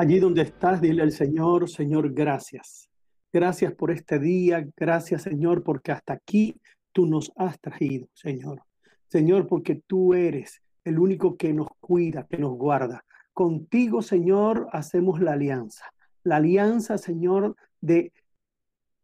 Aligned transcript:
Allí 0.00 0.20
donde 0.20 0.42
estás, 0.42 0.80
dile 0.80 1.02
al 1.02 1.10
Señor, 1.10 1.68
Señor, 1.68 2.12
gracias. 2.14 2.88
Gracias 3.32 3.74
por 3.74 3.90
este 3.90 4.20
día, 4.20 4.64
gracias 4.76 5.22
Señor, 5.22 5.64
porque 5.64 5.90
hasta 5.90 6.12
aquí 6.12 6.54
tú 6.92 7.04
nos 7.04 7.32
has 7.34 7.58
traído, 7.58 8.06
Señor. 8.14 8.62
Señor, 9.08 9.48
porque 9.48 9.82
tú 9.88 10.14
eres 10.14 10.62
el 10.84 11.00
único 11.00 11.36
que 11.36 11.52
nos 11.52 11.66
cuida, 11.80 12.28
que 12.30 12.38
nos 12.38 12.52
guarda. 12.56 13.04
Contigo, 13.32 14.00
Señor, 14.00 14.68
hacemos 14.70 15.20
la 15.20 15.32
alianza. 15.32 15.86
La 16.22 16.36
alianza, 16.36 16.96
Señor, 16.96 17.56
de 17.80 18.12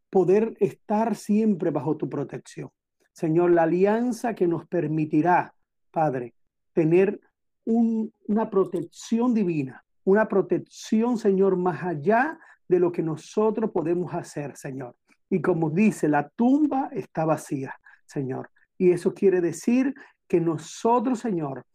poder 0.09 0.55
estar 0.61 1.17
siempre 1.17 1.71
bajo 1.71 1.97
tu 1.97 2.07
protección. 2.07 2.69
Señor, 3.11 3.51
la 3.51 3.63
alianza 3.63 4.33
que 4.33 4.47
nos 4.47 4.65
permitirá, 4.65 5.53
Padre, 5.91 6.35
tener 6.71 7.19
una 7.65 8.49
protección 8.49 9.33
divina, 9.33 9.84
una 10.05 10.27
protección, 10.27 11.17
Señor, 11.17 11.57
más 11.57 11.83
allá 11.83 12.39
de 12.67 12.79
lo 12.79 12.91
que 12.91 13.03
nosotros 13.03 13.71
podemos 13.71 14.13
hacer, 14.13 14.55
Señor. 14.55 14.95
Y 15.29 15.41
como 15.41 15.69
dice, 15.69 16.07
la 16.07 16.29
tumba 16.29 16.89
está 16.93 17.25
vacía, 17.25 17.75
Señor. 18.05 18.49
Y 18.77 18.91
eso 18.91 19.13
quiere 19.13 19.41
decir 19.41 19.93
que 20.27 20.39
nosotros, 20.39 21.19
Señor, 21.19 21.65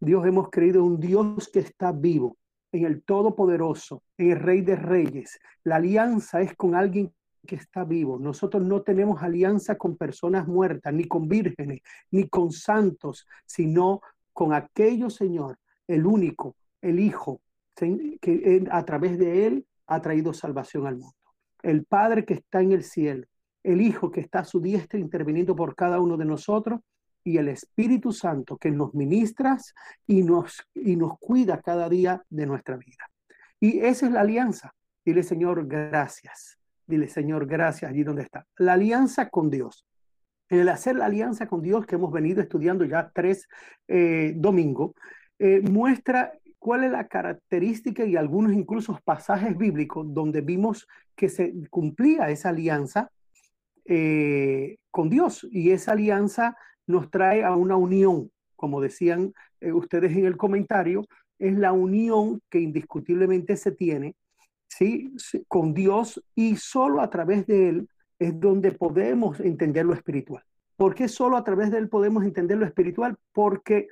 Dios 0.00 0.24
hemos 0.26 0.50
creído 0.50 0.80
en 0.80 0.86
un 0.86 1.00
Dios 1.00 1.50
que 1.52 1.60
está 1.60 1.92
vivo, 1.92 2.36
en 2.72 2.84
el 2.84 3.02
Todopoderoso, 3.02 4.02
en 4.18 4.30
el 4.30 4.40
Rey 4.40 4.60
de 4.60 4.76
Reyes. 4.76 5.38
La 5.64 5.76
alianza 5.76 6.40
es 6.40 6.54
con 6.54 6.74
alguien 6.74 7.12
que 7.46 7.56
está 7.56 7.84
vivo. 7.84 8.18
Nosotros 8.18 8.62
no 8.62 8.82
tenemos 8.82 9.22
alianza 9.22 9.76
con 9.76 9.96
personas 9.96 10.46
muertas, 10.46 10.92
ni 10.94 11.04
con 11.04 11.28
vírgenes, 11.28 11.80
ni 12.10 12.28
con 12.28 12.52
santos, 12.52 13.26
sino 13.46 14.00
con 14.32 14.52
aquellos, 14.52 15.14
Señor, 15.14 15.58
el 15.86 16.06
único, 16.06 16.56
el 16.80 17.00
Hijo, 17.00 17.40
que 17.74 18.64
a 18.70 18.84
través 18.84 19.18
de 19.18 19.46
Él 19.46 19.66
ha 19.86 20.00
traído 20.00 20.32
salvación 20.32 20.86
al 20.86 20.96
mundo. 20.96 21.14
El 21.62 21.84
Padre 21.84 22.24
que 22.24 22.34
está 22.34 22.60
en 22.60 22.72
el 22.72 22.82
cielo, 22.82 23.26
el 23.62 23.80
Hijo 23.80 24.10
que 24.10 24.20
está 24.20 24.40
a 24.40 24.44
su 24.44 24.60
diestra 24.60 24.98
interviniendo 24.98 25.56
por 25.56 25.74
cada 25.74 26.00
uno 26.00 26.16
de 26.16 26.24
nosotros 26.24 26.80
y 27.24 27.38
el 27.38 27.48
Espíritu 27.48 28.12
Santo 28.12 28.58
que 28.58 28.70
nos 28.70 28.94
ministra 28.94 29.56
y 30.06 30.22
nos, 30.22 30.62
y 30.74 30.96
nos 30.96 31.18
cuida 31.18 31.60
cada 31.62 31.88
día 31.88 32.22
de 32.28 32.46
nuestra 32.46 32.76
vida. 32.76 33.10
Y 33.58 33.80
esa 33.80 34.06
es 34.06 34.12
la 34.12 34.20
alianza. 34.20 34.74
Dile, 35.04 35.22
Señor, 35.22 35.66
gracias. 35.66 36.58
Dile, 36.86 37.08
Señor, 37.08 37.46
gracias 37.46 37.90
allí 37.90 38.04
donde 38.04 38.22
está. 38.22 38.46
La 38.58 38.74
alianza 38.74 39.30
con 39.30 39.48
Dios. 39.48 39.86
En 40.50 40.60
el 40.60 40.68
hacer 40.68 40.96
la 40.96 41.06
alianza 41.06 41.46
con 41.46 41.62
Dios 41.62 41.86
que 41.86 41.94
hemos 41.94 42.12
venido 42.12 42.42
estudiando 42.42 42.84
ya 42.84 43.10
tres 43.14 43.48
eh, 43.88 44.34
domingos, 44.36 44.92
eh, 45.38 45.62
muestra 45.62 46.32
cuál 46.64 46.82
es 46.84 46.92
la 46.92 47.08
característica 47.08 48.06
y 48.06 48.16
algunos 48.16 48.54
incluso 48.54 48.98
pasajes 49.04 49.54
bíblicos 49.54 50.06
donde 50.14 50.40
vimos 50.40 50.88
que 51.14 51.28
se 51.28 51.52
cumplía 51.68 52.30
esa 52.30 52.48
alianza 52.48 53.10
eh, 53.84 54.78
con 54.90 55.10
Dios 55.10 55.46
y 55.50 55.72
esa 55.72 55.92
alianza 55.92 56.56
nos 56.86 57.10
trae 57.10 57.44
a 57.44 57.54
una 57.54 57.76
unión, 57.76 58.30
como 58.56 58.80
decían 58.80 59.34
ustedes 59.60 60.16
en 60.16 60.24
el 60.24 60.38
comentario, 60.38 61.04
es 61.38 61.54
la 61.54 61.72
unión 61.72 62.40
que 62.48 62.60
indiscutiblemente 62.60 63.58
se 63.58 63.72
tiene 63.72 64.16
¿sí? 64.66 65.12
con 65.46 65.74
Dios 65.74 66.24
y 66.34 66.56
solo 66.56 67.02
a 67.02 67.10
través 67.10 67.46
de 67.46 67.68
Él 67.68 67.88
es 68.18 68.40
donde 68.40 68.72
podemos 68.72 69.38
entender 69.38 69.84
lo 69.84 69.92
espiritual. 69.92 70.42
¿Por 70.76 70.94
qué 70.94 71.08
solo 71.08 71.36
a 71.36 71.44
través 71.44 71.70
de 71.70 71.76
Él 71.76 71.90
podemos 71.90 72.24
entender 72.24 72.56
lo 72.56 72.64
espiritual? 72.64 73.18
Porque 73.34 73.88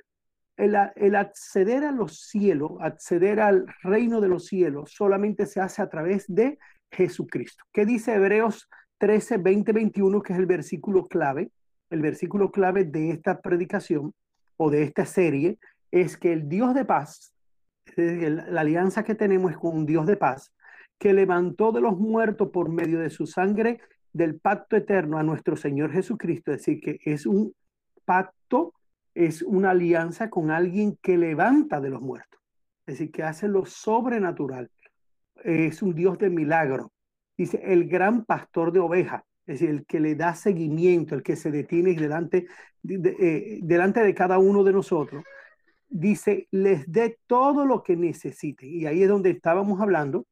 el, 0.57 1.15
acceder 1.15 1.83
a 1.83 1.91
los 1.91 2.27
cielos, 2.27 2.73
acceder 2.79 3.39
al 3.39 3.65
reino 3.81 4.21
de 4.21 4.27
los 4.27 4.45
cielos, 4.45 4.91
solamente 4.91 5.45
se 5.45 5.59
hace 5.59 5.81
a 5.81 5.89
través 5.89 6.25
de 6.27 6.59
Jesucristo. 6.91 7.63
¿Qué 7.73 7.85
dice 7.85 8.13
Hebreos 8.13 8.69
13, 8.99 9.37
20, 9.37 9.71
21, 9.71 10.21
que 10.21 10.33
es 10.33 10.39
el 10.39 10.45
versículo 10.45 11.05
clave? 11.05 11.51
El 11.89 12.01
versículo 12.01 12.51
clave 12.51 12.85
de 12.85 13.11
esta 13.11 13.41
predicación 13.41 14.13
o 14.57 14.69
de 14.69 14.83
esta 14.83 15.05
serie 15.05 15.57
es 15.91 16.17
que 16.17 16.33
el 16.33 16.47
Dios 16.47 16.73
de 16.73 16.85
paz, 16.85 17.33
la 17.95 18.61
alianza 18.61 19.03
que 19.03 19.15
tenemos 19.15 19.51
es 19.51 19.57
con 19.57 19.77
un 19.77 19.85
Dios 19.85 20.05
de 20.05 20.17
paz, 20.17 20.53
que 20.97 21.13
levantó 21.13 21.71
de 21.71 21.81
los 21.81 21.97
muertos 21.97 22.49
por 22.49 22.69
medio 22.69 22.99
de 22.99 23.09
su 23.09 23.25
sangre 23.25 23.79
del 24.13 24.39
pacto 24.39 24.75
eterno 24.75 25.17
a 25.17 25.23
nuestro 25.23 25.55
Señor 25.55 25.91
Jesucristo. 25.91 26.51
Es 26.51 26.59
decir, 26.59 26.79
que 26.79 26.99
es 27.03 27.25
un 27.25 27.53
pacto, 28.05 28.73
es 29.13 29.41
una 29.41 29.71
alianza 29.71 30.29
con 30.29 30.51
alguien 30.51 30.97
que 31.01 31.17
levanta 31.17 31.79
de 31.79 31.89
los 31.89 32.01
muertos. 32.01 32.39
Es 32.85 32.95
decir, 32.95 33.11
que 33.11 33.23
hace 33.23 33.47
lo 33.47 33.65
sobrenatural. 33.65 34.69
Es 35.43 35.81
un 35.81 35.93
Dios 35.93 36.17
de 36.17 36.29
milagro. 36.29 36.91
Dice, 37.37 37.61
el 37.63 37.87
gran 37.87 38.25
pastor 38.25 38.71
de 38.71 38.79
ovejas. 38.79 39.23
Es 39.45 39.59
decir, 39.59 39.69
el 39.69 39.85
que 39.85 39.99
le 39.99 40.15
da 40.15 40.35
seguimiento, 40.35 41.15
el 41.15 41.23
que 41.23 41.35
se 41.35 41.51
detiene 41.51 41.93
delante 41.93 42.47
de, 42.81 43.15
eh, 43.19 43.59
delante 43.61 44.01
de 44.01 44.13
cada 44.13 44.37
uno 44.37 44.63
de 44.63 44.73
nosotros. 44.73 45.23
Dice, 45.89 46.47
les 46.51 46.91
dé 46.91 47.19
todo 47.27 47.65
lo 47.65 47.83
que 47.83 47.95
necesiten. 47.95 48.69
Y 48.69 48.85
ahí 48.85 49.03
es 49.03 49.09
donde 49.09 49.31
estábamos 49.31 49.79
hablando 49.81 50.25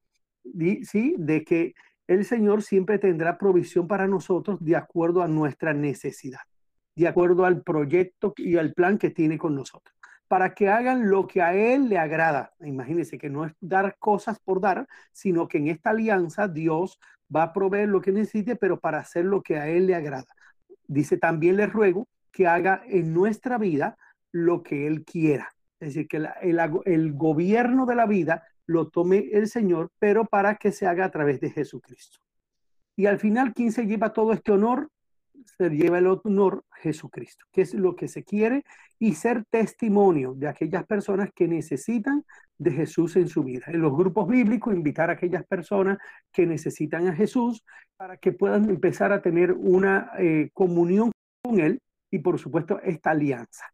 ¿sí? 0.84 1.16
de 1.18 1.44
que 1.44 1.74
el 2.08 2.25
Señor 2.25 2.62
siempre 2.62 3.00
tendrá 3.00 3.38
provisión 3.38 3.88
para 3.88 4.08
nosotros 4.08 4.63
de 4.63 4.75
acuerdo 4.75 5.22
a 5.22 5.28
nuestra 5.28 5.74
necesidad, 5.74 6.42
de 6.96 7.07
acuerdo 7.07 7.46
al 7.46 7.63
proyecto 7.63 8.34
y 8.38 8.57
al 8.57 8.74
plan 8.74 8.97
que 8.97 9.09
tiene 9.09 9.38
con 9.38 9.56
nosotros, 9.56 9.96
para 10.28 10.53
que 10.53 10.69
hagan 10.69 11.09
lo 11.09 11.28
que 11.28 11.41
a 11.41 11.53
Él 11.53 11.90
le 11.90 11.97
agrada. 11.97 12.53
Imagínense 12.59 13.18
que 13.18 13.29
no 13.29 13.46
es 13.46 13.53
dar 13.59 13.97
cosas 14.00 14.40
por 14.40 14.62
dar, 14.62 14.88
sino 15.12 15.47
que 15.47 15.57
en 15.57 15.68
esta 15.68 15.91
alianza 15.91 16.47
Dios 16.47 17.00
va 17.34 17.44
a 17.44 17.53
proveer 17.53 17.90
lo 17.90 18.01
que 18.01 18.12
necesite, 18.12 18.56
pero 18.56 18.80
para 18.80 19.00
hacer 19.00 19.25
lo 19.25 19.41
que 19.41 19.57
a 19.57 19.68
Él 19.68 19.88
le 19.88 19.96
agrada. 19.96 20.28
Dice, 20.88 21.18
también 21.18 21.57
le 21.57 21.68
ruego 21.68 22.07
que 22.31 22.47
haga 22.47 22.81
en 22.85 23.13
nuestra 23.13 23.57
vida 23.57 23.97
lo 24.31 24.63
que 24.63 24.88
Él 24.88 25.06
quiera. 25.06 25.53
Es 25.80 25.90
decir, 25.90 26.07
que 26.07 26.18
el, 26.18 26.59
el 26.85 27.13
gobierno 27.13 27.85
de 27.85 27.96
la 27.96 28.06
vida 28.06 28.44
lo 28.66 28.90
tome 28.90 29.30
el 29.31 29.47
Señor, 29.47 29.91
pero 30.00 30.25
para 30.25 30.56
que 30.56 30.72
se 30.72 30.88
haga 30.88 31.06
a 31.06 31.12
través 31.12 31.40
de 31.40 31.50
Jesucristo. 31.50 32.19
Y 32.96 33.06
al 33.06 33.19
final, 33.19 33.53
¿quién 33.53 33.72
se 33.72 33.85
lleva 33.85 34.13
todo 34.13 34.34
este 34.34 34.51
honor? 34.51 34.90
Se 35.57 35.69
lleva 35.69 36.00
el 36.00 36.07
honor 36.07 36.63
Jesucristo, 36.75 37.46
que 37.52 37.62
es 37.62 37.74
lo 37.74 37.96
que 37.96 38.07
se 38.07 38.24
quiere, 38.24 38.63
y 39.00 39.13
ser 39.16 39.44
testimonio 39.50 40.34
de 40.34 40.47
aquellas 40.47 40.85
personas 40.85 41.29
que 41.34 41.47
necesitan 41.47 42.24
de 42.57 42.72
Jesús 42.72 43.16
en 43.16 43.28
su 43.28 43.44
vida. 43.44 43.66
En 43.68 43.81
los 43.81 43.96
grupos 43.96 44.28
bíblicos, 44.28 44.74
invitar 44.74 45.09
a 45.09 45.13
aquellas 45.13 45.46
personas 45.46 45.97
que 46.31 46.46
necesitan 46.46 47.07
a 47.07 47.16
Jesús 47.16 47.63
para 47.97 48.18
que 48.18 48.31
puedan 48.31 48.69
empezar 48.69 49.12
a 49.12 49.22
tener 49.22 49.51
una 49.51 50.12
eh, 50.19 50.50
comunión 50.53 51.12
con 51.44 51.59
Él 51.59 51.80
y, 52.12 52.19
por 52.19 52.39
supuesto, 52.39 52.80
esta 52.83 53.12
alianza. 53.12 53.66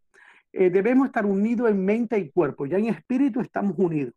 Eh, 0.53 0.69
debemos 0.69 1.07
estar 1.07 1.25
unidos 1.25 1.69
en 1.69 1.83
mente 1.83 2.17
y 2.17 2.31
cuerpo, 2.31 2.65
ya 2.65 2.77
en 2.77 2.87
espíritu 2.87 3.41
estamos 3.41 3.75
unidos 3.77 4.13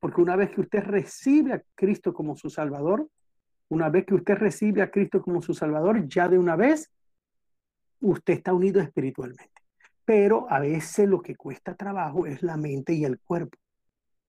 porque 0.00 0.20
una 0.20 0.36
vez 0.36 0.50
que 0.50 0.60
usted 0.60 0.84
recibe 0.84 1.52
a 1.54 1.62
Cristo 1.74 2.12
como 2.14 2.36
su 2.36 2.50
Salvador, 2.50 3.08
una 3.68 3.88
vez 3.88 4.06
que 4.06 4.14
usted 4.14 4.34
recibe 4.36 4.82
a 4.82 4.90
Cristo 4.90 5.22
como 5.22 5.42
su 5.42 5.54
Salvador, 5.54 6.06
ya 6.08 6.28
de 6.28 6.38
una 6.38 6.56
vez 6.56 6.90
usted 8.00 8.34
está 8.34 8.52
unido 8.52 8.80
espiritualmente. 8.80 9.62
Pero 10.04 10.46
a 10.50 10.60
veces 10.60 11.08
lo 11.08 11.20
que 11.20 11.36
cuesta 11.36 11.74
trabajo 11.74 12.26
es 12.26 12.42
la 12.42 12.56
mente 12.56 12.94
y 12.94 13.04
el 13.04 13.18
cuerpo. 13.18 13.58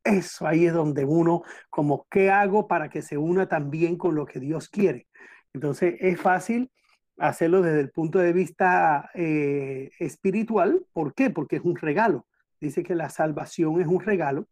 Eso 0.03 0.47
ahí 0.47 0.65
es 0.65 0.73
donde 0.73 1.05
uno, 1.05 1.43
como, 1.69 2.05
¿qué 2.09 2.29
hago 2.29 2.67
para 2.67 2.89
que 2.89 3.01
se 3.01 3.17
una 3.17 3.47
también 3.47 3.97
con 3.97 4.15
lo 4.15 4.25
que 4.25 4.39
Dios 4.39 4.67
quiere? 4.69 5.07
Entonces 5.53 5.95
es 5.99 6.19
fácil 6.19 6.71
hacerlo 7.17 7.61
desde 7.61 7.81
el 7.81 7.91
punto 7.91 8.19
de 8.19 8.33
vista 8.33 9.09
eh, 9.13 9.91
espiritual. 9.99 10.85
¿Por 10.93 11.13
qué? 11.13 11.29
Porque 11.29 11.57
es 11.57 11.63
un 11.63 11.75
regalo. 11.75 12.25
Dice 12.59 12.83
que 12.83 12.95
la 12.95 13.09
salvación 13.09 13.79
es 13.79 13.87
un 13.87 14.01
regalo 14.01 14.47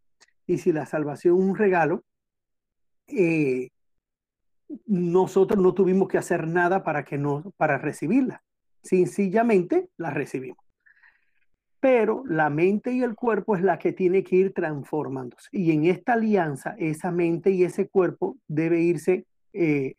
y 0.46 0.60
si 0.60 0.72
la 0.72 0.86
salvación 0.86 1.38
es 1.38 1.44
un 1.44 1.56
regalo, 1.58 2.04
eh, 3.08 3.70
nosotros 4.86 5.62
no 5.62 5.74
tuvimos 5.74 6.08
que 6.08 6.18
hacer 6.18 6.48
nada 6.48 6.84
para, 6.84 7.04
que 7.04 7.18
no, 7.18 7.54
para 7.58 7.78
recibirla. 7.78 8.44
Sencillamente 8.82 9.90
la 9.98 10.10
recibimos. 10.10 10.64
Pero 11.80 12.24
la 12.26 12.50
mente 12.50 12.92
y 12.92 13.04
el 13.04 13.16
cuerpo 13.16 13.56
es 13.56 13.62
la 13.62 13.78
que 13.78 13.94
tiene 13.94 14.24
que 14.24 14.36
ir 14.36 14.54
transformándose. 14.54 15.50
Y 15.52 15.72
en 15.72 15.86
esta 15.86 16.14
alianza, 16.14 16.76
esa 16.78 17.12
mente 17.12 17.52
y 17.52 17.64
ese 17.64 17.88
cuerpo 17.88 18.38
debe 18.48 18.82
irse 18.82 19.26
eh, 19.54 19.96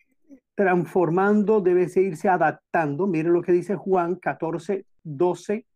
transformando, 0.54 1.60
debe 1.60 1.88
irse 1.94 2.28
adaptando. 2.28 3.06
Miren 3.06 3.32
lo 3.32 3.42
que 3.42 3.52
dice 3.52 3.76
Juan 3.76 4.16
14, 4.16 4.84
12 5.04 5.66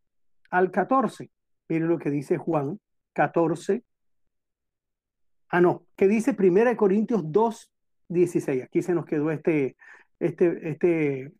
al 0.51 0.71
14. 0.71 1.31
Miren 1.69 1.89
lo 1.89 1.99
que 1.99 2.11
dice 2.11 2.37
Juan 2.37 2.81
14, 3.13 3.85
Ah, 5.53 5.61
no, 5.61 5.85
que 5.97 6.09
dice 6.09 6.35
1 6.37 6.77
Corintios 6.79 7.31
2, 7.31 7.72
16. 8.13 8.65
Aquí 8.65 8.83
se 8.83 8.95
nos 8.95 9.05
quedó 9.05 9.31
este, 9.31 9.77
este, 10.19 10.71
este, 10.71 11.33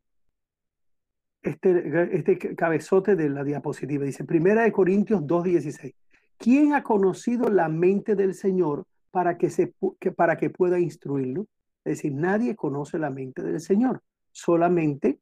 este, 1.43 2.17
este 2.17 2.57
cabezote 2.57 3.17
de 3.17 3.29
la 3.29 3.45
diapositiva. 3.45 4.05
Dice 4.05 4.25
1 4.29 4.73
Corintios 4.73 5.27
2, 5.27 5.45
16. 5.45 5.95
¿Quién 6.39 6.75
ha 6.75 6.83
conocido 6.83 7.49
la 7.49 7.69
mente 7.69 8.17
del 8.17 8.35
Señor 8.35 8.87
para 9.13 9.37
que, 9.37 9.51
se, 9.51 9.73
para 10.17 10.37
que 10.37 10.51
pueda 10.51 10.81
instruirlo. 10.81 11.47
Es 11.85 11.99
decir, 11.99 12.15
nadie 12.15 12.57
conoce 12.57 12.99
la 12.99 13.11
mente 13.11 13.43
del 13.43 13.61
Señor, 13.61 14.03
solamente 14.33 15.21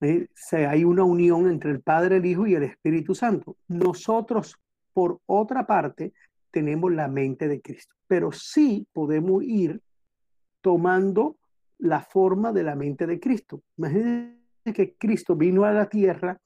eh, 0.00 0.28
hay 0.52 0.84
una 0.84 1.04
unión 1.04 1.48
entre 1.48 1.70
el 1.70 1.80
Padre, 1.80 2.16
el 2.16 2.26
Hijo 2.26 2.46
y 2.46 2.54
el 2.54 2.64
Espíritu 2.64 3.14
Santo. 3.14 3.56
Nosotros, 3.68 4.58
por 4.92 5.20
otra 5.26 5.66
parte, 5.66 6.12
tenemos 6.50 6.92
la 6.92 7.06
mente 7.06 7.48
de 7.48 7.60
Cristo, 7.60 7.94
pero 8.06 8.32
sí 8.32 8.86
podemos 8.92 9.44
ir 9.44 9.80
tomando 10.60 11.36
la 11.78 12.00
forma 12.00 12.52
de 12.52 12.62
la 12.62 12.76
mente 12.76 13.06
de 13.06 13.18
Cristo. 13.18 13.62
Imagínense 13.76 14.36
que 14.74 14.94
Cristo 14.96 15.34
vino 15.36 15.64
a 15.64 15.72
la 15.72 15.88
tierra 15.88 16.38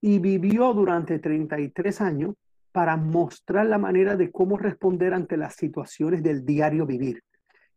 y 0.00 0.18
vivió 0.18 0.72
durante 0.72 1.18
33 1.18 2.00
años 2.00 2.34
para 2.72 2.96
mostrar 2.96 3.66
la 3.66 3.78
manera 3.78 4.16
de 4.16 4.30
cómo 4.30 4.56
responder 4.58 5.14
ante 5.14 5.36
las 5.36 5.54
situaciones 5.54 6.22
del 6.22 6.44
diario 6.44 6.86
vivir. 6.86 7.22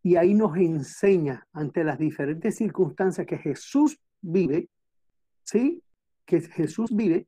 Y 0.04 0.16
ahí 0.16 0.34
nos 0.34 0.56
enseña 0.58 1.48
ante 1.54 1.84
las 1.84 1.98
diferentes 1.98 2.58
circunstancias 2.58 3.26
que 3.26 3.38
Jesús 3.38 4.00
vive, 4.22 4.70
¿sí? 5.44 5.82
Que 6.26 6.42
Jesús 6.42 6.94
vive, 6.94 7.28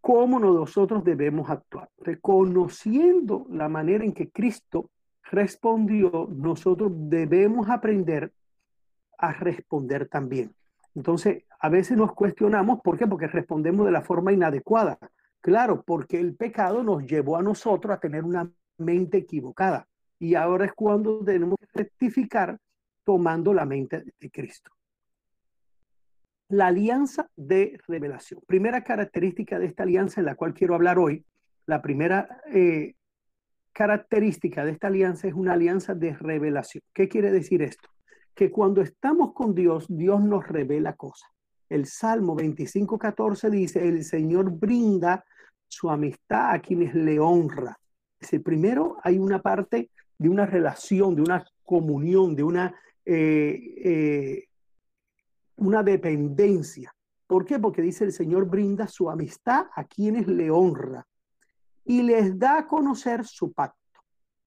cómo 0.00 0.38
nosotros 0.38 1.02
debemos 1.02 1.50
actuar. 1.50 1.88
Reconociendo 1.98 3.46
la 3.50 3.68
manera 3.68 4.04
en 4.04 4.12
que 4.12 4.30
Cristo 4.30 4.90
respondió, 5.30 6.28
nosotros 6.30 6.92
debemos 6.94 7.68
aprender 7.68 8.32
a 9.18 9.32
responder 9.32 10.08
también. 10.08 10.54
Entonces, 10.94 11.44
a 11.60 11.68
veces 11.68 11.96
nos 11.96 12.14
cuestionamos, 12.14 12.80
¿por 12.82 12.98
qué? 12.98 13.06
Porque 13.06 13.26
respondemos 13.26 13.86
de 13.86 13.92
la 13.92 14.02
forma 14.02 14.32
inadecuada. 14.32 14.98
Claro, 15.40 15.84
porque 15.86 16.18
el 16.18 16.34
pecado 16.34 16.82
nos 16.82 17.04
llevó 17.04 17.36
a 17.36 17.42
nosotros 17.42 17.94
a 17.94 18.00
tener 18.00 18.24
una 18.24 18.50
mente 18.78 19.18
equivocada. 19.18 19.86
Y 20.18 20.34
ahora 20.34 20.64
es 20.64 20.72
cuando 20.72 21.22
tenemos 21.24 21.56
que 21.60 21.66
rectificar 21.82 22.58
tomando 23.04 23.54
la 23.54 23.64
mente 23.64 24.02
de 24.18 24.30
Cristo. 24.30 24.72
La 26.48 26.68
alianza 26.68 27.30
de 27.36 27.78
revelación. 27.86 28.40
Primera 28.46 28.82
característica 28.82 29.58
de 29.58 29.66
esta 29.66 29.82
alianza 29.82 30.20
en 30.20 30.26
la 30.26 30.34
cual 30.34 30.54
quiero 30.54 30.74
hablar 30.74 30.98
hoy. 30.98 31.24
La 31.66 31.82
primera 31.82 32.42
eh, 32.52 32.95
característica 33.76 34.64
de 34.64 34.70
esta 34.70 34.86
alianza 34.86 35.28
es 35.28 35.34
una 35.34 35.52
alianza 35.52 35.94
de 35.94 36.14
revelación. 36.14 36.82
¿Qué 36.94 37.10
quiere 37.10 37.30
decir 37.30 37.60
esto? 37.60 37.90
Que 38.34 38.50
cuando 38.50 38.80
estamos 38.80 39.34
con 39.34 39.54
Dios, 39.54 39.84
Dios 39.86 40.22
nos 40.22 40.48
revela 40.48 40.94
cosas. 40.94 41.28
El 41.68 41.84
Salmo 41.84 42.34
25, 42.34 42.96
14 42.96 43.50
dice, 43.50 43.86
el 43.86 44.02
Señor 44.02 44.50
brinda 44.50 45.26
su 45.68 45.90
amistad 45.90 46.54
a 46.54 46.60
quienes 46.60 46.94
le 46.94 47.20
honra. 47.20 47.78
Es 48.18 48.30
primero 48.40 48.96
hay 49.02 49.18
una 49.18 49.42
parte 49.42 49.90
de 50.16 50.28
una 50.30 50.46
relación, 50.46 51.14
de 51.14 51.20
una 51.20 51.44
comunión, 51.62 52.34
de 52.34 52.44
una, 52.44 52.74
eh, 53.04 53.74
eh, 53.84 54.44
una 55.56 55.82
dependencia. 55.82 56.94
¿Por 57.26 57.44
qué? 57.44 57.58
Porque 57.58 57.82
dice 57.82 58.04
el 58.04 58.12
Señor 58.12 58.48
brinda 58.48 58.88
su 58.88 59.10
amistad 59.10 59.66
a 59.74 59.84
quienes 59.84 60.26
le 60.28 60.50
honra 60.50 61.06
y 61.86 62.02
les 62.02 62.38
da 62.38 62.58
a 62.58 62.66
conocer 62.66 63.24
su 63.24 63.52
pacto. 63.52 63.78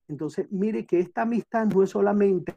Entonces, 0.07 0.47
mire 0.51 0.85
que 0.85 0.99
esta 0.99 1.23
amistad 1.23 1.65
no 1.65 1.83
es 1.83 1.89
solamente 1.89 2.55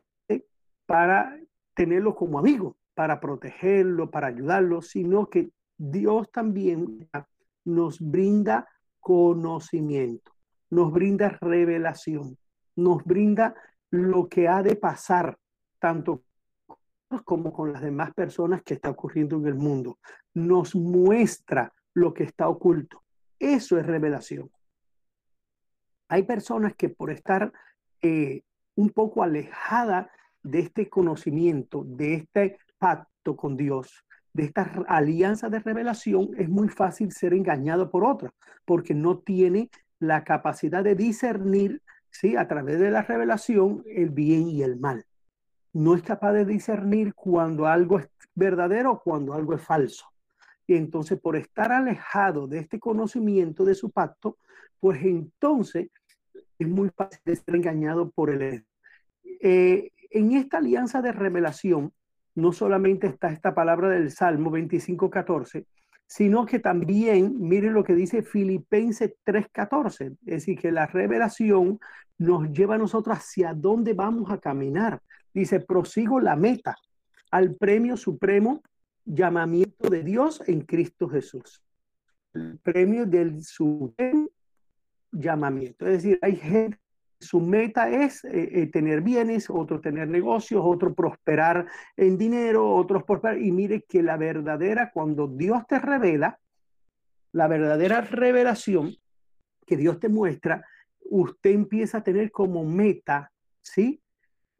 para 0.86 1.38
tenerlo 1.74 2.14
como 2.14 2.38
amigo, 2.38 2.76
para 2.94 3.20
protegerlo, 3.20 4.10
para 4.10 4.28
ayudarlo, 4.28 4.82
sino 4.82 5.28
que 5.28 5.50
Dios 5.78 6.30
también 6.30 7.08
nos 7.64 8.00
brinda 8.00 8.68
conocimiento, 9.00 10.32
nos 10.70 10.92
brinda 10.92 11.30
revelación 11.40 12.36
nos 12.76 13.04
brinda 13.04 13.54
lo 13.90 14.28
que 14.28 14.48
ha 14.48 14.62
de 14.62 14.76
pasar, 14.76 15.36
tanto 15.78 16.24
como 17.24 17.52
con 17.52 17.72
las 17.72 17.82
demás 17.82 18.14
personas 18.14 18.62
que 18.62 18.74
está 18.74 18.90
ocurriendo 18.90 19.36
en 19.36 19.46
el 19.46 19.54
mundo. 19.54 19.98
Nos 20.34 20.74
muestra 20.74 21.72
lo 21.94 22.14
que 22.14 22.24
está 22.24 22.48
oculto. 22.48 23.02
Eso 23.38 23.78
es 23.78 23.86
revelación. 23.86 24.50
Hay 26.12 26.24
personas 26.24 26.74
que 26.76 26.90
por 26.90 27.10
estar 27.10 27.54
eh, 28.02 28.42
un 28.74 28.90
poco 28.90 29.22
alejada 29.22 30.10
de 30.42 30.58
este 30.58 30.90
conocimiento, 30.90 31.84
de 31.86 32.16
este 32.16 32.58
pacto 32.76 33.34
con 33.34 33.56
Dios, 33.56 34.04
de 34.34 34.42
esta 34.42 34.70
alianza 34.88 35.48
de 35.48 35.60
revelación, 35.60 36.28
es 36.36 36.50
muy 36.50 36.68
fácil 36.68 37.12
ser 37.12 37.32
engañado 37.32 37.90
por 37.90 38.04
otra, 38.04 38.30
porque 38.66 38.92
no 38.92 39.20
tiene 39.20 39.70
la 40.00 40.22
capacidad 40.22 40.84
de 40.84 40.96
discernir 40.96 41.80
¿sí? 42.10 42.36
a 42.36 42.46
través 42.46 42.78
de 42.78 42.90
la 42.90 43.00
revelación, 43.00 43.82
el 43.86 44.10
bien 44.10 44.48
y 44.48 44.62
el 44.62 44.78
mal. 44.78 45.06
No 45.72 45.94
es 45.94 46.02
capaz 46.02 46.34
de 46.34 46.44
discernir 46.44 47.14
cuando 47.14 47.66
algo 47.66 47.98
es 47.98 48.10
verdadero 48.34 48.92
o 48.92 49.02
cuando 49.02 49.32
algo 49.32 49.54
es 49.54 49.62
falso. 49.62 50.04
Y 50.66 50.76
entonces, 50.76 51.18
por 51.18 51.36
estar 51.36 51.72
alejado 51.72 52.46
de 52.48 52.58
este 52.58 52.78
conocimiento 52.78 53.64
de 53.64 53.74
su 53.74 53.90
pacto, 53.90 54.36
pues 54.78 55.00
entonces 55.04 55.88
es 56.62 56.68
muy 56.68 56.90
fácil 56.90 57.20
de 57.24 57.36
ser 57.36 57.56
engañado 57.56 58.10
por 58.10 58.30
él. 58.30 58.64
Eh, 59.40 59.90
en 60.10 60.32
esta 60.32 60.58
alianza 60.58 61.02
de 61.02 61.12
revelación, 61.12 61.92
no 62.34 62.52
solamente 62.52 63.06
está 63.06 63.30
esta 63.30 63.54
palabra 63.54 63.88
del 63.88 64.10
Salmo 64.10 64.50
25, 64.50 65.10
14, 65.10 65.66
sino 66.06 66.44
que 66.44 66.58
también, 66.58 67.36
miren 67.38 67.72
lo 67.72 67.84
que 67.84 67.94
dice 67.94 68.22
Filipenses 68.22 69.14
3:14, 69.24 70.16
es 70.26 70.34
decir, 70.34 70.58
que 70.58 70.70
la 70.70 70.86
revelación 70.86 71.78
nos 72.18 72.50
lleva 72.52 72.74
a 72.74 72.78
nosotros 72.78 73.16
hacia 73.16 73.54
dónde 73.54 73.94
vamos 73.94 74.30
a 74.30 74.38
caminar. 74.38 75.00
Dice, 75.32 75.60
prosigo 75.60 76.20
la 76.20 76.36
meta 76.36 76.76
al 77.30 77.54
premio 77.54 77.96
supremo 77.96 78.62
llamamiento 79.04 79.88
de 79.88 80.02
Dios 80.02 80.42
en 80.46 80.60
Cristo 80.60 81.08
Jesús. 81.08 81.62
El 82.34 82.58
premio 82.58 83.06
del 83.06 83.42
supremo 83.42 84.28
llamamiento. 85.12 85.86
Es 85.86 86.02
decir, 86.02 86.18
hay 86.22 86.36
gente 86.36 86.82
su 87.22 87.40
meta 87.40 87.88
es 87.88 88.24
eh, 88.24 88.62
eh, 88.62 88.66
tener 88.66 89.00
bienes, 89.00 89.48
otro 89.48 89.80
tener 89.80 90.08
negocios, 90.08 90.60
otro 90.64 90.92
prosperar 90.92 91.66
en 91.96 92.18
dinero, 92.18 92.68
otros 92.74 93.04
prosperar. 93.04 93.40
Y 93.40 93.52
mire 93.52 93.82
que 93.82 94.02
la 94.02 94.16
verdadera, 94.16 94.90
cuando 94.92 95.28
Dios 95.28 95.62
te 95.68 95.78
revela, 95.78 96.40
la 97.30 97.46
verdadera 97.46 98.00
revelación 98.00 98.96
que 99.64 99.76
Dios 99.76 100.00
te 100.00 100.08
muestra, 100.08 100.66
usted 101.10 101.50
empieza 101.50 101.98
a 101.98 102.04
tener 102.04 102.32
como 102.32 102.64
meta, 102.64 103.30
¿sí? 103.62 104.02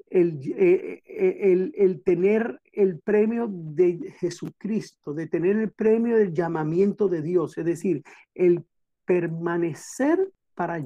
El, 0.09 0.41
eh, 0.57 1.03
el, 1.05 1.73
el, 1.75 2.03
tener 2.03 2.61
el 2.73 3.01
premio 3.01 3.49
de 3.51 4.15
Jesucristo, 4.21 5.15
de 5.15 5.27
tener 5.27 5.57
el 5.57 5.73
premio 5.73 6.17
del 6.17 6.33
llamamiento 6.33 7.09
de 7.09 7.23
Dios, 7.23 7.59
es 7.59 7.65
decir, 7.65 8.03
el 8.35 8.65
permanecer 9.05 10.31
para, 10.55 10.79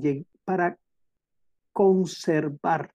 para 0.44 0.78
conservar 1.72 2.92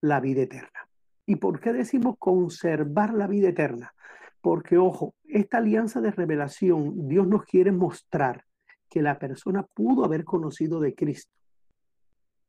la 0.00 0.20
vida 0.20 0.42
eterna. 0.42 0.88
¿Y 1.26 1.36
por 1.36 1.60
qué 1.60 1.72
decimos 1.72 2.16
conservar 2.18 3.14
la 3.14 3.26
vida 3.26 3.48
eterna? 3.48 3.94
Porque, 4.40 4.76
ojo, 4.76 5.14
esta 5.24 5.58
alianza 5.58 6.00
de 6.00 6.10
revelación, 6.10 7.08
Dios 7.08 7.28
nos 7.28 7.44
quiere 7.44 7.70
mostrar 7.70 8.44
que 8.90 9.02
la 9.02 9.18
persona 9.18 9.62
pudo 9.62 10.04
haber 10.04 10.24
conocido 10.24 10.80
de 10.80 10.94
Cristo. 10.94 11.32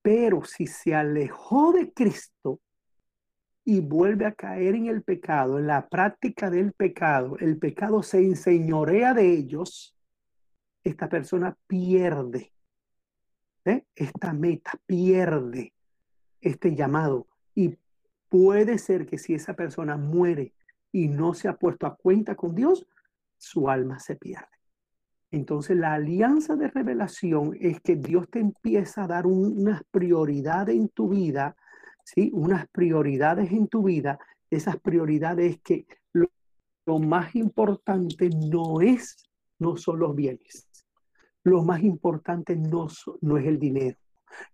Pero 0.02 0.44
si 0.44 0.68
se 0.68 0.96
alejó 0.96 1.72
de 1.72 1.94
Cristo 1.94 2.60
y 3.64 3.80
vuelve 3.80 4.26
a 4.26 4.34
caer 4.34 4.76
en 4.76 4.88
el 4.88 5.04
pecado, 5.04 5.60
en 5.60 5.68
la 5.68 5.88
práctica 5.88 6.50
del 6.50 6.74
pecado, 6.74 7.38
el 7.40 7.58
pecado 7.60 8.02
se 8.02 8.18
enseñorea 8.18 9.14
de 9.14 9.32
ellos, 9.32 9.96
esta 10.84 11.08
persona 11.08 11.56
pierde 11.68 12.53
¿eh? 13.66 13.86
esta 13.96 14.34
meta, 14.34 14.80
pierde 14.86 15.74
este 16.42 16.76
llamado. 16.76 17.28
Y 17.56 17.78
puede 18.30 18.78
ser 18.78 19.06
que 19.06 19.18
si 19.18 19.34
esa 19.34 19.56
persona 19.56 19.98
muere 19.98 20.54
y 20.92 21.08
no 21.08 21.34
se 21.34 21.48
ha 21.48 21.58
puesto 21.58 21.88
a 21.88 21.96
cuenta 21.96 22.36
con 22.36 22.56
Dios, 22.56 22.86
su 23.38 23.70
alma 23.70 24.00
se 24.00 24.16
pierde. 24.16 24.48
Entonces 25.32 25.78
la 25.78 25.94
alianza 25.94 26.56
de 26.56 26.68
revelación 26.68 27.58
es 27.60 27.82
que 27.82 27.96
Dios 27.96 28.30
te 28.30 28.40
empieza 28.40 29.04
a 29.04 29.08
dar 29.08 29.26
unas 29.26 29.82
prioridades 29.90 30.76
en 30.76 30.90
tu 30.90 31.10
vida, 31.10 31.56
¿sí? 32.04 32.30
Unas 32.34 32.68
prioridades 32.68 33.52
en 33.52 33.68
tu 33.68 33.84
vida. 33.84 34.20
Esas 34.52 34.78
prioridades 34.80 35.56
es 35.56 35.62
que 35.62 35.88
lo, 36.14 36.28
lo 36.86 37.00
más 37.00 37.36
importante 37.36 38.30
no 38.30 38.82
es, 38.82 39.16
no 39.58 39.76
son 39.76 40.00
los 40.00 40.16
bienes. 40.16 40.68
Lo 41.44 41.64
más 41.64 41.84
importante 41.84 42.56
no, 42.56 42.88
no 43.22 43.38
es 43.38 43.46
el 43.46 43.60
dinero. 43.60 43.98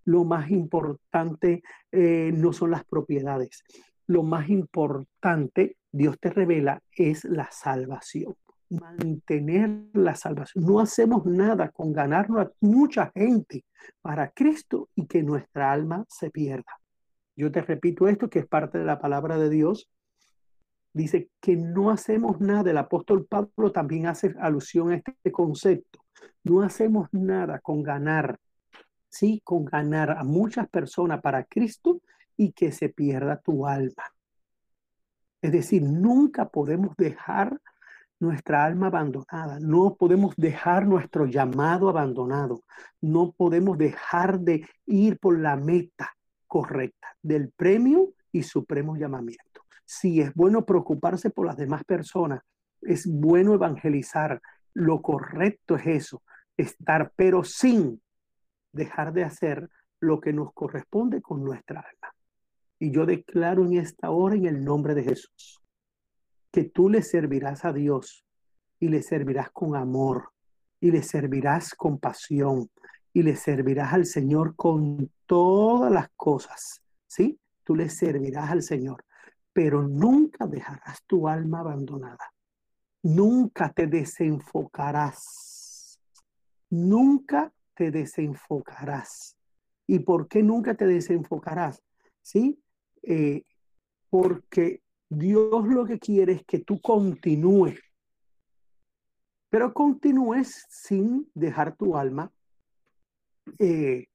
Lo 0.06 0.24
más 0.24 0.50
importante 0.50 1.64
eh, 1.92 2.32
no 2.34 2.54
son 2.54 2.72
las 2.72 2.84
propiedades. 2.84 3.64
Lo 4.08 4.24
más 4.24 4.50
importante, 4.50 5.78
Dios 5.92 6.20
te 6.20 6.32
revela, 6.32 6.82
es 6.92 7.24
la 7.26 7.50
salvación. 7.52 8.36
Mantener 8.70 9.86
la 9.94 10.16
salvación. 10.16 10.66
No 10.66 10.80
hacemos 10.80 11.26
nada 11.26 11.70
con 11.70 11.94
ganarnos 11.94 12.42
a 12.42 12.52
mucha 12.60 13.12
gente 13.16 13.66
para 14.02 14.32
Cristo 14.32 14.90
y 14.96 15.06
que 15.08 15.24
nuestra 15.24 15.72
alma 15.72 16.06
se 16.08 16.30
pierda. 16.30 16.80
Yo 17.36 17.52
te 17.52 17.62
repito 17.62 18.08
esto, 18.08 18.30
que 18.30 18.40
es 18.40 18.48
parte 18.48 18.80
de 18.80 18.86
la 18.86 19.00
palabra 19.00 19.38
de 19.38 19.50
Dios. 19.50 19.90
Dice 20.92 21.30
que 21.40 21.56
no 21.56 21.90
hacemos 21.90 22.42
nada. 22.42 22.70
El 22.70 22.78
apóstol 22.78 23.26
Pablo 23.26 23.72
también 23.72 24.08
hace 24.08 24.36
alusión 24.40 24.92
a 24.92 24.96
este 24.96 25.32
concepto. 25.32 26.00
No 26.44 26.62
hacemos 26.62 27.10
nada 27.12 27.60
con 27.60 27.84
ganar, 27.84 28.40
sí, 29.10 29.42
con 29.44 29.66
ganar 29.66 30.12
a 30.12 30.24
muchas 30.24 30.68
personas 30.70 31.22
para 31.22 31.44
Cristo 31.44 32.02
y 32.38 32.52
que 32.52 32.72
se 32.72 32.90
pierda 32.90 33.42
tu 33.42 33.68
alma. 33.68 34.04
Es 35.42 35.52
decir, 35.52 35.84
nunca 35.84 36.50
podemos 36.50 36.96
dejar 36.98 37.60
nuestra 38.20 38.66
alma 38.66 38.88
abandonada, 38.88 39.60
no 39.60 39.96
podemos 39.96 40.36
dejar 40.36 40.86
nuestro 40.86 41.26
llamado 41.26 41.88
abandonado, 41.88 42.64
no 43.00 43.32
podemos 43.32 43.78
dejar 43.78 44.40
de 44.42 44.68
ir 44.86 45.18
por 45.20 45.40
la 45.40 45.56
meta 45.56 46.14
correcta 46.48 47.16
del 47.22 47.52
premio 47.52 48.10
y 48.32 48.44
supremo 48.44 48.98
llamamiento. 48.98 49.62
Si 49.86 50.22
es 50.22 50.34
bueno 50.34 50.66
preocuparse 50.66 51.30
por 51.30 51.46
las 51.46 51.58
demás 51.58 51.84
personas, 51.86 52.42
es 52.82 53.08
bueno 53.08 53.54
evangelizar, 53.54 54.42
lo 54.74 55.02
correcto 55.02 55.76
es 55.76 55.88
eso, 55.88 56.24
estar, 56.58 57.12
pero 57.16 57.44
sin 57.44 58.02
dejar 58.72 59.14
de 59.14 59.24
hacer 59.24 59.70
lo 60.00 60.20
que 60.20 60.34
nos 60.34 60.54
corresponde 60.54 61.22
con 61.22 61.44
nuestra 61.44 61.82
alma. 61.82 62.16
Y 62.80 62.92
yo 62.92 63.06
declaro 63.06 63.66
en 63.66 63.74
esta 63.74 64.12
hora 64.12 64.36
en 64.36 64.46
el 64.46 64.64
nombre 64.64 64.96
de 64.96 65.04
Jesús 65.04 65.62
que 66.52 66.64
tú 66.64 66.90
le 66.90 67.02
servirás 67.02 67.66
a 67.66 67.74
Dios 67.74 68.26
y 68.80 68.88
le 68.88 69.02
servirás 69.02 69.52
con 69.52 69.76
amor 69.76 70.32
y 70.80 70.92
le 70.92 71.04
servirás 71.04 71.76
con 71.76 72.00
pasión 72.00 72.70
y 73.14 73.24
le 73.24 73.36
servirás 73.36 73.94
al 73.94 74.06
Señor 74.06 74.56
con 74.56 75.12
todas 75.26 75.92
las 75.92 76.10
cosas, 76.16 76.82
¿sí? 77.08 77.40
Tú 77.64 77.76
le 77.76 77.90
servirás 77.90 78.50
al 78.50 78.64
Señor, 78.64 79.04
pero 79.52 79.84
nunca 79.84 80.48
dejarás 80.48 81.04
tu 81.06 81.28
alma 81.28 81.60
abandonada. 81.60 82.32
Nunca 83.02 83.72
te 83.72 83.88
desenfocarás. 83.88 86.00
Nunca 86.70 87.54
te 87.74 87.92
desenfocarás. 87.92 89.38
¿Y 89.88 90.00
por 90.00 90.28
qué 90.28 90.44
nunca 90.44 90.76
te 90.76 90.86
desenfocarás? 90.86 91.82
¿Sí? 92.22 92.62
Eh, 93.04 93.44
porque 94.10 94.82
Dios 95.10 95.68
lo 95.68 95.86
que 95.86 95.98
quiere 95.98 96.34
es 96.34 96.46
que 96.46 96.60
tú 96.60 96.80
continúes, 96.82 97.80
pero 99.50 99.74
continúes 99.74 100.66
sin 100.70 101.30
dejar 101.34 101.76
tu 101.76 101.98
alma 101.98 102.32
eh, 103.58 104.08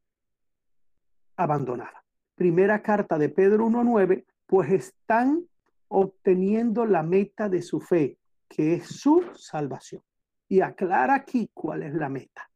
abandonada. 1.37 2.05
Primera 2.37 2.83
carta 2.83 3.19
de 3.19 3.29
Pedro 3.29 3.67
1.9, 3.67 4.25
pues 4.47 4.71
están 4.71 5.45
obteniendo 5.89 6.87
la 6.87 7.03
meta 7.03 7.49
de 7.49 7.63
su 7.63 7.81
fe, 7.81 8.19
que 8.55 8.75
es 8.75 8.87
su 8.87 9.21
salvación. 9.35 10.01
Y 10.49 10.61
aclara 10.61 11.17
aquí 11.17 11.51
cuál 11.53 11.83
es 11.83 11.93
la 11.93 12.09
meta. 12.09 12.49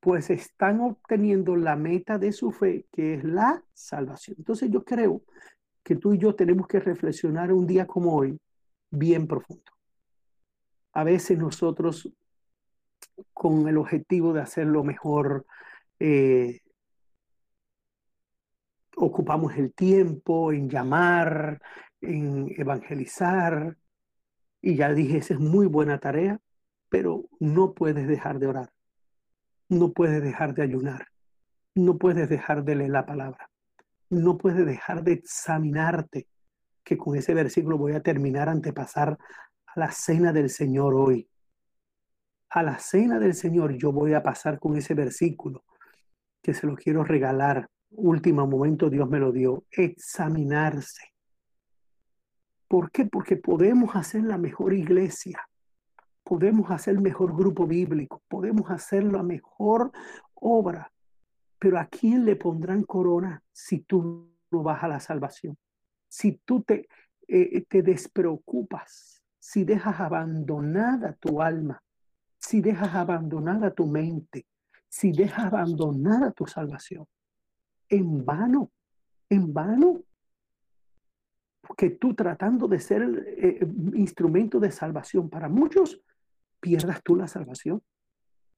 Pues 0.00 0.30
están 0.30 0.80
obteniendo 0.80 1.54
la 1.54 1.76
meta 1.76 2.18
de 2.18 2.32
su 2.32 2.50
fe, 2.50 2.86
que 2.90 3.14
es 3.14 3.24
la 3.24 3.62
salvación. 3.72 4.36
Entonces 4.38 4.68
yo 4.68 4.84
creo 4.84 5.22
que 5.84 5.94
tú 5.94 6.12
y 6.12 6.18
yo 6.18 6.34
tenemos 6.34 6.66
que 6.66 6.80
reflexionar 6.80 7.52
un 7.52 7.68
día 7.68 7.86
como 7.86 8.16
hoy 8.16 8.36
bien 8.90 9.28
profundo. 9.28 9.70
A 10.94 11.04
veces 11.04 11.38
nosotros, 11.38 12.12
con 13.32 13.68
el 13.68 13.78
objetivo 13.78 14.32
de 14.32 14.40
hacerlo 14.40 14.82
mejor, 14.82 15.46
eh, 16.00 16.62
ocupamos 18.96 19.56
el 19.56 19.72
tiempo 19.72 20.52
en 20.52 20.68
llamar, 20.68 21.62
en 22.00 22.52
evangelizar, 22.58 23.76
y 24.62 24.76
ya 24.76 24.92
dije, 24.92 25.18
esa 25.18 25.34
es 25.34 25.40
muy 25.40 25.66
buena 25.66 25.98
tarea, 25.98 26.40
pero 26.88 27.28
no 27.38 27.74
puedes 27.74 28.06
dejar 28.06 28.38
de 28.38 28.46
orar, 28.48 28.70
no 29.68 29.92
puedes 29.92 30.22
dejar 30.22 30.54
de 30.54 30.62
ayunar, 30.62 31.08
no 31.74 31.98
puedes 31.98 32.28
dejar 32.28 32.64
de 32.64 32.74
leer 32.76 32.90
la 32.90 33.06
palabra 33.06 33.50
no 34.10 34.36
puedes 34.36 34.66
dejar 34.66 35.02
de 35.02 35.12
examinarte, 35.12 36.28
que 36.84 36.98
con 36.98 37.16
ese 37.16 37.32
versículo 37.32 37.78
voy 37.78 37.92
a 37.92 38.02
terminar 38.02 38.48
antepasar 38.48 39.16
a 39.66 39.80
la 39.80 39.90
cena 39.92 40.32
del 40.32 40.50
Señor 40.50 40.94
hoy. 40.94 41.28
A 42.50 42.64
la 42.64 42.78
cena 42.78 43.20
del 43.20 43.34
Señor 43.34 43.76
yo 43.76 43.92
voy 43.92 44.14
a 44.14 44.22
pasar 44.22 44.58
con 44.58 44.76
ese 44.76 44.94
versículo, 44.94 45.64
que 46.42 46.52
se 46.52 46.66
lo 46.66 46.74
quiero 46.74 47.04
regalar. 47.04 47.68
Último 47.90 48.46
momento 48.46 48.90
Dios 48.90 49.08
me 49.08 49.20
lo 49.20 49.30
dio. 49.30 49.64
Examinarse. 49.70 51.09
¿Por 52.70 52.92
qué? 52.92 53.04
Porque 53.04 53.36
podemos 53.36 53.96
hacer 53.96 54.22
la 54.22 54.38
mejor 54.38 54.72
iglesia, 54.74 55.40
podemos 56.22 56.70
hacer 56.70 56.94
el 56.94 57.00
mejor 57.00 57.36
grupo 57.36 57.66
bíblico, 57.66 58.22
podemos 58.28 58.70
hacer 58.70 59.02
la 59.02 59.24
mejor 59.24 59.90
obra, 60.34 60.92
pero 61.58 61.80
¿a 61.80 61.86
quién 61.86 62.24
le 62.24 62.36
pondrán 62.36 62.84
corona 62.84 63.42
si 63.50 63.80
tú 63.80 64.30
no 64.52 64.62
vas 64.62 64.84
a 64.84 64.88
la 64.88 65.00
salvación? 65.00 65.58
Si 66.06 66.40
tú 66.44 66.62
te, 66.62 66.86
eh, 67.26 67.64
te 67.68 67.82
despreocupas, 67.82 69.20
si 69.36 69.64
dejas 69.64 69.98
abandonada 69.98 71.14
tu 71.14 71.42
alma, 71.42 71.82
si 72.38 72.60
dejas 72.60 72.94
abandonada 72.94 73.72
tu 73.72 73.88
mente, 73.88 74.46
si 74.88 75.10
dejas 75.10 75.46
abandonada 75.46 76.30
tu 76.30 76.46
salvación. 76.46 77.04
En 77.88 78.24
vano, 78.24 78.70
en 79.28 79.52
vano. 79.52 80.04
Porque 81.70 81.90
tú 81.90 82.14
tratando 82.14 82.66
de 82.66 82.80
ser 82.80 83.00
el 83.00 83.24
eh, 83.28 83.60
instrumento 83.94 84.58
de 84.58 84.72
salvación 84.72 85.30
para 85.30 85.48
muchos, 85.48 86.02
pierdas 86.58 87.00
tú 87.00 87.14
la 87.14 87.28
salvación. 87.28 87.80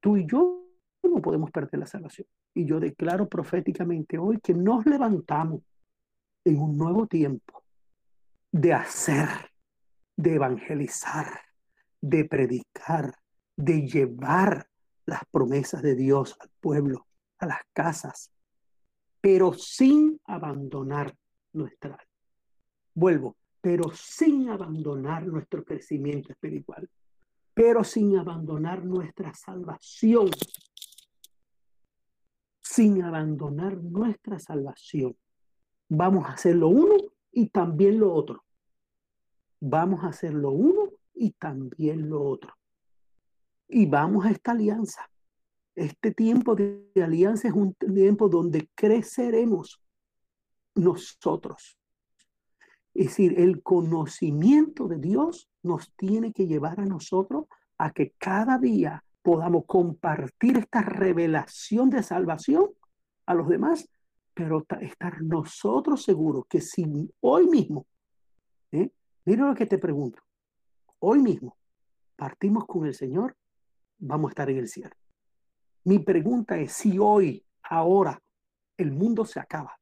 Tú 0.00 0.16
y 0.16 0.26
yo 0.26 0.64
no 1.02 1.21
podemos 1.21 1.50
perder 1.50 1.81
la 1.81 1.85
salvación. 1.85 2.26
Y 2.54 2.64
yo 2.64 2.81
declaro 2.81 3.28
proféticamente 3.28 4.16
hoy 4.16 4.40
que 4.40 4.54
nos 4.54 4.87
levantamos 4.87 5.61
en 6.42 6.59
un 6.59 6.78
nuevo 6.78 7.07
tiempo 7.07 7.62
de 8.50 8.73
hacer, 8.73 9.28
de 10.16 10.37
evangelizar, 10.37 11.38
de 12.00 12.25
predicar, 12.25 13.14
de 13.54 13.87
llevar 13.87 14.66
las 15.04 15.21
promesas 15.31 15.83
de 15.83 15.97
Dios 15.97 16.35
al 16.40 16.49
pueblo, 16.61 17.07
a 17.40 17.45
las 17.45 17.61
casas, 17.75 18.33
pero 19.21 19.52
sin 19.52 20.19
abandonar 20.25 21.14
nuestra 21.52 21.99
Vuelvo, 22.94 23.37
pero 23.61 23.90
sin 23.92 24.49
abandonar 24.49 25.26
nuestro 25.26 25.64
crecimiento 25.64 26.32
espiritual, 26.32 26.88
pero 27.54 27.84
sin 27.84 28.16
abandonar 28.16 28.84
nuestra 28.84 29.32
salvación 29.34 30.30
sin 32.72 33.02
abandonar 33.02 33.76
nuestra 33.76 34.38
salvación. 34.38 35.14
Vamos 35.90 36.25
a 36.25 36.32
hacer 36.32 36.56
lo 36.56 36.68
uno 36.68 36.94
y 37.30 37.49
también 37.49 38.00
lo 38.00 38.14
otro. 38.14 38.44
Vamos 39.61 40.02
a 40.04 40.08
hacer 40.08 40.32
lo 40.32 40.52
uno 40.52 40.90
y 41.12 41.32
también 41.32 42.08
lo 42.08 42.22
otro. 42.22 42.54
Y 43.68 43.84
vamos 43.84 44.25
a 44.25 44.30
esta 44.30 44.52
alianza. 44.52 45.06
Este 45.75 46.12
tiempo 46.12 46.54
de 46.54 46.90
alianza 46.96 47.49
es 47.49 47.54
un 47.54 47.75
tiempo 47.75 48.30
donde 48.30 48.70
creceremos 48.75 49.82
nosotros. 50.75 51.76
Es 52.94 53.06
decir, 53.06 53.40
el 53.40 53.62
conocimiento 53.62 54.87
de 54.87 54.99
Dios 54.99 55.49
nos 55.62 55.92
tiene 55.94 56.32
que 56.32 56.46
llevar 56.46 56.80
a 56.80 56.84
nosotros 56.84 57.46
a 57.78 57.90
que 57.90 58.12
cada 58.18 58.58
día 58.58 59.04
podamos 59.22 59.64
compartir 59.66 60.58
esta 60.58 60.82
revelación 60.82 61.90
de 61.90 62.02
salvación 62.02 62.70
a 63.26 63.34
los 63.34 63.49
demás, 63.49 63.88
pero 64.34 64.64
estar 64.80 65.22
nosotros 65.22 66.02
seguros 66.02 66.44
que 66.49 66.61
si 66.61 66.84
hoy 67.20 67.49
mismo, 67.49 67.87
¿eh? 68.72 68.90
mira 69.25 69.46
lo 69.46 69.54
que 69.54 69.66
te 69.66 69.78
pregunto, 69.78 70.22
hoy 70.99 71.20
mismo 71.20 71.56
partimos 72.16 72.66
con 72.66 72.87
el 72.87 72.94
Señor, 72.94 73.37
vamos 73.99 74.28
a 74.28 74.32
estar 74.32 74.50
en 74.50 74.58
el 74.58 74.68
cielo. 74.68 74.94
Mi 75.84 75.99
pregunta 75.99 76.58
es 76.58 76.72
si 76.72 76.99
hoy, 76.99 77.44
ahora, 77.62 78.20
el 78.76 78.92
mundo 78.92 79.25
se 79.25 79.40
acaba, 79.40 79.78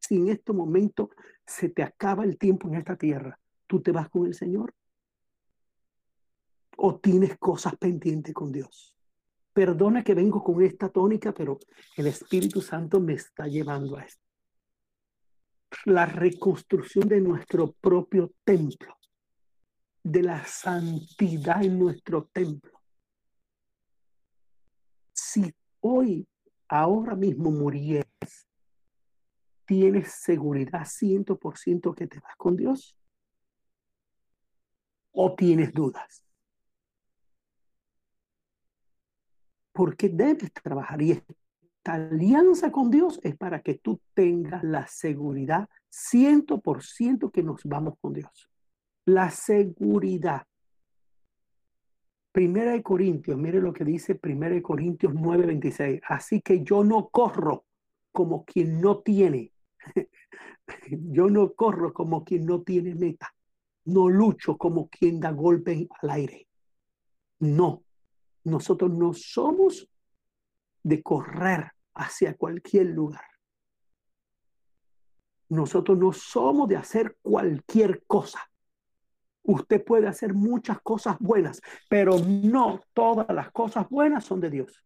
si 0.00 0.16
en 0.16 0.28
este 0.28 0.52
momento 0.52 1.10
se 1.50 1.68
te 1.68 1.82
acaba 1.82 2.24
el 2.24 2.38
tiempo 2.38 2.68
en 2.68 2.76
esta 2.76 2.96
tierra, 2.96 3.38
¿tú 3.66 3.82
te 3.82 3.92
vas 3.92 4.08
con 4.08 4.26
el 4.26 4.34
Señor? 4.34 4.72
o 6.82 6.98
tienes 6.98 7.36
cosas 7.38 7.76
pendientes 7.76 8.32
con 8.32 8.50
Dios. 8.50 8.94
Perdona 9.52 10.02
que 10.02 10.14
vengo 10.14 10.42
con 10.42 10.62
esta 10.62 10.88
tónica, 10.88 11.32
pero 11.32 11.58
el 11.96 12.06
Espíritu 12.06 12.62
Santo 12.62 13.00
me 13.00 13.14
está 13.14 13.46
llevando 13.46 13.98
a 13.98 14.04
esto. 14.04 14.24
La 15.84 16.06
reconstrucción 16.06 17.06
de 17.06 17.20
nuestro 17.20 17.72
propio 17.72 18.32
templo, 18.44 18.96
de 20.02 20.22
la 20.22 20.44
santidad 20.46 21.62
en 21.62 21.78
nuestro 21.78 22.30
templo. 22.32 22.80
Si 25.12 25.54
hoy, 25.80 26.26
ahora 26.66 27.14
mismo 27.14 27.50
murieras, 27.50 28.08
tienes 29.70 30.10
seguridad 30.10 30.84
100% 30.84 31.94
que 31.94 32.08
te 32.08 32.18
vas 32.18 32.34
con 32.36 32.56
Dios? 32.56 32.96
¿O 35.12 35.36
tienes 35.36 35.72
dudas? 35.72 36.24
Porque 39.70 40.08
debes 40.08 40.52
trabajar 40.52 41.00
y 41.00 41.12
esta 41.12 41.94
alianza 41.94 42.72
con 42.72 42.90
Dios 42.90 43.20
es 43.22 43.36
para 43.36 43.62
que 43.62 43.74
tú 43.74 44.00
tengas 44.12 44.64
la 44.64 44.88
seguridad 44.88 45.68
100% 45.88 47.30
que 47.30 47.44
nos 47.44 47.62
vamos 47.62 47.94
con 48.00 48.12
Dios. 48.12 48.50
La 49.04 49.30
seguridad. 49.30 50.42
Primera 52.32 52.72
de 52.72 52.82
Corintios, 52.82 53.38
mire 53.38 53.60
lo 53.60 53.72
que 53.72 53.84
dice 53.84 54.16
Primera 54.16 54.56
de 54.56 54.62
Corintios 54.62 55.14
9:26. 55.14 56.00
Así 56.08 56.40
que 56.40 56.64
yo 56.64 56.82
no 56.82 57.08
corro 57.08 57.66
como 58.10 58.44
quien 58.44 58.80
no 58.80 58.98
tiene. 58.98 59.52
yo 60.90 61.28
no 61.28 61.52
corro 61.52 61.92
como 61.92 62.24
quien 62.24 62.46
no 62.46 62.62
tiene 62.62 62.94
meta. 62.94 63.34
No 63.84 64.08
lucho 64.08 64.56
como 64.56 64.88
quien 64.88 65.20
da 65.20 65.30
golpe 65.30 65.88
al 66.00 66.10
aire. 66.10 66.46
No, 67.40 67.82
nosotros 68.44 68.90
no 68.90 69.14
somos 69.14 69.88
de 70.82 71.02
correr 71.02 71.72
hacia 71.94 72.36
cualquier 72.36 72.86
lugar. 72.86 73.24
Nosotros 75.48 75.98
no 75.98 76.12
somos 76.12 76.68
de 76.68 76.76
hacer 76.76 77.16
cualquier 77.22 78.04
cosa. 78.06 78.40
Usted 79.42 79.82
puede 79.82 80.06
hacer 80.06 80.34
muchas 80.34 80.80
cosas 80.80 81.18
buenas, 81.18 81.60
pero 81.88 82.18
no 82.18 82.80
todas 82.92 83.26
las 83.34 83.50
cosas 83.50 83.88
buenas 83.88 84.24
son 84.24 84.40
de 84.40 84.50
Dios. 84.50 84.84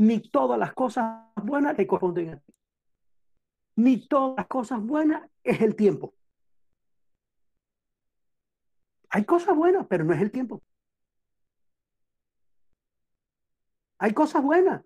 Ni 0.00 0.18
todas 0.18 0.58
las 0.58 0.72
cosas 0.72 1.26
buenas 1.36 1.76
le 1.76 1.86
corresponden 1.86 2.30
a 2.30 2.36
ti. 2.38 2.54
Ni 3.76 4.08
todas 4.08 4.38
las 4.38 4.46
cosas 4.46 4.80
buenas 4.80 5.30
es 5.44 5.60
el 5.60 5.76
tiempo. 5.76 6.14
Hay 9.10 9.26
cosas 9.26 9.54
buenas, 9.54 9.86
pero 9.90 10.04
no 10.04 10.14
es 10.14 10.22
el 10.22 10.30
tiempo. 10.30 10.62
Hay 13.98 14.14
cosas 14.14 14.42
buenas, 14.42 14.82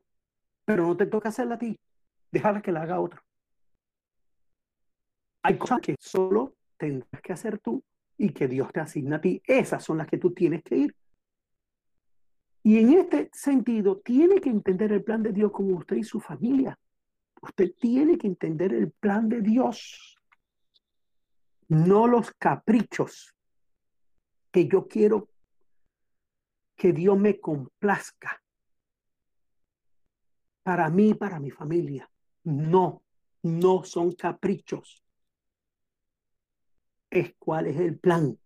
pero 0.64 0.84
no 0.88 0.96
te 0.96 1.06
toca 1.06 1.28
hacerla 1.28 1.54
a 1.54 1.58
ti. 1.58 1.78
Déjala 2.32 2.60
que 2.60 2.72
la 2.72 2.82
haga 2.82 2.98
otro. 2.98 3.22
Hay 5.44 5.56
cosas 5.58 5.80
que 5.80 5.94
solo 6.00 6.56
tendrás 6.76 7.22
que 7.22 7.32
hacer 7.32 7.60
tú 7.60 7.84
y 8.18 8.30
que 8.30 8.48
Dios 8.48 8.72
te 8.72 8.80
asigna 8.80 9.18
a 9.18 9.20
ti. 9.20 9.40
Esas 9.46 9.84
son 9.84 9.98
las 9.98 10.08
que 10.08 10.18
tú 10.18 10.34
tienes 10.34 10.64
que 10.64 10.76
ir. 10.76 10.96
Y 12.64 12.78
en 12.78 12.94
este 12.94 13.30
sentido, 13.32 14.00
tiene 14.00 14.40
que 14.40 14.50
entender 14.50 14.90
el 14.90 15.04
plan 15.04 15.22
de 15.22 15.32
Dios 15.32 15.52
como 15.52 15.76
usted 15.76 15.94
y 15.96 16.02
su 16.02 16.18
familia. 16.18 16.76
Usted 17.40 17.72
tiene 17.78 18.18
que 18.18 18.26
entender 18.26 18.74
el 18.74 18.90
plan 18.90 19.28
de 19.28 19.40
Dios, 19.40 20.18
no 21.68 22.08
los 22.08 22.32
caprichos 22.32 23.32
que 24.50 24.66
yo 24.66 24.88
quiero 24.88 25.28
que 26.74 26.92
Dios 26.92 27.16
me 27.16 27.38
complazca 27.38 28.42
para 30.64 30.88
mí, 30.88 31.14
para 31.14 31.38
mi 31.38 31.50
familia. 31.50 32.10
No, 32.42 33.02
no 33.42 33.84
son 33.84 34.12
caprichos 34.12 35.04
es 37.14 37.34
cuál 37.38 37.68
es 37.68 37.78
el 37.78 37.98
plan. 37.98 38.38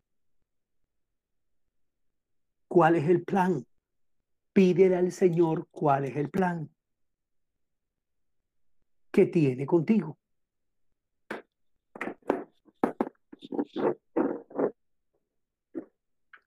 ¿Cuál 2.69 2.97
es 2.97 3.09
el 3.09 3.25
plan? 3.25 3.67
Pídele 4.59 4.97
al 4.97 5.13
Señor 5.13 5.69
cuál 5.71 6.07
es 6.07 6.17
el 6.17 6.31
plan 6.31 6.69
que 9.13 9.27
tiene 9.27 9.65
contigo. 9.65 10.19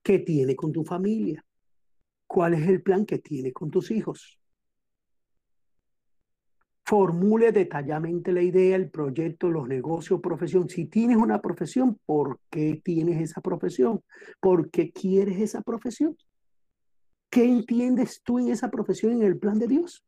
¿Qué 0.04 0.20
tiene 0.20 0.58
con 0.58 0.74
tu 0.74 0.84
familia? 0.84 1.42
¿Cuál 2.28 2.56
es 2.56 2.68
el 2.68 2.84
plan 2.84 3.06
que 3.06 3.20
tiene 3.20 3.54
con 3.54 3.72
tus 3.72 3.90
hijos? 3.92 4.38
formule 6.84 7.54
detalladamente 7.54 8.34
la 8.34 8.42
idea, 8.42 8.76
el 8.76 8.92
proyecto, 8.92 9.50
los 9.50 9.66
negocios, 9.70 10.20
profesión. 10.20 10.68
Si 10.68 10.88
tienes 10.88 11.16
una 11.16 11.40
profesión, 11.40 11.98
¿por 12.06 12.42
qué 12.50 12.82
tienes 12.84 13.22
esa 13.22 13.40
profesión? 13.40 14.04
¿Por 14.42 14.70
qué 14.70 14.92
quieres 14.92 15.40
esa 15.40 15.62
profesión? 15.62 16.18
¿Qué 17.32 17.46
entiendes 17.46 18.22
tú 18.24 18.40
en 18.40 18.50
esa 18.50 18.70
profesión 18.70 19.14
en 19.14 19.24
el 19.24 19.40
plan 19.40 19.58
de 19.58 19.70
Dios? 19.70 20.04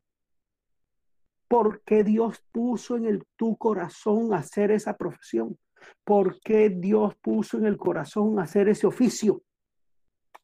¿Por 1.48 1.80
qué 1.82 2.04
Dios 2.04 2.44
puso 2.52 2.98
en 2.98 3.06
el, 3.06 3.24
tu 3.36 3.56
corazón 3.56 4.34
hacer 4.34 4.70
esa 4.70 4.94
profesión? 4.94 5.58
¿Por 6.04 6.38
qué 6.40 6.68
Dios 6.68 7.14
puso 7.22 7.56
en 7.56 7.64
el 7.64 7.78
corazón 7.78 8.38
hacer 8.38 8.68
ese 8.68 8.86
oficio? 8.86 9.42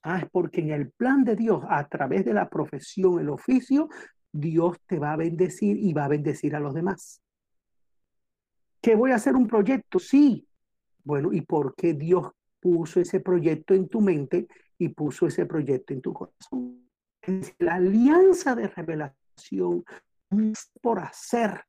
Ah, 0.03 0.21
es 0.21 0.31
porque 0.31 0.63
en 0.63 0.71
el 0.71 0.91
plan 0.91 1.23
de 1.23 1.37
Dios, 1.37 1.63
a 1.69 1.87
través 1.87 2.25
de 2.25 2.33
la 2.33 2.49
profesión, 2.49 3.21
el 3.21 3.29
oficio, 3.29 3.91
Dios 4.33 4.79
te 4.87 4.99
va 4.99 5.13
a 5.13 5.17
bendecir 5.17 5.77
y 5.77 5.93
va 5.93 6.07
a 6.07 6.09
bendecir 6.09 6.57
a 6.57 6.61
los 6.61 6.73
demás. 6.73 7.21
¿Que 8.81 8.95
voy 8.95 9.11
a 9.11 9.17
hacer 9.17 9.37
un 9.37 9.47
proyecto? 9.47 9.99
Sí. 9.99 10.47
Bueno, 11.05 11.31
¿y 11.31 11.43
por 11.43 11.75
qué 11.75 11.93
Dios 11.93 12.33
puso 12.59 13.01
ese 13.01 13.21
proyecto 13.21 13.75
en 13.75 13.87
tu 13.87 14.01
mente 14.01 14.49
y 14.81 14.89
puso 14.89 15.27
ese 15.27 15.47
proyecto 15.47 15.93
en 15.93 16.01
tu 16.01 16.13
corazón? 16.13 16.91
La 17.59 17.75
alianza 17.75 18.55
de 18.55 18.67
revelación 18.67 19.85
por 20.81 20.99
hacer 20.99 21.65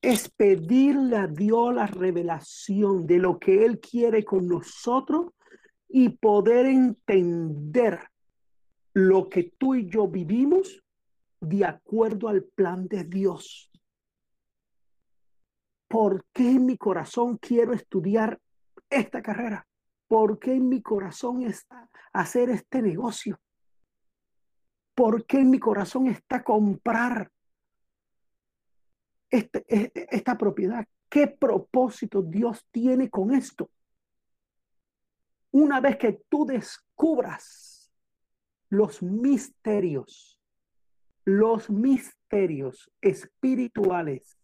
es 0.00 0.30
pedirle 0.30 1.16
a 1.16 1.26
Dios 1.26 1.74
la 1.74 1.86
revelación 1.86 3.06
de 3.06 3.18
lo 3.18 3.38
que 3.38 3.66
Él 3.66 3.78
quiere 3.78 4.24
con 4.24 4.48
nosotros 4.48 5.32
y 5.86 6.08
poder 6.08 6.64
entender 6.64 8.00
lo 8.94 9.28
que 9.28 9.52
tú 9.58 9.74
y 9.74 9.90
yo 9.90 10.08
vivimos 10.08 10.82
de 11.40 11.66
acuerdo 11.66 12.28
al 12.28 12.44
plan 12.44 12.88
de 12.88 13.04
Dios. 13.04 13.70
¿Por 15.88 16.24
qué 16.32 16.52
en 16.52 16.64
mi 16.64 16.78
corazón 16.78 17.36
quiero 17.36 17.74
estudiar 17.74 18.40
esta 18.88 19.20
carrera? 19.20 19.66
¿Por 20.10 20.40
qué 20.40 20.54
en 20.54 20.68
mi 20.68 20.82
corazón 20.82 21.42
está 21.42 21.88
hacer 22.12 22.50
este 22.50 22.82
negocio? 22.82 23.38
¿Por 24.92 25.24
qué 25.24 25.38
en 25.38 25.50
mi 25.50 25.60
corazón 25.60 26.08
está 26.08 26.42
comprar 26.42 27.30
este, 29.30 29.64
e, 29.68 29.92
e, 29.94 30.08
esta 30.10 30.36
propiedad? 30.36 30.84
¿Qué 31.08 31.28
propósito 31.28 32.22
Dios 32.22 32.66
tiene 32.72 33.08
con 33.08 33.32
esto? 33.32 33.70
Una 35.52 35.80
vez 35.80 35.96
que 35.96 36.24
tú 36.28 36.44
descubras 36.44 37.92
los 38.68 39.00
misterios 39.04 40.40
los 41.24 41.70
misterios 41.70 42.90
espirituales 43.00 44.36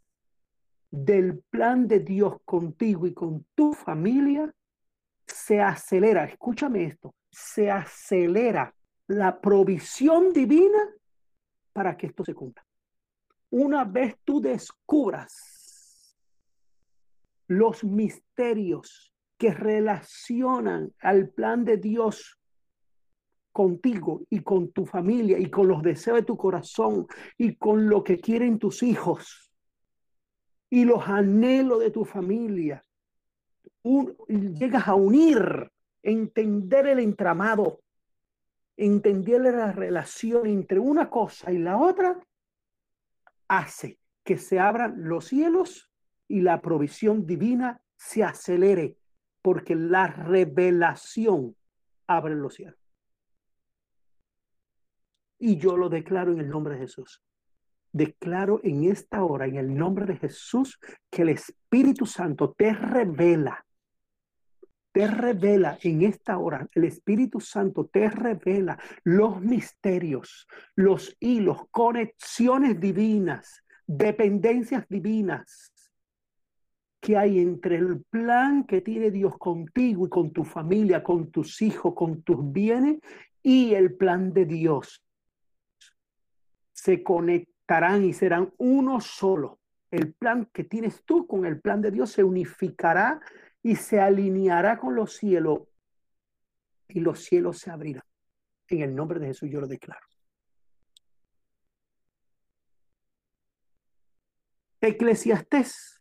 del 0.90 1.42
plan 1.50 1.88
de 1.88 1.98
Dios 1.98 2.36
contigo 2.44 3.08
y 3.08 3.14
con 3.14 3.44
tu 3.56 3.72
familia, 3.72 4.54
se 5.46 5.60
acelera, 5.60 6.24
escúchame 6.24 6.86
esto, 6.86 7.14
se 7.30 7.70
acelera 7.70 8.74
la 9.06 9.40
provisión 9.40 10.32
divina 10.32 10.92
para 11.72 11.96
que 11.96 12.08
esto 12.08 12.24
se 12.24 12.34
cumpla. 12.34 12.66
Una 13.50 13.84
vez 13.84 14.16
tú 14.24 14.40
descubras 14.40 16.16
los 17.46 17.84
misterios 17.84 19.14
que 19.38 19.52
relacionan 19.52 20.92
al 20.98 21.28
plan 21.28 21.64
de 21.64 21.76
Dios 21.76 22.40
contigo 23.52 24.22
y 24.28 24.40
con 24.40 24.72
tu 24.72 24.84
familia 24.84 25.38
y 25.38 25.48
con 25.48 25.68
los 25.68 25.80
deseos 25.80 26.16
de 26.16 26.24
tu 26.24 26.36
corazón 26.36 27.06
y 27.38 27.54
con 27.54 27.88
lo 27.88 28.02
que 28.02 28.18
quieren 28.18 28.58
tus 28.58 28.82
hijos 28.82 29.52
y 30.70 30.84
los 30.84 31.06
anhelos 31.06 31.78
de 31.78 31.92
tu 31.92 32.04
familia. 32.04 32.82
Llegas 34.28 34.88
a 34.88 34.94
unir, 34.94 35.70
entender 36.02 36.86
el 36.86 36.98
entramado, 36.98 37.80
entender 38.76 39.40
la 39.42 39.72
relación 39.72 40.46
entre 40.46 40.78
una 40.78 41.08
cosa 41.08 41.52
y 41.52 41.58
la 41.58 41.76
otra, 41.76 42.18
hace 43.48 43.98
que 44.24 44.38
se 44.38 44.58
abran 44.58 45.08
los 45.08 45.26
cielos 45.26 45.90
y 46.28 46.40
la 46.40 46.60
provisión 46.60 47.26
divina 47.26 47.80
se 47.96 48.24
acelere, 48.24 48.96
porque 49.40 49.74
la 49.76 50.08
revelación 50.08 51.54
abre 52.06 52.34
los 52.34 52.54
cielos. 52.54 52.78
Y 55.38 55.58
yo 55.58 55.76
lo 55.76 55.88
declaro 55.88 56.32
en 56.32 56.40
el 56.40 56.48
nombre 56.48 56.74
de 56.74 56.80
Jesús. 56.80 57.22
Declaro 57.92 58.60
en 58.62 58.84
esta 58.90 59.22
hora, 59.24 59.46
en 59.46 59.56
el 59.56 59.74
nombre 59.74 60.06
de 60.06 60.16
Jesús, 60.16 60.78
que 61.10 61.22
el 61.22 61.30
Espíritu 61.30 62.04
Santo 62.04 62.52
te 62.52 62.72
revela, 62.72 63.65
te 64.96 65.06
revela 65.06 65.76
en 65.82 66.00
esta 66.00 66.38
hora, 66.38 66.66
el 66.72 66.84
Espíritu 66.84 67.38
Santo 67.38 67.84
te 67.84 68.08
revela 68.08 68.78
los 69.04 69.42
misterios, 69.42 70.48
los 70.74 71.14
hilos, 71.20 71.66
conexiones 71.70 72.80
divinas 72.80 73.62
dependencias 73.86 74.88
divinas 74.88 75.70
que 76.98 77.18
hay 77.18 77.40
entre 77.40 77.76
el 77.76 78.04
plan 78.08 78.64
que 78.64 78.80
tiene 78.80 79.10
Dios 79.10 79.36
contigo 79.36 80.06
y 80.06 80.08
con 80.08 80.32
tu 80.32 80.44
familia, 80.44 81.02
con 81.02 81.30
tus 81.30 81.60
hijos, 81.60 81.92
con 81.94 82.22
tus 82.22 82.50
bienes 82.50 82.96
y 83.42 83.74
el 83.74 83.96
plan 83.96 84.32
de 84.32 84.46
Dios. 84.46 85.04
Se 86.72 87.02
conectarán 87.02 88.02
y 88.02 88.14
serán 88.14 88.50
uno 88.56 89.02
solo. 89.02 89.60
El 89.90 90.14
plan 90.14 90.48
que 90.54 90.64
tienes 90.64 91.04
tú 91.04 91.26
con 91.26 91.44
el 91.44 91.60
plan 91.60 91.82
de 91.82 91.90
Dios 91.90 92.12
se 92.12 92.24
unificará 92.24 93.20
y 93.66 93.74
se 93.74 93.98
alineará 93.98 94.78
con 94.78 94.94
los 94.94 95.16
cielos 95.16 95.62
y 96.86 97.00
los 97.00 97.24
cielos 97.24 97.58
se 97.58 97.72
abrirán. 97.72 98.04
En 98.68 98.82
el 98.82 98.94
nombre 98.94 99.18
de 99.18 99.26
Jesús 99.26 99.50
yo 99.50 99.60
lo 99.60 99.66
declaro. 99.66 100.06
Eclesiastés 104.80 106.00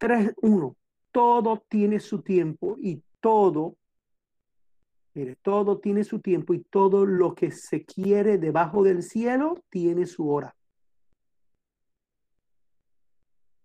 3.1. 0.00 0.74
Todo 1.10 1.66
tiene 1.68 2.00
su 2.00 2.22
tiempo 2.22 2.76
y 2.80 3.02
todo, 3.20 3.76
mire, 5.12 5.36
todo 5.36 5.80
tiene 5.80 6.02
su 6.02 6.20
tiempo 6.20 6.54
y 6.54 6.64
todo 6.64 7.04
lo 7.04 7.34
que 7.34 7.50
se 7.50 7.84
quiere 7.84 8.38
debajo 8.38 8.82
del 8.82 9.02
cielo 9.02 9.62
tiene 9.68 10.06
su 10.06 10.30
hora. 10.30 10.56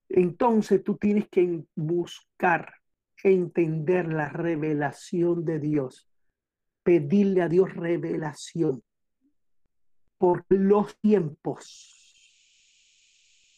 Entonces 0.10 0.84
tú 0.84 0.98
tienes 0.98 1.28
que 1.30 1.64
buscar, 1.76 2.74
entender 3.24 4.08
la 4.08 4.30
revelación 4.30 5.44
de 5.44 5.60
Dios, 5.60 6.08
pedirle 6.84 7.42
a 7.42 7.50
Dios 7.50 7.74
revelación 7.74 8.84
por 10.18 10.46
los 10.50 10.98
tiempos 11.00 11.98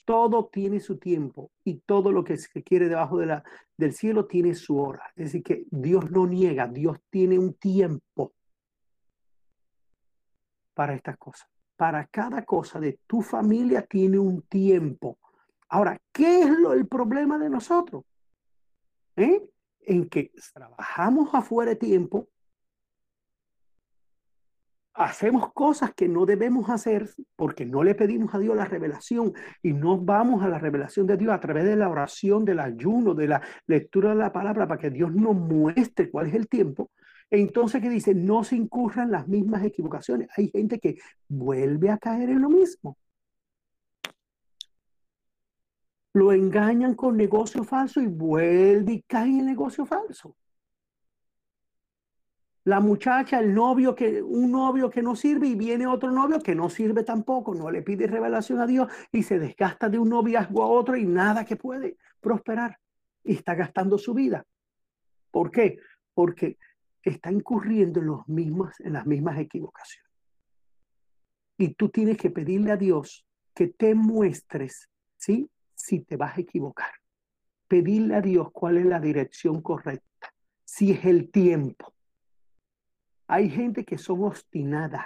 todo 0.09 0.47
tiene 0.47 0.79
su 0.79 0.97
tiempo 0.97 1.51
y 1.63 1.81
todo 1.81 2.11
lo 2.11 2.23
que 2.23 2.35
se 2.35 2.63
quiere 2.63 2.89
debajo 2.89 3.19
de 3.19 3.27
la, 3.27 3.43
del 3.77 3.93
cielo 3.93 4.25
tiene 4.25 4.55
su 4.55 4.79
hora. 4.79 5.03
Es 5.15 5.25
decir, 5.25 5.43
que 5.43 5.65
Dios 5.69 6.09
no 6.09 6.25
niega, 6.25 6.67
Dios 6.67 6.97
tiene 7.11 7.37
un 7.37 7.53
tiempo 7.53 8.33
para 10.73 10.95
estas 10.95 11.15
cosas. 11.19 11.47
Para 11.75 12.07
cada 12.07 12.43
cosa 12.43 12.79
de 12.79 13.01
tu 13.05 13.21
familia 13.21 13.83
tiene 13.83 14.17
un 14.17 14.41
tiempo. 14.41 15.19
Ahora, 15.69 15.99
¿qué 16.11 16.41
es 16.41 16.49
lo, 16.49 16.73
el 16.73 16.87
problema 16.87 17.37
de 17.37 17.49
nosotros? 17.49 18.03
¿Eh? 19.15 19.49
En 19.81 20.09
que 20.09 20.31
trabajamos 20.53 21.33
afuera 21.33 21.71
de 21.71 21.75
tiempo 21.75 22.27
hacemos 24.99 25.53
cosas 25.53 25.93
que 25.93 26.09
no 26.09 26.25
debemos 26.25 26.69
hacer 26.69 27.09
porque 27.37 27.65
no 27.65 27.83
le 27.83 27.95
pedimos 27.95 28.35
a 28.35 28.39
Dios 28.39 28.55
la 28.55 28.65
revelación 28.65 29.33
y 29.63 29.71
no 29.71 29.97
vamos 29.97 30.43
a 30.43 30.49
la 30.49 30.59
revelación 30.59 31.07
de 31.07 31.15
Dios 31.15 31.31
a 31.31 31.39
través 31.39 31.63
de 31.63 31.77
la 31.77 31.87
oración, 31.87 32.43
del 32.43 32.59
ayuno, 32.59 33.13
de 33.13 33.29
la 33.29 33.41
lectura 33.65 34.09
de 34.09 34.15
la 34.15 34.33
palabra 34.33 34.67
para 34.67 34.81
que 34.81 34.89
Dios 34.89 35.13
nos 35.13 35.35
muestre 35.35 36.11
cuál 36.11 36.27
es 36.27 36.33
el 36.33 36.49
tiempo. 36.49 36.91
Entonces, 37.29 37.81
que 37.81 37.89
dice? 37.89 38.13
No 38.13 38.43
se 38.43 38.57
incurran 38.57 39.11
las 39.11 39.27
mismas 39.27 39.63
equivocaciones. 39.63 40.27
Hay 40.35 40.49
gente 40.49 40.79
que 40.79 40.97
vuelve 41.29 41.91
a 41.91 41.97
caer 41.97 42.29
en 42.31 42.41
lo 42.41 42.49
mismo. 42.49 42.97
Lo 46.13 46.31
engañan 46.31 46.95
con 46.95 47.17
negocio 47.17 47.63
falso 47.63 48.01
y 48.01 48.07
vuelve 48.07 48.93
y 48.93 49.01
cae 49.03 49.29
en 49.29 49.45
negocio 49.45 49.85
falso 49.85 50.35
la 52.69 52.79
muchacha, 52.79 53.39
el 53.39 53.53
novio 53.53 53.95
que 53.95 54.21
un 54.21 54.51
novio 54.51 54.89
que 54.89 55.01
no 55.01 55.15
sirve 55.15 55.47
y 55.47 55.55
viene 55.55 55.87
otro 55.87 56.11
novio 56.11 56.39
que 56.39 56.53
no 56.53 56.69
sirve 56.69 57.03
tampoco, 57.03 57.55
no 57.55 57.71
le 57.71 57.81
pide 57.81 58.05
revelación 58.05 58.59
a 58.59 58.67
Dios 58.67 58.91
y 59.11 59.23
se 59.23 59.39
desgasta 59.39 59.89
de 59.89 59.97
un 59.97 60.09
noviazgo 60.09 60.61
a 60.61 60.67
otro 60.67 60.95
y 60.95 61.05
nada 61.05 61.45
que 61.45 61.55
puede 61.55 61.97
prosperar 62.21 62.77
y 63.23 63.33
está 63.33 63.55
gastando 63.55 63.97
su 63.97 64.13
vida. 64.13 64.45
¿Por 65.31 65.49
qué? 65.49 65.79
Porque 66.13 66.57
está 67.01 67.31
incurriendo 67.31 68.01
en 68.01 68.07
los 68.07 68.27
mismos 68.27 68.79
en 68.79 68.93
las 68.93 69.07
mismas 69.07 69.39
equivocaciones. 69.39 70.11
Y 71.57 71.73
tú 71.73 71.89
tienes 71.89 72.17
que 72.17 72.29
pedirle 72.29 72.71
a 72.71 72.77
Dios 72.77 73.25
que 73.55 73.67
te 73.67 73.95
muestres, 73.95 74.89
¿sí? 75.17 75.49
Si 75.89 76.01
te 76.01 76.17
vas 76.17 76.37
a 76.37 76.41
equivocar. 76.41 76.91
Pedirle 77.67 78.15
a 78.15 78.21
Dios 78.21 78.49
cuál 78.51 78.77
es 78.77 78.85
la 78.85 78.99
dirección 78.99 79.61
correcta, 79.61 80.33
si 80.63 80.91
es 80.91 81.05
el 81.05 81.29
tiempo 81.31 81.93
hay 83.29 83.47
gente 83.47 83.85
que 83.85 83.97
son 83.97 84.23
obstinadas. 84.23 85.05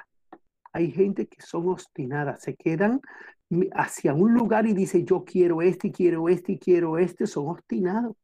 Hay 0.71 0.91
gente 0.91 1.27
que 1.27 1.41
son 1.41 1.67
obstinadas. 1.67 2.41
Se 2.41 2.55
quedan 2.55 3.01
hacia 3.73 4.13
un 4.13 4.33
lugar 4.33 4.65
y 4.65 4.73
dicen, 4.73 5.05
yo 5.05 5.25
quiero 5.25 5.61
este, 5.61 5.89
y 5.89 5.91
quiero 5.91 6.29
este, 6.29 6.53
y 6.53 6.57
quiero 6.57 6.97
este. 6.97 7.27
Son 7.27 7.49
obstinados. 7.49 8.15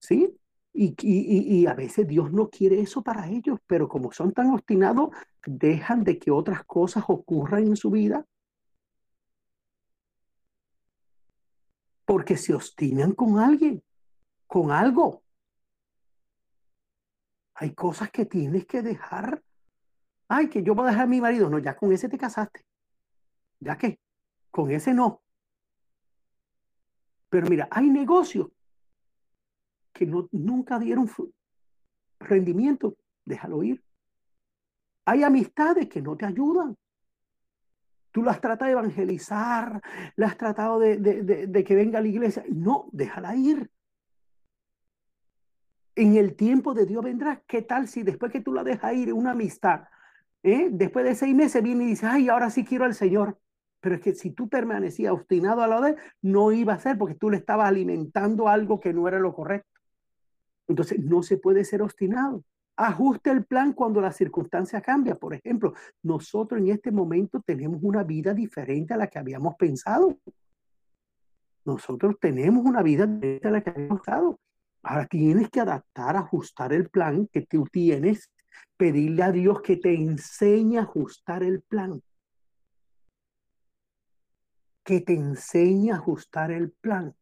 ¿Sí? 0.00 0.34
Y, 0.72 0.94
y, 1.00 1.66
a 1.66 1.74
veces 1.74 2.06
Dios 2.06 2.32
no 2.32 2.48
quiere 2.48 2.80
eso 2.80 3.02
para 3.02 3.28
ellos, 3.28 3.58
pero 3.66 3.88
como 3.88 4.12
son 4.12 4.32
tan 4.32 4.50
obstinados, 4.50 5.10
dejan 5.44 6.04
de 6.04 6.18
que 6.18 6.30
otras 6.30 6.64
cosas 6.64 7.04
ocurran 7.06 7.66
en 7.68 7.76
su 7.76 7.90
vida. 7.90 8.24
Porque 12.10 12.36
se 12.36 12.52
obstinan 12.52 13.12
con 13.12 13.38
alguien, 13.38 13.84
con 14.48 14.72
algo. 14.72 15.22
Hay 17.54 17.72
cosas 17.72 18.10
que 18.10 18.26
tienes 18.26 18.66
que 18.66 18.82
dejar. 18.82 19.44
Ay, 20.26 20.48
que 20.48 20.64
yo 20.64 20.74
voy 20.74 20.88
a 20.88 20.90
dejar 20.90 21.04
a 21.04 21.06
mi 21.06 21.20
marido. 21.20 21.48
No, 21.48 21.60
ya 21.60 21.76
con 21.76 21.92
ese 21.92 22.08
te 22.08 22.18
casaste. 22.18 22.64
¿Ya 23.60 23.78
qué? 23.78 24.00
Con 24.50 24.72
ese 24.72 24.92
no. 24.92 25.22
Pero 27.28 27.46
mira, 27.48 27.68
hay 27.70 27.88
negocios 27.88 28.48
que 29.92 30.04
no, 30.04 30.28
nunca 30.32 30.80
dieron 30.80 31.08
rendimiento. 32.18 32.96
Déjalo 33.24 33.62
ir. 33.62 33.84
Hay 35.04 35.22
amistades 35.22 35.88
que 35.88 36.02
no 36.02 36.16
te 36.16 36.26
ayudan. 36.26 36.76
Tú 38.12 38.22
las 38.22 38.40
tratas 38.40 38.66
de 38.66 38.72
evangelizar, 38.72 39.80
las 40.16 40.32
has 40.32 40.36
tratado 40.36 40.78
de, 40.78 41.64
que 41.66 41.74
venga 41.74 41.98
a 41.98 42.02
la 42.02 42.08
iglesia. 42.08 42.44
No, 42.48 42.88
déjala 42.92 43.36
ir 43.36 43.70
en 46.00 46.16
el 46.16 46.34
tiempo 46.34 46.74
de 46.74 46.86
Dios 46.86 47.04
vendrá. 47.04 47.42
¿Qué 47.46 47.62
tal 47.62 47.88
si 47.88 48.02
después 48.02 48.32
que 48.32 48.40
tú 48.40 48.52
la 48.52 48.64
dejas 48.64 48.94
ir 48.94 49.12
una 49.12 49.32
amistad, 49.32 49.84
¿eh? 50.42 50.68
después 50.70 51.04
de 51.04 51.14
seis 51.14 51.34
meses 51.34 51.62
viene 51.62 51.84
y 51.84 51.88
dice, 51.88 52.06
ay, 52.06 52.28
ahora 52.28 52.50
sí 52.50 52.64
quiero 52.64 52.84
al 52.84 52.94
Señor? 52.94 53.38
Pero 53.80 53.96
es 53.96 54.00
que 54.00 54.14
si 54.14 54.30
tú 54.30 54.48
permanecías 54.48 55.12
obstinado 55.12 55.62
a 55.62 55.66
la 55.66 55.80
de 55.80 55.96
no 56.22 56.52
iba 56.52 56.74
a 56.74 56.78
ser 56.78 56.98
porque 56.98 57.14
tú 57.14 57.30
le 57.30 57.38
estabas 57.38 57.68
alimentando 57.68 58.48
algo 58.48 58.80
que 58.80 58.92
no 58.92 59.08
era 59.08 59.18
lo 59.18 59.34
correcto. 59.34 59.68
Entonces, 60.68 61.00
no 61.00 61.22
se 61.22 61.36
puede 61.36 61.64
ser 61.64 61.82
obstinado. 61.82 62.44
Ajuste 62.82 63.28
el 63.28 63.44
plan 63.44 63.74
cuando 63.74 64.00
la 64.00 64.10
circunstancia 64.10 64.80
cambia. 64.80 65.14
Por 65.14 65.34
ejemplo, 65.34 65.74
nosotros 66.02 66.62
en 66.62 66.68
este 66.68 66.90
momento 66.90 67.42
tenemos 67.42 67.78
una 67.82 68.02
vida 68.04 68.32
diferente 68.32 68.94
a 68.94 68.96
la 68.96 69.06
que 69.06 69.18
habíamos 69.18 69.54
pensado. 69.56 70.18
Nosotros 71.66 72.16
tenemos 72.18 72.64
una 72.64 72.82
vida 72.82 73.06
diferente 73.06 73.48
a 73.48 73.50
la 73.50 73.60
que 73.60 73.68
habíamos 73.68 74.00
pensado. 74.00 74.40
Ahora 74.82 75.06
tienes 75.06 75.50
que 75.50 75.60
adaptar, 75.60 76.16
ajustar 76.16 76.72
el 76.72 76.88
plan 76.88 77.28
que 77.30 77.42
tú 77.42 77.66
tienes, 77.70 78.30
pedirle 78.78 79.24
a 79.24 79.30
Dios 79.30 79.60
que 79.60 79.76
te 79.76 79.94
enseñe 79.94 80.78
a 80.78 80.84
ajustar 80.84 81.42
el 81.42 81.60
plan. 81.60 82.02
Que 84.82 85.02
te 85.02 85.12
enseñe 85.12 85.90
a 85.90 85.96
ajustar 85.96 86.50
el 86.50 86.70
plan. 86.70 87.14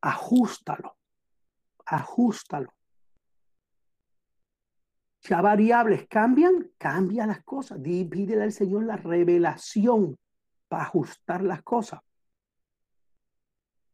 Ajústalo, 0.00 0.96
ajústalo. 1.86 2.72
Ya 5.22 5.40
variables 5.40 6.06
cambian, 6.08 6.70
cambia 6.78 7.26
las 7.26 7.42
cosas. 7.44 7.78
Pídele 7.80 8.42
al 8.42 8.52
Señor 8.52 8.84
la 8.84 8.96
revelación 8.96 10.16
para 10.68 10.84
ajustar 10.84 11.42
las 11.42 11.62
cosas. 11.62 12.00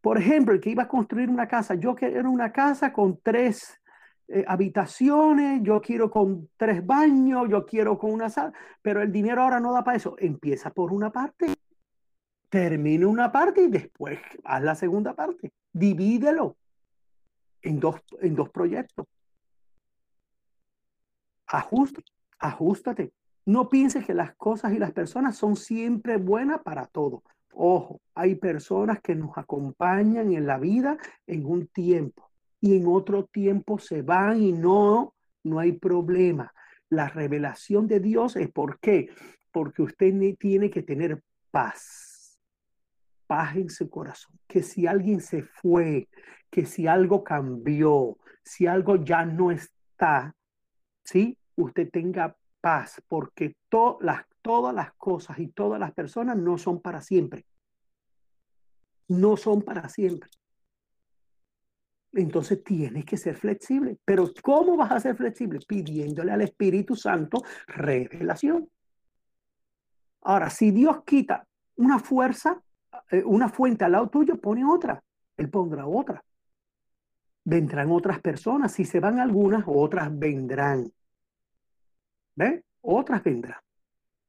Por 0.00 0.16
ejemplo, 0.16 0.54
el 0.54 0.60
que 0.60 0.70
iba 0.70 0.84
a 0.84 0.88
construir 0.88 1.28
una 1.28 1.46
casa, 1.46 1.74
yo 1.74 1.94
quiero 1.94 2.30
una 2.30 2.52
casa 2.52 2.92
con 2.92 3.20
tres 3.20 3.78
eh, 4.28 4.44
habitaciones, 4.46 5.60
yo 5.62 5.80
quiero 5.80 6.10
con 6.10 6.48
tres 6.56 6.84
baños, 6.86 7.48
yo 7.50 7.66
quiero 7.66 7.98
con 7.98 8.12
una 8.12 8.30
sala, 8.30 8.52
pero 8.80 9.02
el 9.02 9.10
dinero 9.10 9.42
ahora 9.42 9.60
no 9.60 9.72
da 9.72 9.82
para 9.82 9.96
eso. 9.96 10.14
Empieza 10.18 10.70
por 10.70 10.92
una 10.92 11.10
parte, 11.10 11.52
termina 12.48 13.06
una 13.06 13.30
parte 13.32 13.62
y 13.62 13.68
después 13.68 14.18
haz 14.44 14.62
la 14.62 14.74
segunda 14.74 15.14
parte. 15.14 15.50
Divídelo 15.72 16.56
en 17.60 17.80
dos, 17.80 18.00
en 18.20 18.34
dos 18.34 18.50
proyectos. 18.50 19.06
Ajusta, 21.48 22.02
ajustate. 22.38 23.12
No 23.46 23.68
pienses 23.68 24.04
que 24.04 24.14
las 24.14 24.34
cosas 24.36 24.72
y 24.74 24.78
las 24.78 24.92
personas 24.92 25.36
son 25.36 25.56
siempre 25.56 26.18
buenas 26.18 26.60
para 26.62 26.86
todo. 26.86 27.22
Ojo, 27.52 28.00
hay 28.14 28.34
personas 28.34 29.00
que 29.00 29.14
nos 29.14 29.36
acompañan 29.36 30.32
en 30.32 30.46
la 30.46 30.58
vida 30.58 30.98
en 31.26 31.46
un 31.46 31.66
tiempo 31.66 32.30
y 32.60 32.76
en 32.76 32.86
otro 32.86 33.24
tiempo 33.24 33.78
se 33.78 34.02
van 34.02 34.42
y 34.42 34.52
no, 34.52 35.14
no 35.44 35.58
hay 35.58 35.72
problema. 35.72 36.52
La 36.90 37.08
revelación 37.08 37.86
de 37.86 38.00
Dios 38.00 38.36
es 38.36 38.50
por 38.50 38.78
qué. 38.80 39.10
Porque 39.50 39.82
usted 39.82 40.14
tiene 40.38 40.70
que 40.70 40.82
tener 40.82 41.22
paz, 41.50 42.38
paz 43.26 43.56
en 43.56 43.70
su 43.70 43.88
corazón, 43.88 44.38
que 44.46 44.62
si 44.62 44.86
alguien 44.86 45.20
se 45.20 45.42
fue, 45.42 46.08
que 46.50 46.66
si 46.66 46.86
algo 46.86 47.24
cambió, 47.24 48.18
si 48.44 48.66
algo 48.66 48.96
ya 48.96 49.24
no 49.24 49.50
está, 49.50 50.34
¿sí? 51.02 51.37
Usted 51.58 51.90
tenga 51.90 52.36
paz, 52.60 53.02
porque 53.08 53.56
todas 53.68 54.74
las 54.74 54.92
cosas 54.94 55.38
y 55.40 55.48
todas 55.48 55.80
las 55.80 55.92
personas 55.92 56.36
no 56.36 56.56
son 56.56 56.80
para 56.80 57.00
siempre. 57.00 57.46
No 59.08 59.36
son 59.36 59.62
para 59.62 59.88
siempre. 59.88 60.30
Entonces 62.12 62.62
tienes 62.62 63.04
que 63.04 63.16
ser 63.16 63.34
flexible. 63.34 63.98
Pero 64.04 64.30
¿cómo 64.40 64.76
vas 64.76 64.92
a 64.92 65.00
ser 65.00 65.16
flexible? 65.16 65.58
Pidiéndole 65.66 66.30
al 66.30 66.42
Espíritu 66.42 66.94
Santo 66.94 67.42
revelación. 67.66 68.68
Ahora, 70.22 70.50
si 70.50 70.70
Dios 70.70 71.02
quita 71.04 71.44
una 71.76 71.98
fuerza, 71.98 72.62
eh, 73.10 73.22
una 73.24 73.48
fuente 73.48 73.84
al 73.84 73.92
lado 73.92 74.08
tuyo, 74.08 74.40
pone 74.40 74.64
otra. 74.64 75.02
Él 75.36 75.50
pondrá 75.50 75.86
otra. 75.86 76.22
Vendrán 77.44 77.90
otras 77.90 78.20
personas. 78.20 78.72
Si 78.72 78.84
se 78.84 79.00
van 79.00 79.18
algunas, 79.18 79.64
otras 79.66 80.16
vendrán. 80.16 80.92
¿Ve? 82.38 82.62
Otras 82.82 83.24
vendrán. 83.24 83.58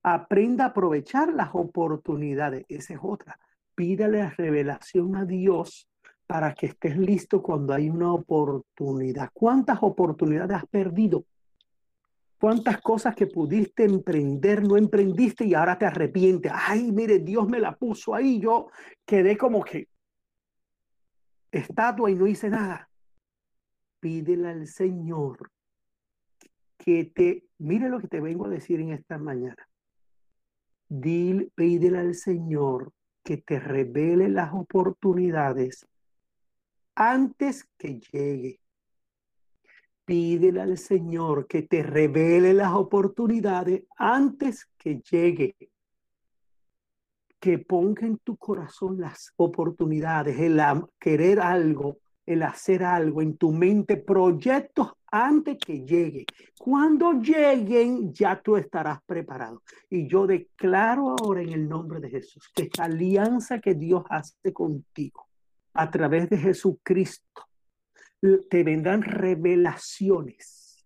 Aprenda 0.01 0.63
a 0.63 0.67
aprovechar 0.69 1.31
las 1.31 1.49
oportunidades. 1.53 2.65
Esa 2.67 2.95
es 2.95 2.99
otra. 3.03 3.39
Pídale 3.75 4.27
revelación 4.31 5.15
a 5.15 5.25
Dios 5.25 5.87
para 6.25 6.55
que 6.55 6.65
estés 6.65 6.97
listo 6.97 7.43
cuando 7.43 7.71
hay 7.71 7.87
una 7.87 8.11
oportunidad. 8.11 9.29
¿Cuántas 9.31 9.77
oportunidades 9.83 10.57
has 10.57 10.65
perdido? 10.65 11.23
¿Cuántas 12.39 12.81
cosas 12.81 13.15
que 13.15 13.27
pudiste 13.27 13.83
emprender 13.83 14.63
no 14.63 14.75
emprendiste 14.75 15.45
y 15.45 15.53
ahora 15.53 15.77
te 15.77 15.85
arrepientes? 15.85 16.51
Ay, 16.55 16.91
mire, 16.91 17.19
Dios 17.19 17.47
me 17.47 17.59
la 17.59 17.75
puso 17.75 18.15
ahí. 18.15 18.39
Yo 18.39 18.69
quedé 19.05 19.37
como 19.37 19.63
que 19.63 19.87
estatua 21.51 22.09
y 22.09 22.15
no 22.15 22.25
hice 22.25 22.49
nada. 22.49 22.89
Pídele 23.99 24.47
al 24.47 24.65
Señor 24.65 25.51
que 26.89 27.05
te, 27.05 27.43
mire 27.59 27.87
lo 27.87 27.99
que 27.99 28.07
te 28.07 28.19
vengo 28.19 28.47
a 28.47 28.49
decir 28.49 28.79
en 28.79 28.93
esta 28.93 29.19
mañana. 29.19 29.69
Dile, 30.87 31.51
pídele 31.53 31.99
al 31.99 32.15
Señor 32.15 32.91
que 33.23 33.37
te 33.37 33.59
revele 33.59 34.27
las 34.27 34.51
oportunidades 34.55 35.87
antes 36.95 37.69
que 37.77 37.99
llegue. 37.99 38.59
Pídele 40.03 40.61
al 40.61 40.79
Señor 40.79 41.45
que 41.45 41.61
te 41.61 41.83
revele 41.83 42.55
las 42.55 42.73
oportunidades 42.73 43.83
antes 43.95 44.67
que 44.75 44.99
llegue. 44.99 45.55
Que 47.39 47.59
ponga 47.59 48.07
en 48.07 48.17
tu 48.17 48.35
corazón 48.35 48.99
las 48.99 49.31
oportunidades, 49.35 50.39
el 50.39 50.59
querer 50.99 51.39
algo, 51.39 51.99
el 52.25 52.41
hacer 52.41 52.83
algo, 52.83 53.21
en 53.21 53.37
tu 53.37 53.51
mente 53.51 53.95
proyectos 53.95 54.93
antes 55.11 55.57
que 55.57 55.85
llegue. 55.85 56.25
Cuando 56.57 57.13
lleguen, 57.13 58.13
ya 58.13 58.41
tú 58.41 58.57
estarás 58.57 59.01
preparado. 59.03 59.63
Y 59.89 60.07
yo 60.07 60.27
declaro 60.27 61.15
ahora 61.19 61.41
en 61.41 61.49
el 61.49 61.67
nombre 61.67 61.99
de 61.99 62.09
Jesús 62.09 62.49
que 62.53 62.63
esta 62.63 62.85
alianza 62.85 63.59
que 63.59 63.75
Dios 63.75 64.03
hace 64.09 64.53
contigo 64.53 65.27
a 65.73 65.89
través 65.89 66.29
de 66.29 66.37
Jesucristo, 66.37 67.47
te 68.49 68.63
vendrán 68.63 69.01
revelaciones, 69.01 70.85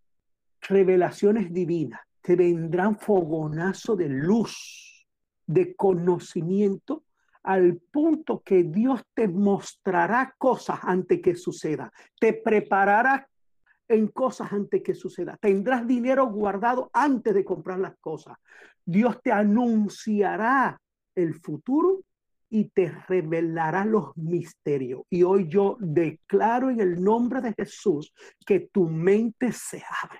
revelaciones 0.61 1.51
divinas, 1.51 2.01
te 2.21 2.35
vendrán 2.35 2.97
fogonazo 2.99 3.95
de 3.95 4.07
luz, 4.09 5.07
de 5.47 5.75
conocimiento, 5.75 7.05
al 7.43 7.77
punto 7.91 8.41
que 8.41 8.63
Dios 8.63 9.01
te 9.13 9.27
mostrará 9.27 10.33
cosas 10.37 10.79
antes 10.83 11.21
que 11.21 11.35
suceda, 11.35 11.91
te 12.19 12.33
preparará 12.33 13.27
en 13.87 14.07
cosas 14.07 14.51
antes 14.51 14.81
que 14.81 14.93
suceda, 14.93 15.37
tendrás 15.37 15.85
dinero 15.85 16.27
guardado 16.27 16.89
antes 16.93 17.33
de 17.33 17.43
comprar 17.43 17.79
las 17.79 17.95
cosas, 17.99 18.37
Dios 18.85 19.21
te 19.21 19.31
anunciará 19.31 20.79
el 21.15 21.35
futuro 21.35 22.01
y 22.49 22.65
te 22.65 22.91
revelará 23.07 23.83
los 23.83 24.15
misterios. 24.15 25.01
Y 25.09 25.23
hoy 25.23 25.47
yo 25.47 25.77
declaro 25.79 26.69
en 26.69 26.79
el 26.79 27.03
nombre 27.03 27.41
de 27.41 27.53
Jesús 27.53 28.13
que 28.45 28.59
tu 28.71 28.87
mente 28.87 29.51
se 29.51 29.83
abre 30.03 30.19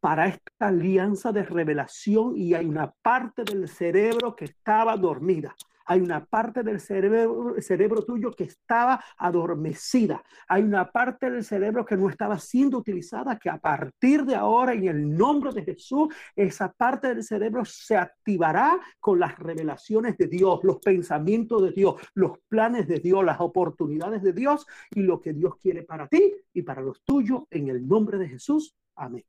para 0.00 0.26
esta 0.26 0.68
alianza 0.68 1.32
de 1.32 1.44
revelación 1.44 2.36
y 2.36 2.54
hay 2.54 2.66
una 2.66 2.92
parte 3.02 3.44
del 3.44 3.68
cerebro 3.68 4.34
que 4.34 4.46
estaba 4.46 4.96
dormida 4.96 5.54
hay 5.84 6.00
una 6.00 6.24
parte 6.24 6.62
del 6.62 6.80
cerebro, 6.80 8.04
tuyo 8.04 8.32
que 8.32 8.44
estaba 8.44 9.02
adormecida. 9.16 10.22
Hay 10.48 10.62
una 10.62 10.90
parte 10.90 11.30
del 11.30 11.44
cerebro 11.44 11.84
que 11.84 11.96
no 11.96 12.08
estaba 12.08 12.38
siendo 12.38 12.78
utilizada, 12.78 13.38
que 13.38 13.50
a 13.50 13.58
partir 13.58 14.24
de 14.24 14.34
ahora, 14.34 14.72
en 14.72 14.88
el 14.88 15.16
nombre 15.16 15.52
de 15.52 15.64
Jesús, 15.64 16.14
esa 16.36 16.72
parte 16.72 17.08
del 17.08 17.22
cerebro 17.22 17.64
se 17.64 17.96
activará 17.96 18.80
con 19.00 19.18
las 19.18 19.38
revelaciones 19.38 20.16
de 20.16 20.26
Dios, 20.26 20.60
los 20.62 20.78
pensamientos 20.78 21.62
de 21.62 21.72
Dios, 21.72 21.94
los 22.14 22.38
planes 22.48 22.88
de 22.88 22.98
Dios, 22.98 23.24
las 23.24 23.40
oportunidades 23.40 24.22
de 24.22 24.32
Dios 24.32 24.66
y 24.90 25.02
lo 25.02 25.20
que 25.20 25.32
Dios 25.32 25.56
quiere 25.56 25.82
para 25.82 26.08
ti 26.08 26.34
y 26.52 26.62
para 26.62 26.82
los 26.82 27.02
tuyos, 27.02 27.44
en 27.50 27.68
el 27.68 27.86
nombre 27.86 28.18
de 28.18 28.28
Jesús. 28.28 28.76
Amén. 28.96 29.24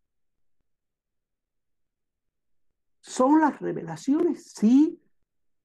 ¿Son 3.01 3.41
las 3.41 3.59
revelaciones? 3.59 4.53
Sí, 4.53 5.02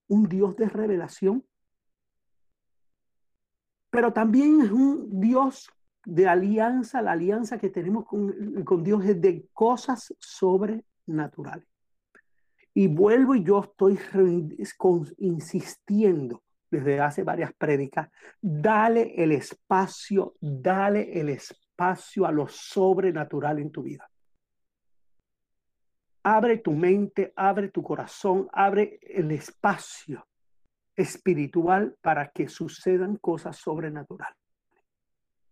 un 0.09 0.29
Dios 0.29 0.57
de 0.57 0.68
revelación, 0.68 1.44
pero 3.90 4.12
también 4.12 4.61
es 4.62 4.71
un 4.71 5.21
Dios 5.21 5.71
de 6.05 6.27
alianza. 6.27 7.03
La 7.03 7.12
alianza 7.12 7.59
que 7.59 7.71
tenemos 7.71 8.07
con, 8.07 8.83
Dios 8.83 9.05
es 9.05 9.21
de 9.21 9.47
cosas 9.53 10.14
sobrenaturales. 10.18 11.66
Y 12.75 12.87
vuelvo 12.87 13.35
y 13.35 13.42
yo 13.42 13.61
estoy 13.61 13.99
insistiendo 15.18 16.42
desde 16.71 17.01
hace 17.01 17.23
varias 17.23 17.53
prédicas, 17.55 18.09
dale 18.40 19.14
el 19.16 19.33
espacio, 19.33 20.35
dale 20.40 21.18
el 21.18 21.31
espacio 21.31 22.27
a 22.27 22.33
lo 22.33 22.47
sobrenatural 22.47 23.59
en 23.59 23.71
tu 23.71 23.83
vida. 23.83 24.09
Abre 26.31 26.59
tu 26.59 26.73
mente, 26.73 27.33
abre 27.37 27.71
tu 27.71 27.83
corazón, 27.83 28.51
abre 28.53 29.01
el 29.01 29.31
espacio 29.31 30.27
espiritual 30.95 31.97
para 32.03 32.29
que 32.29 32.49
sucedan 32.49 33.17
cosas 33.17 33.57
sobrenaturales. 33.57 34.37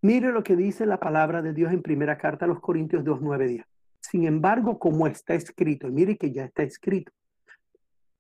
Mire 0.03 0.33
lo 0.33 0.43
que 0.43 0.55
dice 0.55 0.85
la 0.85 1.01
palabra 1.01 1.41
de 1.41 1.55
Dios 1.55 1.73
en 1.73 1.81
primera 1.81 2.19
carta 2.19 2.45
a 2.45 2.49
los 2.49 2.61
Corintios 2.61 3.03
2, 3.05 3.23
9, 3.23 3.49
10. 3.49 3.67
Sin 4.01 4.27
embargo, 4.27 4.79
como 4.79 5.07
está 5.07 5.33
escrito, 5.33 5.89
y 5.89 5.93
mire 5.93 6.19
que 6.19 6.31
ya 6.31 6.45
está 6.45 6.63
escrito, 6.63 7.11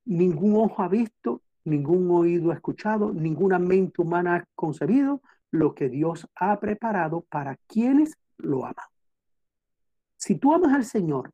ningún 0.07 0.57
ojo 0.57 0.83
ha 0.83 0.89
visto, 0.89 1.43
ningún 1.65 2.11
oído 2.11 2.53
ha 2.53 2.55
escuchado, 2.55 3.13
ninguna 3.13 3.59
mente 3.59 4.01
humana 4.01 4.35
ha 4.35 4.45
concebido 4.55 5.21
lo 5.51 5.75
que 5.75 5.91
Dios 5.91 6.27
ha 6.35 6.59
preparado 6.59 7.21
para 7.29 7.57
quienes 7.67 8.17
lo 8.39 8.65
aman. 8.65 8.87
Si 10.17 10.37
tú 10.37 10.55
amas 10.55 10.75
al 10.75 10.87
Señor, 10.87 11.33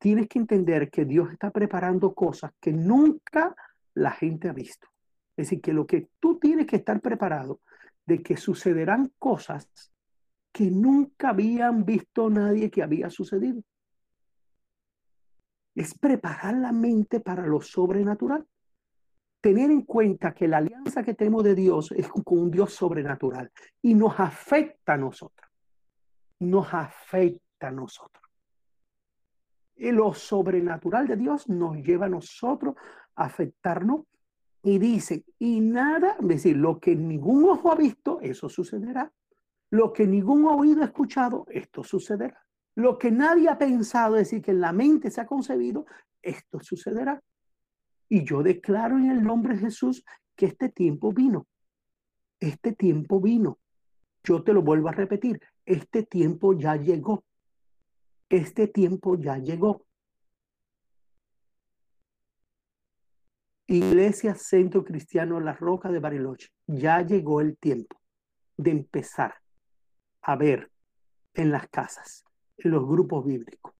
tienes 0.00 0.28
que 0.28 0.38
entender 0.38 0.90
que 0.90 1.04
Dios 1.04 1.30
está 1.30 1.50
preparando 1.50 2.14
cosas 2.14 2.52
que 2.58 2.72
nunca 2.72 3.54
la 3.94 4.10
gente 4.10 4.48
ha 4.48 4.52
visto. 4.52 4.88
Es 5.36 5.46
decir, 5.46 5.60
que 5.60 5.74
lo 5.74 5.86
que 5.86 6.08
tú 6.18 6.38
tienes 6.38 6.66
que 6.66 6.76
estar 6.76 7.00
preparado 7.00 7.60
de 8.06 8.22
que 8.22 8.36
sucederán 8.36 9.12
cosas 9.18 9.68
que 10.52 10.70
nunca 10.70 11.28
habían 11.28 11.84
visto 11.84 12.30
nadie 12.30 12.70
que 12.70 12.82
había 12.82 13.10
sucedido. 13.10 13.62
Es 15.74 15.96
preparar 15.96 16.54
la 16.56 16.72
mente 16.72 17.20
para 17.20 17.46
lo 17.46 17.60
sobrenatural. 17.60 18.46
Tener 19.40 19.70
en 19.70 19.82
cuenta 19.82 20.32
que 20.34 20.48
la 20.48 20.58
alianza 20.58 21.02
que 21.02 21.14
tenemos 21.14 21.44
de 21.44 21.54
Dios 21.54 21.92
es 21.92 22.08
con 22.08 22.38
un 22.38 22.50
Dios 22.50 22.72
sobrenatural 22.72 23.50
y 23.82 23.94
nos 23.94 24.18
afecta 24.18 24.94
a 24.94 24.98
nosotros. 24.98 25.48
Nos 26.40 26.72
afecta 26.72 27.68
a 27.68 27.70
nosotros. 27.70 28.19
Lo 29.80 30.12
sobrenatural 30.12 31.08
de 31.08 31.16
Dios 31.16 31.48
nos 31.48 31.76
lleva 31.78 32.06
a 32.06 32.10
nosotros 32.10 32.74
a 33.14 33.24
afectarnos 33.24 34.02
y 34.62 34.78
dice, 34.78 35.24
y 35.38 35.60
nada, 35.60 36.16
es 36.20 36.28
decir, 36.28 36.56
lo 36.56 36.78
que 36.78 36.94
ningún 36.94 37.44
ojo 37.48 37.72
ha 37.72 37.76
visto, 37.76 38.20
eso 38.20 38.50
sucederá. 38.50 39.10
Lo 39.70 39.92
que 39.92 40.06
ningún 40.06 40.44
oído 40.44 40.82
ha 40.82 40.86
escuchado, 40.86 41.46
esto 41.48 41.82
sucederá. 41.82 42.44
Lo 42.74 42.98
que 42.98 43.10
nadie 43.10 43.48
ha 43.48 43.56
pensado, 43.56 44.16
es 44.16 44.28
decir, 44.28 44.42
que 44.42 44.50
en 44.50 44.60
la 44.60 44.72
mente 44.72 45.10
se 45.10 45.22
ha 45.22 45.26
concebido, 45.26 45.86
esto 46.20 46.60
sucederá. 46.60 47.22
Y 48.08 48.24
yo 48.24 48.42
declaro 48.42 48.98
en 48.98 49.10
el 49.10 49.22
nombre 49.22 49.54
de 49.54 49.60
Jesús 49.60 50.04
que 50.36 50.46
este 50.46 50.68
tiempo 50.68 51.12
vino. 51.12 51.46
Este 52.38 52.72
tiempo 52.72 53.18
vino. 53.18 53.58
Yo 54.24 54.42
te 54.42 54.52
lo 54.52 54.60
vuelvo 54.60 54.88
a 54.88 54.92
repetir, 54.92 55.40
este 55.64 56.02
tiempo 56.02 56.52
ya 56.52 56.76
llegó 56.76 57.24
este 58.30 58.68
tiempo 58.68 59.16
ya 59.16 59.38
llegó. 59.38 59.84
Iglesia 63.66 64.34
Centro 64.34 64.84
Cristiano 64.84 65.38
La 65.40 65.52
Roca 65.52 65.90
de 65.90 65.98
Bariloche, 65.98 66.48
ya 66.66 67.02
llegó 67.02 67.40
el 67.40 67.56
tiempo 67.58 68.00
de 68.56 68.70
empezar 68.70 69.34
a 70.22 70.36
ver 70.36 70.70
en 71.34 71.50
las 71.50 71.68
casas, 71.68 72.24
en 72.58 72.70
los 72.70 72.86
grupos 72.86 73.24
bíblicos, 73.24 73.74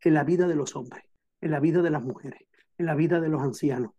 en 0.00 0.14
la 0.14 0.24
vida 0.24 0.46
de 0.46 0.56
los 0.56 0.76
hombres, 0.76 1.04
en 1.40 1.50
la 1.50 1.60
vida 1.60 1.82
de 1.82 1.90
las 1.90 2.02
mujeres, 2.02 2.42
en 2.78 2.86
la 2.86 2.94
vida 2.94 3.20
de 3.20 3.28
los 3.28 3.42
ancianos, 3.42 3.92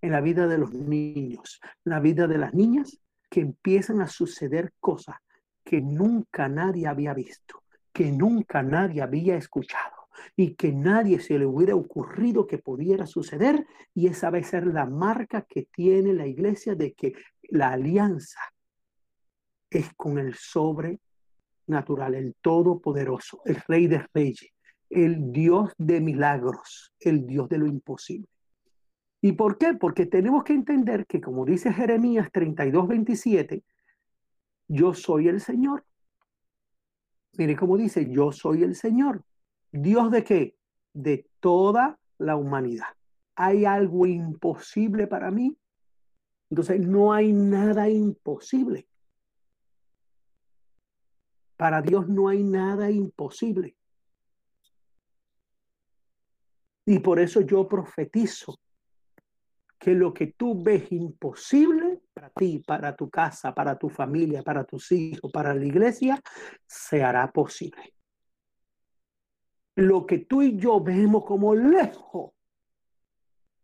en 0.00 0.12
la 0.12 0.20
vida 0.20 0.46
de 0.46 0.58
los 0.58 0.72
niños, 0.72 1.60
en 1.84 1.90
la 1.90 2.00
vida 2.00 2.26
de 2.26 2.38
las 2.38 2.54
niñas, 2.54 2.98
que 3.30 3.40
empiezan 3.40 4.00
a 4.00 4.08
suceder 4.08 4.72
cosas 4.80 5.16
que 5.64 5.80
nunca 5.80 6.48
nadie 6.48 6.86
había 6.86 7.12
visto, 7.12 7.62
que 7.96 8.12
nunca 8.12 8.62
nadie 8.62 9.00
había 9.00 9.36
escuchado 9.36 10.10
y 10.36 10.54
que 10.54 10.70
nadie 10.70 11.18
se 11.18 11.38
le 11.38 11.46
hubiera 11.46 11.74
ocurrido 11.74 12.46
que 12.46 12.58
pudiera 12.58 13.06
suceder. 13.06 13.66
Y 13.94 14.08
esa 14.08 14.28
va 14.28 14.36
a 14.36 14.42
ser 14.42 14.66
la 14.66 14.84
marca 14.84 15.46
que 15.48 15.62
tiene 15.72 16.12
la 16.12 16.26
iglesia 16.26 16.74
de 16.74 16.92
que 16.92 17.14
la 17.44 17.70
alianza 17.70 18.40
es 19.70 19.94
con 19.94 20.18
el 20.18 20.34
sobrenatural, 20.34 21.00
el 22.16 22.34
todopoderoso, 22.42 23.40
el 23.46 23.62
rey 23.66 23.86
de 23.86 24.06
reyes, 24.12 24.52
el 24.90 25.32
Dios 25.32 25.72
de 25.78 26.02
milagros, 26.02 26.92
el 27.00 27.26
Dios 27.26 27.48
de 27.48 27.56
lo 27.56 27.66
imposible. 27.66 28.28
¿Y 29.22 29.32
por 29.32 29.56
qué? 29.56 29.72
Porque 29.72 30.04
tenemos 30.04 30.44
que 30.44 30.52
entender 30.52 31.06
que, 31.06 31.22
como 31.22 31.46
dice 31.46 31.72
Jeremías 31.72 32.28
32, 32.30 32.88
27, 32.88 33.64
yo 34.68 34.92
soy 34.92 35.28
el 35.28 35.40
Señor. 35.40 35.82
Mire 37.36 37.56
cómo 37.56 37.76
dice, 37.76 38.10
yo 38.10 38.32
soy 38.32 38.62
el 38.62 38.74
Señor. 38.74 39.22
¿Dios 39.70 40.10
de 40.10 40.24
qué? 40.24 40.56
De 40.92 41.28
toda 41.40 41.98
la 42.18 42.36
humanidad. 42.36 42.88
¿Hay 43.34 43.64
algo 43.66 44.06
imposible 44.06 45.06
para 45.06 45.30
mí? 45.30 45.56
Entonces, 46.50 46.80
no 46.80 47.12
hay 47.12 47.32
nada 47.32 47.88
imposible. 47.88 48.88
Para 51.56 51.82
Dios 51.82 52.08
no 52.08 52.28
hay 52.28 52.42
nada 52.42 52.90
imposible. 52.90 53.76
Y 56.86 57.00
por 57.00 57.18
eso 57.18 57.40
yo 57.40 57.66
profetizo 57.68 58.58
que 59.78 59.92
lo 59.92 60.14
que 60.14 60.28
tú 60.28 60.62
ves 60.62 60.90
imposible 60.92 61.85
para 62.26 62.34
ti, 62.34 62.58
para 62.58 62.96
tu 62.96 63.10
casa, 63.10 63.54
para 63.54 63.78
tu 63.78 63.88
familia, 63.88 64.42
para 64.42 64.64
tus 64.64 64.90
hijos, 64.92 65.30
para 65.30 65.54
la 65.54 65.64
iglesia, 65.64 66.20
se 66.66 67.02
hará 67.02 67.30
posible. 67.30 67.94
Lo 69.76 70.06
que 70.06 70.18
tú 70.18 70.42
y 70.42 70.56
yo 70.56 70.80
vemos 70.80 71.24
como 71.24 71.54
lejos, 71.54 72.32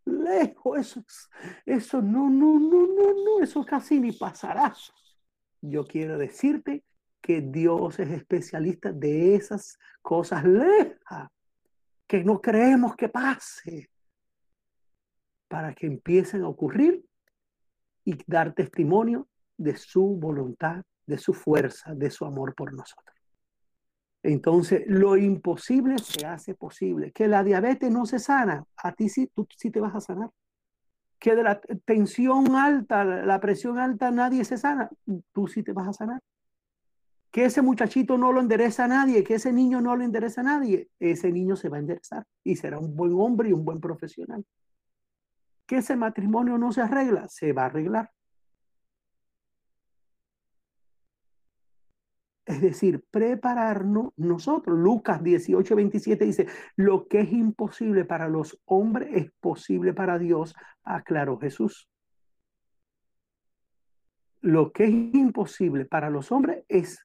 lejos, 0.05 0.79
eso, 0.79 1.05
eso 1.65 2.03
no, 2.03 2.29
no, 2.29 2.59
no, 2.59 2.87
no, 2.87 3.25
no, 3.25 3.43
eso 3.43 3.65
casi 3.65 3.99
ni 3.99 4.13
pasará. 4.13 4.75
Yo 5.61 5.87
quiero 5.87 6.19
decirte 6.19 6.85
que 7.21 7.41
Dios 7.41 7.99
es 7.99 8.11
especialista 8.11 8.93
de 8.93 9.35
esas 9.37 9.79
cosas 10.03 10.45
lejas 10.45 11.31
que 12.07 12.25
no 12.25 12.41
creemos 12.41 12.95
que 12.97 13.09
pase 13.09 13.89
para 15.49 15.75
que 15.75 15.87
empiecen 15.87 16.43
a 16.43 16.49
ocurrir 16.49 17.05
y 18.05 18.19
dar 18.27 18.55
testimonio 18.55 19.29
de 19.57 19.77
su 19.77 20.17
voluntad, 20.17 20.83
de 21.07 21.19
su 21.19 21.35
fuerza, 21.35 21.95
de 21.95 22.11
su 22.11 22.25
amor 22.25 22.55
por 22.55 22.73
nosotros. 22.73 23.17
Entonces, 24.23 24.85
lo 24.87 25.17
imposible 25.17 25.99
se 25.99 26.27
hace 26.27 26.55
posible. 26.55 27.11
Que 27.13 27.27
la 27.27 27.43
diabetes 27.43 27.91
no 27.91 28.07
se 28.07 28.19
sana, 28.19 28.65
a 28.77 28.93
ti 28.93 29.09
sí, 29.09 29.29
tú 29.35 29.47
sí 29.57 29.71
te 29.71 29.81
vas 29.81 29.95
a 29.95 30.01
sanar. 30.01 30.31
Que 31.19 31.35
de 31.35 31.43
la 31.43 31.61
tensión 31.85 32.55
alta, 32.55 33.05
la 33.05 33.41
presión 33.41 33.79
alta, 33.79 34.11
nadie 34.11 34.45
se 34.45 34.57
sana, 34.57 34.91
tú 35.33 35.47
sí 35.49 35.63
te 35.63 35.73
vas 35.73 35.89
a 35.89 35.93
sanar 35.93 36.21
que 37.33 37.47
ese 37.47 37.63
muchachito 37.63 38.19
no 38.19 38.31
lo 38.31 38.41
endereza 38.41 38.85
a 38.85 38.89
nadie, 38.89 39.25
que 39.25 39.35
ese 39.35 39.53
niño 39.53 39.81
no 39.81 39.97
lo 39.97 40.05
endereza 40.05 40.43
a 40.43 40.45
nadie, 40.45 40.91
ese 41.01 41.33
niño 41.33 41.57
se 41.57 41.71
va 41.71 41.79
a 41.79 41.81
enderezar 41.81 42.27
y 42.45 42.57
será 42.57 42.79
un 42.79 42.95
buen 42.95 43.15
hombre 43.15 43.49
y 43.49 43.53
un 43.55 43.65
buen 43.65 43.81
profesional. 43.81 44.45
Que 45.73 45.79
ese 45.79 45.97
matrimonio 45.97 46.59
no 46.59 46.71
se 46.71 46.83
arregla, 46.83 47.27
se 47.29 47.55
va 47.55 47.63
a 47.63 47.65
arreglar. 47.65 48.13
Es 52.45 52.61
decir, 52.61 53.03
prepararnos 53.11 54.13
nosotros. 54.19 54.79
Lucas 54.79 55.23
18, 55.23 55.75
27 55.75 56.27
dice, 56.27 56.47
lo 56.77 57.09
que 57.09 57.21
es 57.21 57.33
imposible 57.33 58.05
para 58.05 58.29
los 58.29 58.61
hombres 58.67 59.09
es 59.15 59.33
posible 59.41 59.95
para 59.95 60.19
Dios, 60.19 60.55
aclaró 60.85 61.39
Jesús. 61.39 61.89
Lo 64.43 64.73
que 64.73 64.85
es 64.85 64.91
imposible 64.91 65.87
para 65.87 66.11
los 66.11 66.31
hombres 66.33 66.67
es 66.69 67.03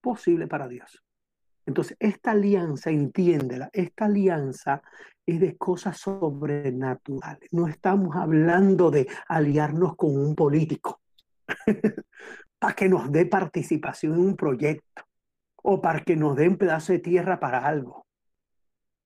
posible 0.00 0.48
para 0.48 0.66
Dios. 0.66 1.04
Entonces, 1.68 1.98
esta 2.00 2.30
alianza, 2.30 2.88
entiéndela, 2.88 3.68
esta 3.74 4.06
alianza 4.06 4.82
es 5.26 5.38
de 5.38 5.58
cosas 5.58 5.98
sobrenaturales. 5.98 7.46
No 7.52 7.68
estamos 7.68 8.16
hablando 8.16 8.90
de 8.90 9.06
aliarnos 9.28 9.94
con 9.94 10.16
un 10.16 10.34
político 10.34 11.02
para 12.58 12.74
que 12.74 12.88
nos 12.88 13.12
dé 13.12 13.26
participación 13.26 14.14
en 14.14 14.20
un 14.20 14.36
proyecto 14.36 15.02
o 15.56 15.82
para 15.82 16.02
que 16.02 16.16
nos 16.16 16.36
dé 16.36 16.48
un 16.48 16.56
pedazo 16.56 16.94
de 16.94 17.00
tierra 17.00 17.38
para 17.38 17.66
algo. 17.66 18.06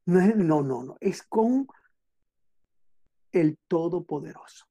No, 0.06 0.20
no, 0.20 0.62
no, 0.62 0.84
no, 0.84 0.96
es 1.00 1.24
con 1.24 1.66
el 3.32 3.58
Todopoderoso. 3.66 4.66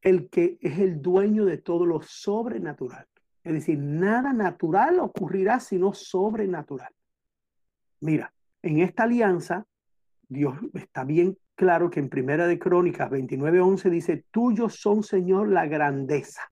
El 0.00 0.30
que 0.30 0.56
es 0.60 0.78
el 0.78 1.02
dueño 1.02 1.46
de 1.46 1.58
todo 1.58 1.84
lo 1.84 2.00
sobrenatural. 2.00 3.08
Es 3.42 3.52
decir, 3.52 3.78
nada 3.78 4.32
natural 4.32 5.00
ocurrirá 5.00 5.60
sino 5.60 5.94
sobrenatural. 5.94 6.92
Mira, 8.00 8.32
en 8.62 8.80
esta 8.80 9.04
alianza, 9.04 9.66
Dios 10.28 10.54
está 10.74 11.04
bien 11.04 11.38
claro 11.54 11.90
que 11.90 12.00
en 12.00 12.08
Primera 12.08 12.46
de 12.46 12.58
Crónicas 12.58 13.10
29:11 13.10 13.90
dice, 13.90 14.24
tuyo 14.30 14.68
son, 14.68 15.02
Señor, 15.02 15.48
la 15.48 15.66
grandeza. 15.66 16.42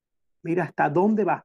Mira 0.43 0.65
hasta 0.65 0.89
dónde 0.89 1.25
va. 1.25 1.45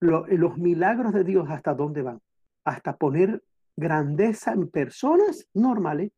los 0.00 0.58
milagros 0.58 1.12
de 1.12 1.24
Dios 1.24 1.48
hasta 1.50 1.74
dónde 1.74 2.02
van. 2.02 2.20
Hasta 2.64 2.96
poner 2.96 3.42
grandeza 3.76 4.52
en 4.52 4.68
personas 4.68 5.48
normales. 5.54 6.12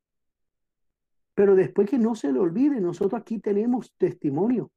Pero 1.34 1.54
después 1.54 1.88
que 1.88 1.98
no 1.98 2.14
se 2.14 2.32
le 2.32 2.38
olvide, 2.38 2.80
nosotros 2.80 3.20
aquí 3.20 3.38
tenemos 3.38 3.94
testimonio 3.96 4.70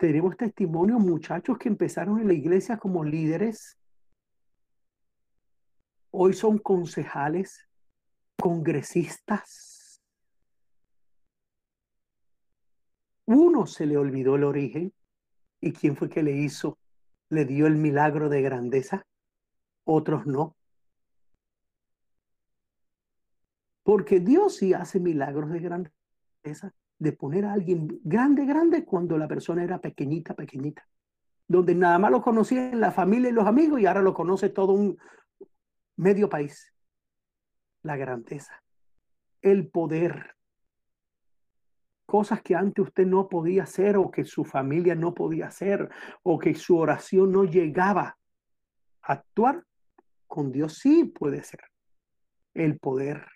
tenemos 0.00 0.34
testimonios, 0.34 0.98
muchachos 0.98 1.58
que 1.58 1.68
empezaron 1.68 2.18
en 2.20 2.26
la 2.26 2.32
iglesia 2.32 2.78
como 2.78 3.04
líderes. 3.04 3.78
Hoy 6.10 6.32
son 6.32 6.56
concejales, 6.56 7.68
congresistas. 8.40 10.00
Uno 13.26 13.66
se 13.66 13.84
le 13.84 13.98
olvidó 13.98 14.36
el 14.36 14.44
origen. 14.44 14.94
¿Y 15.60 15.74
quién 15.74 15.94
fue 15.94 16.08
que 16.08 16.22
le 16.22 16.32
hizo? 16.32 16.78
¿Le 17.28 17.44
dio 17.44 17.66
el 17.66 17.76
milagro 17.76 18.30
de 18.30 18.40
grandeza? 18.40 19.06
Otros 19.84 20.24
no. 20.24 20.56
Porque 23.82 24.18
Dios 24.18 24.56
sí 24.56 24.72
hace 24.72 24.98
milagros 24.98 25.50
de 25.50 25.60
grandeza 25.60 26.74
de 27.00 27.12
poner 27.12 27.46
a 27.46 27.54
alguien 27.54 27.98
grande, 28.04 28.44
grande 28.44 28.84
cuando 28.84 29.16
la 29.16 29.26
persona 29.26 29.64
era 29.64 29.80
pequeñita, 29.80 30.34
pequeñita. 30.34 30.86
Donde 31.48 31.74
nada 31.74 31.98
más 31.98 32.10
lo 32.10 32.20
conocían 32.20 32.78
la 32.78 32.92
familia 32.92 33.30
y 33.30 33.32
los 33.32 33.46
amigos 33.46 33.80
y 33.80 33.86
ahora 33.86 34.02
lo 34.02 34.12
conoce 34.12 34.50
todo 34.50 34.74
un 34.74 34.98
medio 35.96 36.28
país. 36.28 36.72
La 37.82 37.96
grandeza, 37.96 38.62
el 39.40 39.68
poder, 39.68 40.36
cosas 42.04 42.42
que 42.42 42.54
antes 42.54 42.84
usted 42.84 43.06
no 43.06 43.30
podía 43.30 43.62
hacer 43.62 43.96
o 43.96 44.10
que 44.10 44.24
su 44.24 44.44
familia 44.44 44.94
no 44.94 45.14
podía 45.14 45.46
hacer 45.46 45.88
o 46.22 46.38
que 46.38 46.54
su 46.54 46.76
oración 46.76 47.32
no 47.32 47.44
llegaba 47.44 48.18
a 49.00 49.12
actuar, 49.14 49.64
con 50.26 50.52
Dios 50.52 50.74
sí 50.74 51.04
puede 51.04 51.42
ser. 51.42 51.62
El 52.52 52.78
poder, 52.78 53.26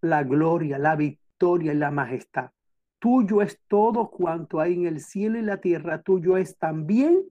la 0.00 0.22
gloria, 0.22 0.78
la 0.78 0.94
victoria 0.94 1.72
y 1.72 1.76
la 1.76 1.90
majestad. 1.90 2.52
Tuyo 3.04 3.42
es 3.42 3.60
todo 3.68 4.08
cuanto 4.08 4.60
hay 4.60 4.72
en 4.72 4.86
el 4.86 4.98
cielo 4.98 5.38
y 5.38 5.42
la 5.42 5.60
tierra, 5.60 6.00
tuyo 6.00 6.38
es 6.38 6.56
también 6.56 7.22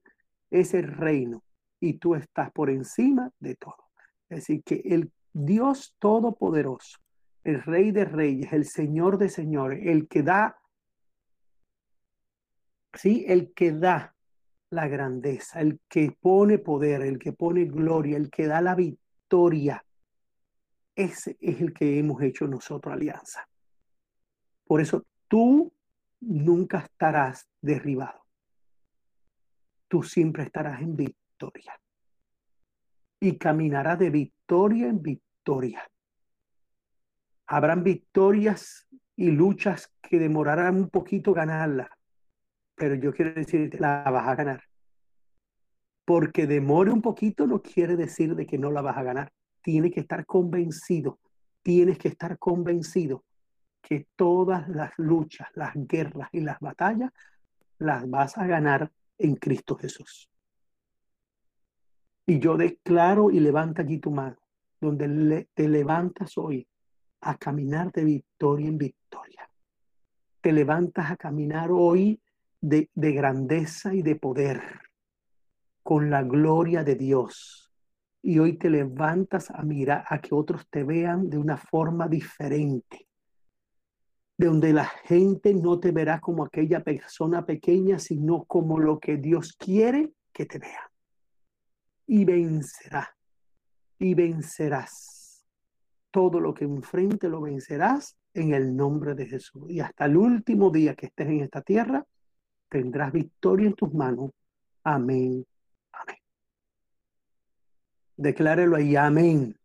ese 0.51 0.83
reino 0.83 1.43
y 1.79 1.93
tú 1.93 2.13
estás 2.13 2.51
por 2.51 2.69
encima 2.69 3.31
de 3.39 3.55
todo. 3.55 3.89
Es 4.29 4.41
decir, 4.41 4.61
que 4.63 4.83
el 4.85 5.11
Dios 5.33 5.95
Todopoderoso, 5.97 6.99
el 7.43 7.63
Rey 7.63 7.89
de 7.89 8.05
Reyes, 8.05 8.53
el 8.53 8.65
Señor 8.65 9.17
de 9.17 9.29
Señores, 9.29 9.79
el 9.87 10.07
que 10.07 10.21
da, 10.21 10.59
sí, 12.93 13.25
el 13.27 13.51
que 13.53 13.71
da 13.71 14.15
la 14.69 14.87
grandeza, 14.87 15.59
el 15.59 15.79
que 15.89 16.11
pone 16.11 16.59
poder, 16.59 17.01
el 17.01 17.17
que 17.17 17.33
pone 17.33 17.65
gloria, 17.65 18.17
el 18.17 18.29
que 18.29 18.45
da 18.45 18.61
la 18.61 18.75
victoria, 18.75 19.83
ese 20.95 21.35
es 21.41 21.61
el 21.61 21.73
que 21.73 21.97
hemos 21.97 22.21
hecho 22.21 22.47
nosotros 22.47 22.93
alianza. 22.93 23.49
Por 24.65 24.79
eso 24.79 25.03
tú 25.33 25.73
nunca 26.19 26.77
estarás 26.77 27.49
derribado. 27.59 28.23
Tú 29.87 30.03
siempre 30.03 30.43
estarás 30.43 30.79
en 30.79 30.95
victoria. 30.95 31.73
Y 33.19 33.39
caminarás 33.39 33.97
de 33.97 34.11
victoria 34.11 34.89
en 34.89 35.01
victoria. 35.01 35.89
Habrán 37.47 37.83
victorias 37.83 38.87
y 39.15 39.31
luchas 39.31 39.91
que 40.03 40.19
demorarán 40.19 40.75
un 40.75 40.89
poquito 40.91 41.33
ganarla, 41.33 41.89
pero 42.75 42.93
yo 42.93 43.11
quiero 43.11 43.33
decirte, 43.33 43.79
la 43.79 44.03
vas 44.11 44.27
a 44.27 44.35
ganar. 44.35 44.63
Porque 46.05 46.45
demore 46.45 46.91
un 46.91 47.01
poquito 47.01 47.47
no 47.47 47.59
quiere 47.59 47.95
decir 47.95 48.35
de 48.35 48.45
que 48.45 48.59
no 48.59 48.69
la 48.69 48.83
vas 48.83 48.97
a 48.97 49.03
ganar. 49.03 49.33
Tienes 49.63 49.93
que 49.93 50.01
estar 50.01 50.27
convencido, 50.27 51.17
tienes 51.63 51.97
que 51.97 52.09
estar 52.09 52.37
convencido 52.37 53.23
que 53.83 54.07
todas 54.15 54.67
las 54.69 54.91
luchas, 54.97 55.49
las 55.53 55.73
guerras 55.75 56.29
y 56.31 56.39
las 56.39 56.59
batallas 56.59 57.11
las 57.77 58.09
vas 58.09 58.37
a 58.37 58.47
ganar 58.47 58.91
en 59.17 59.35
Cristo 59.35 59.75
Jesús. 59.75 60.29
Y 62.25 62.39
yo 62.39 62.55
declaro 62.55 63.29
y 63.29 63.41
levanta 63.41 63.81
allí 63.81 63.99
tu 63.99 64.09
mano, 64.09 64.37
donde 64.79 65.49
te 65.53 65.67
levantas 65.67 66.37
hoy 66.37 66.65
a 67.21 67.37
caminar 67.37 67.91
de 67.91 68.05
victoria 68.05 68.67
en 68.67 68.77
victoria. 68.77 69.49
Te 70.41 70.53
levantas 70.53 71.11
a 71.11 71.17
caminar 71.17 71.69
hoy 71.71 72.21
de, 72.61 72.89
de 72.95 73.11
grandeza 73.11 73.93
y 73.93 74.01
de 74.01 74.15
poder, 74.15 74.61
con 75.83 76.09
la 76.09 76.23
gloria 76.23 76.83
de 76.85 76.95
Dios. 76.95 77.73
Y 78.21 78.39
hoy 78.39 78.53
te 78.53 78.69
levantas 78.69 79.51
a 79.51 79.61
mirar, 79.63 80.05
a 80.07 80.19
que 80.19 80.33
otros 80.33 80.65
te 80.69 80.85
vean 80.85 81.29
de 81.29 81.37
una 81.37 81.57
forma 81.57 82.07
diferente, 82.07 83.07
donde 84.45 84.73
la 84.73 84.85
gente 84.85 85.53
no 85.53 85.79
te 85.79 85.91
verá 85.91 86.19
como 86.19 86.43
aquella 86.43 86.83
persona 86.83 87.45
pequeña, 87.45 87.99
sino 87.99 88.43
como 88.45 88.79
lo 88.79 88.99
que 88.99 89.17
Dios 89.17 89.53
quiere 89.53 90.11
que 90.31 90.45
te 90.45 90.59
vea. 90.59 90.91
Y 92.07 92.25
vencerá, 92.25 93.15
y 93.99 94.13
vencerás 94.13 95.45
todo 96.11 96.39
lo 96.39 96.53
que 96.53 96.65
enfrente 96.65 97.27
lo 97.27 97.41
vencerás 97.41 98.15
en 98.33 98.53
el 98.53 98.75
nombre 98.75 99.15
de 99.15 99.25
Jesús. 99.25 99.63
Y 99.69 99.79
hasta 99.79 100.05
el 100.05 100.17
último 100.17 100.69
día 100.69 100.93
que 100.95 101.07
estés 101.07 101.27
en 101.27 101.41
esta 101.41 101.61
tierra, 101.61 102.05
tendrás 102.69 103.11
victoria 103.11 103.67
en 103.67 103.73
tus 103.73 103.93
manos. 103.93 104.31
Amén. 104.83 105.45
Amén. 105.91 106.17
Declárelo 108.15 108.75
ahí. 108.75 108.95
Amén. 108.95 109.55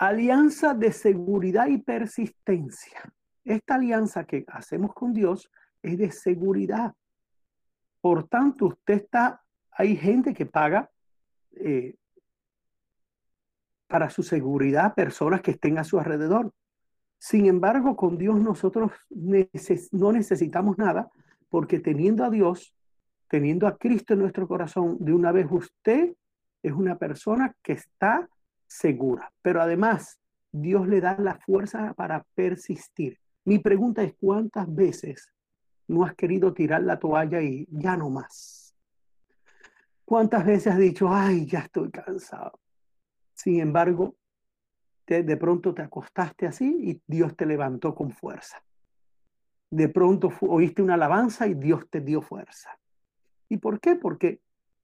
Alianza 0.00 0.72
de 0.72 0.92
seguridad 0.92 1.66
y 1.66 1.76
persistencia. 1.76 3.12
Esta 3.44 3.74
alianza 3.74 4.24
que 4.24 4.46
hacemos 4.48 4.94
con 4.94 5.12
Dios 5.12 5.50
es 5.82 5.98
de 5.98 6.10
seguridad. 6.10 6.94
Por 8.00 8.26
tanto, 8.26 8.68
usted 8.68 8.94
está, 8.94 9.42
hay 9.70 9.96
gente 9.96 10.32
que 10.32 10.46
paga 10.46 10.90
eh, 11.52 11.96
para 13.88 14.08
su 14.08 14.22
seguridad 14.22 14.94
personas 14.94 15.42
que 15.42 15.50
estén 15.50 15.76
a 15.76 15.84
su 15.84 15.98
alrededor. 15.98 16.50
Sin 17.18 17.44
embargo, 17.44 17.94
con 17.94 18.16
Dios 18.16 18.40
nosotros 18.40 18.92
no 19.10 20.12
necesitamos 20.12 20.78
nada 20.78 21.10
porque 21.50 21.78
teniendo 21.78 22.24
a 22.24 22.30
Dios, 22.30 22.74
teniendo 23.28 23.66
a 23.66 23.76
Cristo 23.76 24.14
en 24.14 24.20
nuestro 24.20 24.48
corazón, 24.48 24.96
de 24.98 25.12
una 25.12 25.30
vez 25.30 25.46
usted 25.50 26.14
es 26.62 26.72
una 26.72 26.96
persona 26.96 27.54
que 27.62 27.74
está 27.74 28.30
segura. 28.70 29.32
Pero 29.42 29.60
además, 29.60 30.18
Dios 30.52 30.86
le 30.86 31.00
da 31.00 31.18
la 31.18 31.34
fuerza 31.34 31.92
para 31.94 32.24
persistir. 32.34 33.18
Mi 33.44 33.58
pregunta 33.58 34.02
es, 34.02 34.14
¿cuántas 34.18 34.72
veces 34.72 35.32
no 35.88 36.04
has 36.04 36.14
querido 36.14 36.54
tirar 36.54 36.82
la 36.82 36.98
toalla 36.98 37.42
y 37.42 37.66
ya 37.70 37.96
no 37.96 38.10
más? 38.10 38.74
¿Cuántas 40.04 40.46
veces 40.46 40.72
has 40.72 40.78
dicho, 40.78 41.12
ay, 41.12 41.46
ya 41.46 41.60
estoy 41.60 41.90
cansado? 41.90 42.58
Sin 43.34 43.60
embargo, 43.60 44.16
de 45.06 45.36
pronto 45.36 45.74
te 45.74 45.82
acostaste 45.82 46.46
así 46.46 46.90
y 46.90 47.02
Dios 47.04 47.34
te 47.36 47.44
levantó 47.44 47.94
con 47.94 48.12
fuerza. 48.12 48.62
De 49.68 49.88
pronto 49.88 50.30
oíste 50.42 50.82
una 50.82 50.94
alabanza 50.94 51.48
y 51.48 51.54
Dios 51.54 51.88
te 51.90 52.00
dio 52.00 52.22
fuerza. 52.22 52.78
¿Y 53.48 53.56
por 53.56 53.80
qué? 53.80 53.96
Porque 53.96 54.40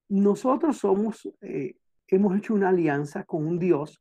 nosotros 0.08 0.78
somos, 0.78 1.28
eh, 1.40 1.76
hemos 2.08 2.36
hecho 2.36 2.54
una 2.54 2.68
alianza 2.68 3.24
con 3.24 3.46
un 3.46 3.58
Dios 3.58 4.00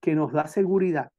que 0.00 0.14
nos 0.14 0.32
da 0.32 0.46
seguridad, 0.46 1.10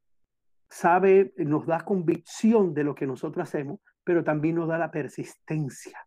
sabe, 0.69 1.33
nos 1.37 1.65
da 1.65 1.83
convicción 1.83 2.73
de 2.73 2.83
lo 2.83 2.95
que 2.95 3.07
nosotros 3.07 3.47
hacemos, 3.47 3.79
pero 4.03 4.23
también 4.23 4.55
nos 4.55 4.67
da 4.67 4.77
la 4.77 4.91
persistencia. 4.91 6.05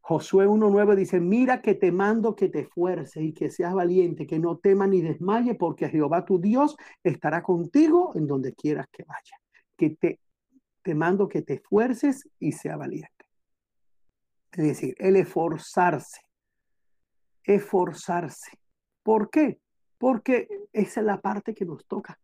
Josué 0.00 0.46
1.9 0.46 0.94
dice, 0.94 1.18
mira 1.18 1.60
que 1.60 1.74
te 1.74 1.90
mando 1.90 2.36
que 2.36 2.48
te 2.48 2.60
esfuerces 2.60 3.22
y 3.24 3.32
que 3.32 3.50
seas 3.50 3.74
valiente, 3.74 4.24
que 4.24 4.38
no 4.38 4.56
temas 4.58 4.88
ni 4.88 5.00
desmaye, 5.00 5.56
porque 5.56 5.88
Jehová 5.88 6.24
tu 6.24 6.40
Dios 6.40 6.76
estará 7.02 7.42
contigo 7.42 8.12
en 8.14 8.28
donde 8.28 8.54
quieras 8.54 8.86
que 8.92 9.02
vaya. 9.02 9.36
Que 9.76 9.90
te, 9.90 10.20
te 10.82 10.94
mando 10.94 11.26
que 11.26 11.42
te 11.42 11.54
esfuerces 11.54 12.28
y 12.38 12.52
sea 12.52 12.76
valiente. 12.76 13.10
Es 14.52 14.64
decir, 14.64 14.94
el 14.98 15.16
esforzarse, 15.16 16.20
esforzarse. 17.42 18.52
¿Por 19.06 19.30
qué? 19.30 19.60
Porque 19.98 20.48
esa 20.72 20.98
es 20.98 21.06
la 21.06 21.20
parte 21.20 21.54
que 21.54 21.64
nos 21.64 21.86
toca. 21.86 22.18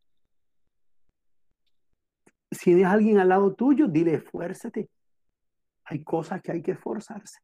Si 2.50 2.64
tienes 2.64 2.86
alguien 2.86 3.20
al 3.20 3.28
lado 3.28 3.54
tuyo, 3.54 3.86
dile 3.86 4.14
esfuérzate. 4.14 4.90
Hay 5.84 6.02
cosas 6.02 6.42
que 6.42 6.50
hay 6.50 6.60
que 6.60 6.72
esforzarse. 6.72 7.38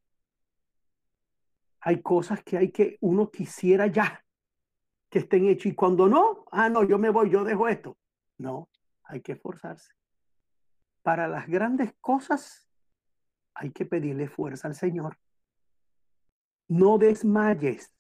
Hay 1.83 2.03
cosas 2.03 2.43
que 2.43 2.59
hay 2.59 2.73
que 2.73 2.99
uno 3.01 3.31
quisiera 3.31 3.87
ya 3.87 4.25
que 5.09 5.21
estén 5.21 5.47
hechas 5.47 5.67
y 5.67 5.75
cuando 5.77 6.09
no, 6.09 6.45
ah, 6.51 6.69
no, 6.69 6.83
yo 6.83 6.99
me 6.99 7.11
voy, 7.11 7.31
yo 7.31 7.45
dejo 7.45 7.69
esto. 7.69 7.97
No, 8.39 8.69
hay 9.05 9.21
que 9.21 9.35
esforzarse. 9.35 9.93
Para 11.03 11.29
las 11.29 11.47
grandes 11.47 11.95
cosas 12.01 12.69
hay 13.55 13.71
que 13.71 13.87
pedirle 13.87 14.27
fuerza 14.27 14.67
al 14.67 14.75
Señor. 14.75 15.17
No 16.67 16.99
desmayes. 16.99 17.95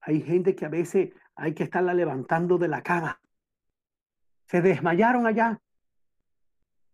Hay 0.00 0.22
gente 0.22 0.54
que 0.54 0.64
a 0.64 0.68
veces 0.68 1.10
hay 1.34 1.54
que 1.54 1.64
estarla 1.64 1.94
levantando 1.94 2.58
de 2.58 2.68
la 2.68 2.82
cama. 2.82 3.20
Se 4.46 4.60
desmayaron 4.60 5.26
allá. 5.26 5.60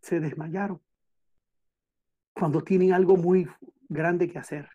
Se 0.02 0.20
desmayaron. 0.20 0.80
Cuando 2.32 2.62
tienen 2.62 2.92
algo 2.92 3.16
muy 3.16 3.48
grande 3.88 4.28
que 4.28 4.38
hacer 4.38 4.68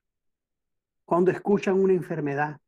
cuando 1.12 1.32
escuchan 1.32 1.78
una 1.78 1.92
enfermedad. 1.92 2.62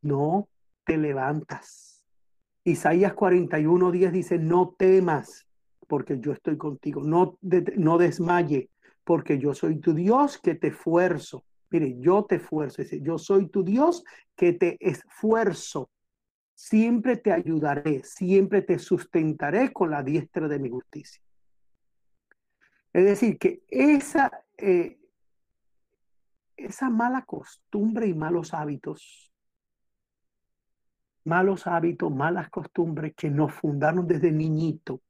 No 0.00 0.48
te 0.84 0.96
levantas. 0.96 2.04
Isaías 2.62 3.12
41, 3.12 3.90
10 3.90 4.12
dice, 4.12 4.38
no 4.38 4.72
temas, 4.78 5.48
porque 5.88 6.20
yo 6.20 6.30
estoy 6.30 6.56
contigo. 6.56 7.02
No, 7.02 7.40
no 7.76 7.98
desmaye, 7.98 8.70
porque 9.02 9.40
yo 9.40 9.52
soy 9.52 9.80
tu 9.80 9.94
Dios 9.94 10.38
que 10.38 10.54
te 10.54 10.68
esfuerzo. 10.68 11.44
Mire, 11.78 12.00
yo 12.00 12.24
te 12.24 12.36
esfuerzo. 12.36 12.82
Yo 13.02 13.18
soy 13.18 13.48
tu 13.48 13.62
Dios 13.62 14.02
que 14.34 14.54
te 14.54 14.78
esfuerzo. 14.80 15.90
Siempre 16.54 17.18
te 17.18 17.32
ayudaré, 17.32 18.02
siempre 18.02 18.62
te 18.62 18.78
sustentaré 18.78 19.74
con 19.74 19.90
la 19.90 20.02
diestra 20.02 20.48
de 20.48 20.58
mi 20.58 20.70
justicia. 20.70 21.22
Es 22.94 23.04
decir, 23.04 23.38
que 23.38 23.62
esa, 23.68 24.32
eh, 24.56 24.98
esa 26.56 26.88
mala 26.88 27.26
costumbre 27.26 28.06
y 28.06 28.14
malos 28.14 28.54
hábitos, 28.54 29.30
malos 31.24 31.66
hábitos, 31.66 32.10
malas 32.10 32.48
costumbres 32.48 33.12
que 33.14 33.28
nos 33.28 33.52
fundaron 33.52 34.06
desde 34.06 34.32
niñito. 34.32 35.02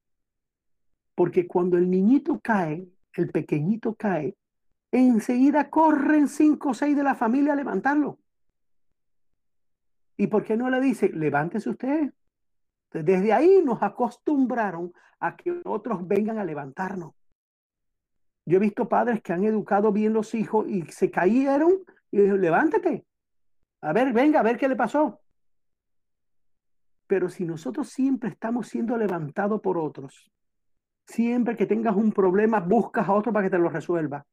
Porque 1.15 1.47
cuando 1.47 1.77
el 1.77 1.89
niñito 1.89 2.41
cae, 2.43 2.89
el 3.13 3.31
pequeñito 3.31 3.95
cae, 3.95 4.37
enseguida 4.93 5.71
corren 5.71 6.29
cinco 6.29 6.71
o 6.71 6.75
seis 6.75 6.97
de 6.97 7.03
la 7.03 7.15
familia 7.15 7.53
a 7.53 7.57
levantarlo. 7.57 8.19
¿Y 10.17 10.29
por 10.29 10.45
qué 10.45 10.57
no 10.57 10.71
le 10.71 10.81
dice, 10.81 11.11
levántese 11.11 11.71
usted? 11.71 12.13
Desde 12.93 13.33
ahí 13.33 13.63
nos 13.63 13.83
acostumbraron 13.83 14.93
a 15.21 15.37
que 15.37 15.61
otros 15.65 16.07
vengan 16.07 16.39
a 16.39 16.45
levantarnos. 16.45 17.15
Yo 18.47 18.57
he 18.57 18.61
visto 18.61 18.89
padres 18.89 19.21
que 19.23 19.33
han 19.33 19.45
educado 19.45 19.93
bien 19.93 20.13
los 20.13 20.35
hijos 20.35 20.69
y 20.69 20.83
se 20.87 21.11
cayeron 21.11 21.73
y 22.11 22.19
dijeron, 22.19 22.41
levántate. 22.41 23.05
A 23.83 23.93
ver, 23.93 24.13
venga, 24.13 24.41
a 24.41 24.43
ver 24.43 24.57
qué 24.57 24.69
le 24.69 24.77
pasó. 24.77 25.21
Pero 27.07 27.29
si 27.29 27.45
nosotros 27.45 27.89
siempre 27.89 28.31
estamos 28.31 28.69
siendo 28.69 28.97
levantados 28.97 29.61
por 29.61 29.79
otros, 29.79 30.31
siempre 31.07 31.57
que 31.57 31.67
tengas 31.67 31.97
un 31.97 32.13
problema, 32.13 32.61
buscas 32.61 33.09
a 33.09 33.13
otro 33.13 33.33
para 33.33 33.45
que 33.45 33.51
te 33.51 33.59
lo 33.59 33.69
resuelva. 33.69 34.25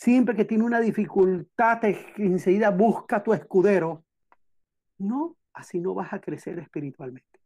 Siempre 0.00 0.34
que 0.34 0.46
tiene 0.46 0.64
una 0.64 0.80
dificultad, 0.80 1.84
enseguida 2.16 2.70
busca 2.70 3.22
tu 3.22 3.34
escudero. 3.34 4.02
No, 4.96 5.36
así 5.52 5.78
no 5.78 5.92
vas 5.92 6.14
a 6.14 6.22
crecer 6.22 6.58
espiritualmente. 6.58 7.38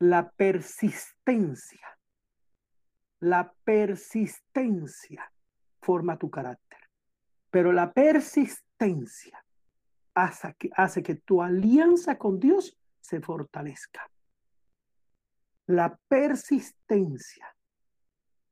La 0.00 0.28
persistencia 0.32 1.86
La 3.20 3.54
persistencia 3.62 5.32
forma 5.80 6.18
tu 6.18 6.28
carácter, 6.28 6.80
pero 7.48 7.70
la 7.70 7.92
persistencia 7.92 9.44
hace 10.14 10.52
que, 10.58 10.68
hace 10.74 11.04
que 11.04 11.14
tu 11.14 11.42
alianza 11.42 12.18
con 12.18 12.40
Dios 12.40 12.76
se 13.00 13.20
fortalezca. 13.20 14.10
La 15.66 15.96
persistencia, 16.08 17.53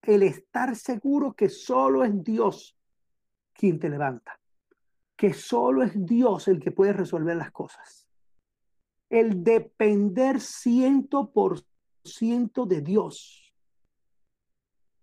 el 0.03 0.23
estar 0.23 0.75
seguro 0.77 1.35
que 1.35 1.49
solo 1.49 2.05
es 2.05 2.23
Dios 2.23 2.77
quien 3.53 3.79
te 3.79 3.89
levanta, 3.89 4.41
que 5.17 5.33
solo 5.33 5.83
es 5.83 5.93
Dios 6.05 6.49
el 6.49 6.59
que 6.59 6.73
puede 6.73 6.93
resolver 6.93 7.37
las 7.37 7.53
cosas. 7.53 8.09
El 9.09 9.45
depender 9.45 10.41
ciento 10.41 11.31
por 11.31 11.61
ciento 12.05 12.67
de 12.67 12.81
Dios. 12.81 13.55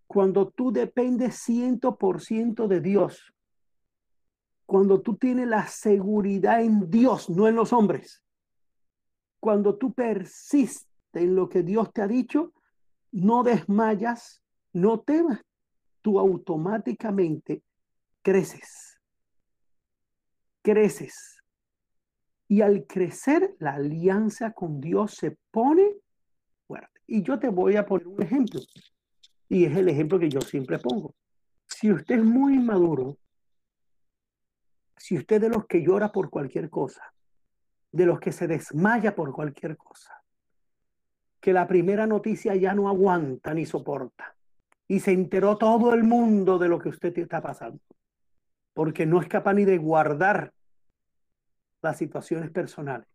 Cuando 0.08 0.50
tú 0.50 0.72
dependes 0.72 1.36
ciento 1.36 1.98
por 1.98 2.20
ciento 2.20 2.68
de 2.68 2.82
Dios, 2.82 3.34
cuando 4.66 5.02
tú 5.02 5.16
tienes 5.16 5.48
la 5.48 5.68
seguridad 5.68 6.62
en 6.62 6.90
Dios, 6.90 7.30
no 7.30 7.48
en 7.48 7.56
los 7.56 7.72
hombres, 7.72 8.24
cuando 9.40 9.78
tú 9.78 9.94
persistes 9.94 10.88
en 11.14 11.36
lo 11.36 11.48
que 11.48 11.64
Dios 11.64 11.92
te 11.94 12.02
ha 12.02 12.08
dicho, 12.08 12.54
no 13.12 13.44
desmayas, 13.44 14.44
no 14.74 15.00
temas, 15.00 15.42
tú 16.02 16.20
automáticamente 16.20 17.64
creces. 18.22 19.00
Creces. 20.62 21.38
Y 22.48 22.62
al 22.62 22.86
crecer, 22.88 23.56
la 23.60 23.76
alianza 23.76 24.54
con 24.54 24.82
Dios 24.82 25.14
se 25.16 25.38
pone 25.52 25.96
fuerte. 26.68 27.02
Y 27.08 27.22
yo 27.22 27.40
te 27.40 27.50
voy 27.50 27.76
a 27.76 27.86
poner 27.86 28.08
un 28.08 28.22
ejemplo. 28.22 28.60
Y 29.48 29.66
es 29.66 29.76
el 29.76 29.90
ejemplo 29.90 30.20
que 30.20 30.30
yo 30.30 30.42
siempre 30.42 30.80
pongo. 30.80 31.16
Si 31.68 31.92
usted 31.92 32.20
es 32.20 32.26
muy 32.26 32.58
maduro, 32.58 33.18
si 34.98 35.18
usted 35.18 35.38
es 35.38 35.42
de 35.44 35.50
los 35.50 35.66
que 35.66 35.82
llora 35.82 36.12
por 36.12 36.30
cualquier 36.30 36.70
cosa, 36.70 37.14
de 37.92 38.06
los 38.06 38.20
que 38.20 38.32
se 38.32 38.48
desmaya 38.48 39.16
por 39.16 39.32
cualquier 39.32 39.78
cosa, 39.78 40.14
que 41.40 41.54
la 41.54 41.68
primera 41.68 42.06
noticia 42.06 42.56
ya 42.56 42.74
no 42.74 42.90
aguanta 42.90 43.54
ni 43.54 43.66
soporta, 43.66 44.36
y 44.90 45.00
se 45.00 45.12
enteró 45.12 45.58
todo 45.58 45.94
el 45.94 46.04
mundo 46.04 46.58
de 46.58 46.68
lo 46.68 46.80
que 46.80 46.90
usted 46.90 47.16
está 47.20 47.42
pasando, 47.42 47.80
porque 48.74 49.06
no 49.06 49.22
es 49.22 49.28
capaz 49.28 49.54
ni 49.54 49.64
de 49.64 49.78
guardar 49.78 50.52
las 51.84 51.96
situaciones 51.96 52.50
personales. 52.50 53.08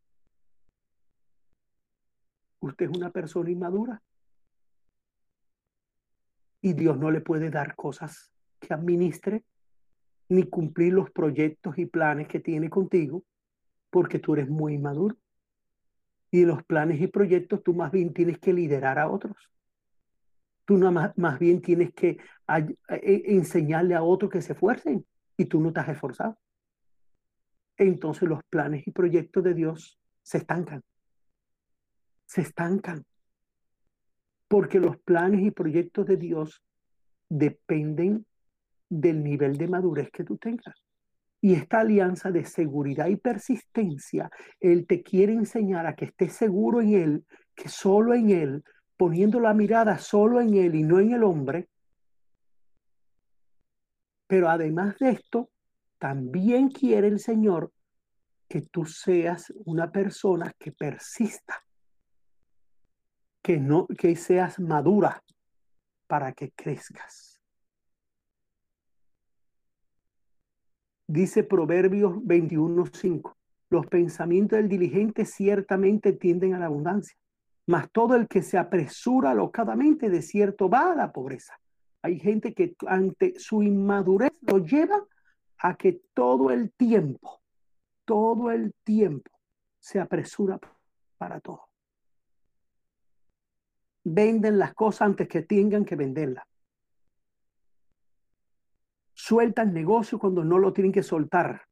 Usted 2.61 2.89
es 2.89 2.97
una 2.97 3.11
persona 3.11 3.51
inmadura 3.51 4.01
y 6.61 6.75
Dios 6.75 6.97
no 6.97 7.11
le 7.11 7.21
puede 7.21 7.51
dar 7.51 7.75
cosas 7.75 8.33
que 8.61 8.73
administre 8.73 9.45
ni 10.29 10.45
cumplir 10.45 10.93
los 10.93 11.11
proyectos 11.11 11.77
y 11.77 11.87
planes 11.87 12.29
que 12.29 12.39
tiene 12.39 12.71
contigo 12.71 13.25
porque 13.91 14.21
tú 14.21 14.35
eres 14.35 14.49
muy 14.49 14.75
inmaduro. 14.75 15.17
Y 16.31 16.45
los 16.45 16.63
planes 16.65 17.01
y 17.01 17.09
proyectos 17.09 17.65
tú 17.65 17.75
más 17.75 17.91
bien 17.91 18.15
tienes 18.15 18.39
que 18.39 18.53
liderar 18.53 19.01
a 19.01 19.11
otros. 19.11 19.51
Tú 20.65 20.79
no 20.79 20.91
más, 20.93 21.17
más 21.17 21.39
bien 21.39 21.61
tienes 21.61 21.93
que 21.93 22.19
e, 22.49 23.23
enseñarle 23.27 23.95
a 23.95 24.03
otros 24.03 24.31
que 24.31 24.43
se 24.43 24.53
esfuercen 24.53 25.05
y 25.37 25.47
tú 25.47 25.61
no 25.61 25.73
te 25.73 25.81
has 25.81 25.89
esforzado. 25.89 26.39
Entonces 27.77 28.29
los 28.29 28.43
planes 28.45 28.87
y 28.87 28.93
proyectos 28.93 29.43
de 29.45 29.55
Dios 29.55 29.99
se 30.23 30.39
estancan. 30.39 30.83
Se 32.27 32.41
estancan. 32.41 33.05
Porque 34.49 34.79
los 34.79 34.97
planes 34.99 35.43
y 35.43 35.51
proyectos 35.51 36.07
de 36.07 36.17
Dios 36.17 36.63
dependen 37.29 38.27
del 38.89 39.23
nivel 39.23 39.57
de 39.57 39.69
madurez 39.69 40.11
que 40.11 40.25
tú 40.25 40.37
tengas. 40.37 40.85
Y 41.41 41.55
esta 41.55 41.81
alianza 41.81 42.31
de 42.31 42.45
seguridad 42.45 43.09
y 43.09 43.17
persistencia, 43.17 44.31
Él 44.61 44.87
te 44.87 45.03
quiere 45.03 45.35
enseñar 45.35 45.87
a 45.87 45.95
que 45.95 46.07
estés 46.07 46.33
seguro 46.33 46.81
en 46.81 46.95
Él, 46.95 47.27
que 47.55 47.69
solo 47.69 48.15
en 48.15 48.31
Él, 48.31 48.65
poniendo 48.97 49.41
la 49.41 49.55
mirada 49.55 49.99
solo 49.99 50.41
en 50.41 50.55
Él 50.55 50.75
y 50.75 50.83
no 50.83 51.01
en 51.01 51.13
el 51.13 51.25
hombre. 51.25 51.69
Pero 54.27 54.49
además 54.49 54.99
de 54.99 55.11
esto, 55.11 55.51
también 55.99 56.69
quiere 56.69 57.09
el 57.09 57.19
Señor 57.19 57.73
que 58.49 58.63
tú 58.63 58.85
seas 58.85 59.53
una 59.65 59.91
persona 59.91 60.53
que 60.59 60.73
persista, 60.73 61.65
que 63.43 63.59
no 63.59 63.87
que 63.87 64.17
seas 64.17 64.59
madura 64.59 65.23
para 66.07 66.33
que 66.33 66.53
crezcas. 66.53 67.41
Dice 71.07 71.45
Proverbios 71.45 72.15
21.5, 72.17 73.35
los 73.71 73.87
pensamientos 73.87 74.57
del 74.57 74.69
diligente 74.69 75.27
ciertamente 75.27 76.13
tienden 76.13 76.55
a 76.55 76.59
la 76.59 76.67
abundancia, 76.67 77.17
mas 77.67 77.91
todo 77.91 78.15
el 78.15 78.29
que 78.29 78.43
se 78.43 78.59
apresura 78.59 79.31
alocadamente 79.31 80.11
de 80.11 80.23
cierto 80.23 80.69
va 80.69 80.93
a 80.93 80.95
la 80.95 81.13
pobreza. 81.13 81.59
Hay 82.03 82.19
gente 82.19 82.55
que 82.55 82.77
ante 82.87 83.39
su 83.39 83.63
inmadurez 83.63 84.33
lo 84.43 84.59
lleva 84.59 85.03
a 85.59 85.75
que 85.77 86.03
todo 86.13 86.51
el 86.51 86.73
tiempo, 86.73 87.41
todo 88.05 88.51
el 88.51 88.75
tiempo 88.85 89.31
se 89.79 90.01
apresura 90.01 90.59
para 91.17 91.41
todo. 91.41 91.63
Venden 94.05 94.59
las 94.59 94.75
cosas 94.75 95.03
antes 95.03 95.29
que 95.29 95.43
tengan 95.43 95.85
que 95.85 95.97
venderlas 95.97 96.45
sueltan 99.15 99.73
negocio 99.73 100.19
cuando 100.19 100.45
no 100.45 100.59
lo 100.59 100.73
tienen 100.73 100.93
que 100.93 101.03
soltar. 101.03 101.63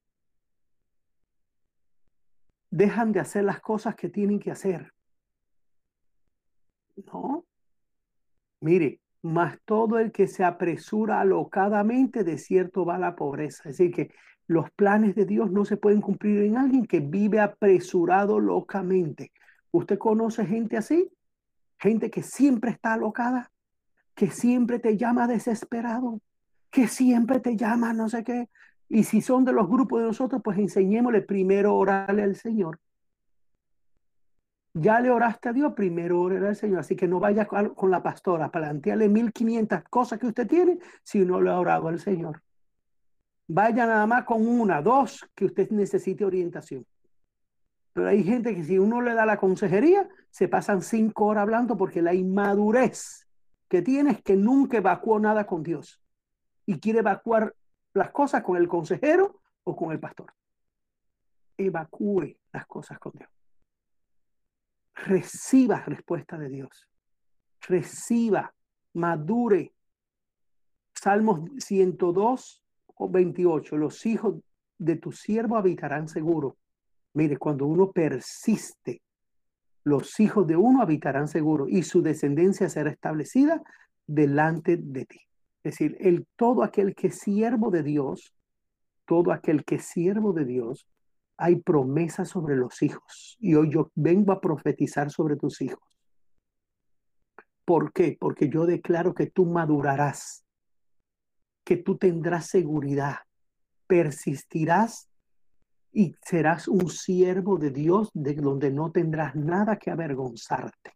Dejan 2.70 3.12
de 3.12 3.20
hacer 3.20 3.44
las 3.44 3.60
cosas 3.60 3.94
que 3.94 4.08
tienen 4.08 4.38
que 4.38 4.50
hacer. 4.50 4.94
No. 7.06 7.44
Mire, 8.60 9.00
más 9.22 9.58
todo 9.64 9.98
el 9.98 10.12
que 10.12 10.26
se 10.26 10.44
apresura 10.44 11.20
alocadamente, 11.20 12.24
de 12.24 12.38
cierto 12.38 12.84
va 12.84 12.96
a 12.96 12.98
la 12.98 13.16
pobreza. 13.16 13.68
Es 13.68 13.78
decir, 13.78 13.94
que 13.94 14.14
los 14.46 14.70
planes 14.72 15.14
de 15.14 15.24
Dios 15.24 15.50
no 15.50 15.64
se 15.64 15.76
pueden 15.76 16.00
cumplir 16.00 16.42
en 16.42 16.56
alguien 16.56 16.86
que 16.86 17.00
vive 17.00 17.40
apresurado 17.40 18.40
locamente. 18.40 19.32
¿Usted 19.70 19.98
conoce 19.98 20.44
gente 20.44 20.76
así? 20.76 21.10
Gente 21.78 22.10
que 22.10 22.22
siempre 22.22 22.70
está 22.70 22.92
alocada, 22.92 23.50
que 24.14 24.30
siempre 24.30 24.78
te 24.78 24.96
llama 24.96 25.26
desesperado, 25.26 26.20
que 26.70 26.88
siempre 26.88 27.40
te 27.40 27.56
llama, 27.56 27.92
no 27.92 28.08
sé 28.08 28.22
qué. 28.24 28.48
Y 28.88 29.04
si 29.04 29.20
son 29.20 29.44
de 29.44 29.52
los 29.52 29.68
grupos 29.68 30.00
de 30.00 30.06
nosotros, 30.08 30.42
pues 30.44 30.58
enseñémosle 30.58 31.22
primero 31.22 31.74
orarle 31.74 32.22
al 32.22 32.36
Señor. 32.36 32.78
Ya 34.74 35.00
le 35.00 35.10
oraste 35.10 35.50
a 35.50 35.52
Dios, 35.52 35.74
primero 35.74 36.20
orarle 36.20 36.48
al 36.48 36.56
Señor. 36.56 36.80
Así 36.80 36.96
que 36.96 37.06
no 37.06 37.20
vaya 37.20 37.46
con 37.46 37.90
la 37.90 38.02
pastora, 38.02 38.50
plantearle 38.50 39.08
1500 39.08 39.82
cosas 39.84 40.18
que 40.18 40.26
usted 40.26 40.46
tiene 40.46 40.78
si 41.02 41.20
no 41.20 41.40
le 41.40 41.50
ha 41.50 41.60
orado 41.60 41.88
al 41.88 42.00
Señor. 42.00 42.42
Vaya 43.48 43.86
nada 43.86 44.06
más 44.06 44.24
con 44.24 44.46
una, 44.46 44.80
dos, 44.80 45.28
que 45.34 45.44
usted 45.44 45.70
necesite 45.70 46.24
orientación. 46.24 46.86
Pero 47.92 48.08
hay 48.08 48.24
gente 48.24 48.54
que 48.54 48.64
si 48.64 48.78
uno 48.78 49.02
le 49.02 49.12
da 49.12 49.26
la 49.26 49.36
consejería, 49.36 50.08
se 50.30 50.48
pasan 50.48 50.80
cinco 50.80 51.26
horas 51.26 51.42
hablando 51.42 51.76
porque 51.76 52.00
la 52.00 52.14
inmadurez 52.14 53.28
que 53.68 53.82
tiene 53.82 54.12
es 54.12 54.22
que 54.22 54.36
nunca 54.36 54.78
evacuó 54.78 55.18
nada 55.18 55.46
con 55.46 55.62
Dios 55.62 56.02
y 56.64 56.80
quiere 56.80 57.00
evacuar 57.00 57.54
las 57.92 58.10
cosas 58.10 58.42
con 58.42 58.56
el 58.56 58.68
consejero 58.68 59.40
o 59.64 59.76
con 59.76 59.92
el 59.92 60.00
pastor. 60.00 60.32
Evacúe 61.58 62.38
las 62.52 62.66
cosas 62.66 62.98
con 62.98 63.12
Dios. 63.12 63.28
Reciba 64.94 65.80
respuesta 65.86 66.38
de 66.38 66.48
Dios. 66.48 66.88
Reciba, 67.62 68.54
madure. 68.94 69.72
Salmos 70.94 71.40
102 71.58 72.62
o 72.86 73.10
28. 73.10 73.76
Los 73.76 74.06
hijos 74.06 74.36
de 74.78 74.96
tu 74.96 75.12
siervo 75.12 75.56
habitarán 75.56 76.08
seguro. 76.08 76.56
Mire, 77.14 77.36
cuando 77.36 77.66
uno 77.66 77.92
persiste, 77.92 79.02
los 79.84 80.18
hijos 80.20 80.46
de 80.46 80.56
uno 80.56 80.82
habitarán 80.82 81.28
seguro 81.28 81.68
y 81.68 81.82
su 81.82 82.02
descendencia 82.02 82.68
será 82.68 82.90
establecida 82.90 83.62
delante 84.06 84.76
de 84.76 85.06
ti. 85.06 85.20
Es 85.62 85.72
decir, 85.74 85.96
el 86.00 86.26
todo 86.36 86.62
aquel 86.62 86.94
que 86.94 87.08
es 87.08 87.18
siervo 87.18 87.70
de 87.70 87.82
Dios, 87.82 88.34
todo 89.06 89.32
aquel 89.32 89.64
que 89.64 89.76
es 89.76 89.84
siervo 89.84 90.32
de 90.32 90.44
Dios, 90.44 90.86
hay 91.36 91.56
promesas 91.56 92.28
sobre 92.28 92.56
los 92.56 92.82
hijos. 92.82 93.36
Y 93.40 93.54
hoy 93.54 93.70
yo 93.72 93.90
vengo 93.94 94.32
a 94.32 94.40
profetizar 94.40 95.10
sobre 95.10 95.36
tus 95.36 95.60
hijos. 95.60 95.82
¿Por 97.64 97.92
qué? 97.92 98.16
Porque 98.18 98.48
yo 98.48 98.66
declaro 98.66 99.14
que 99.14 99.26
tú 99.26 99.46
madurarás, 99.46 100.44
que 101.64 101.76
tú 101.76 101.96
tendrás 101.96 102.46
seguridad, 102.46 103.16
persistirás 103.86 105.08
y 105.92 106.16
serás 106.22 106.68
un 106.68 106.88
siervo 106.88 107.58
de 107.58 107.70
Dios 107.70 108.10
de 108.14 108.34
donde 108.34 108.70
no 108.70 108.90
tendrás 108.90 109.36
nada 109.36 109.76
que 109.76 109.90
avergonzarte. 109.90 110.92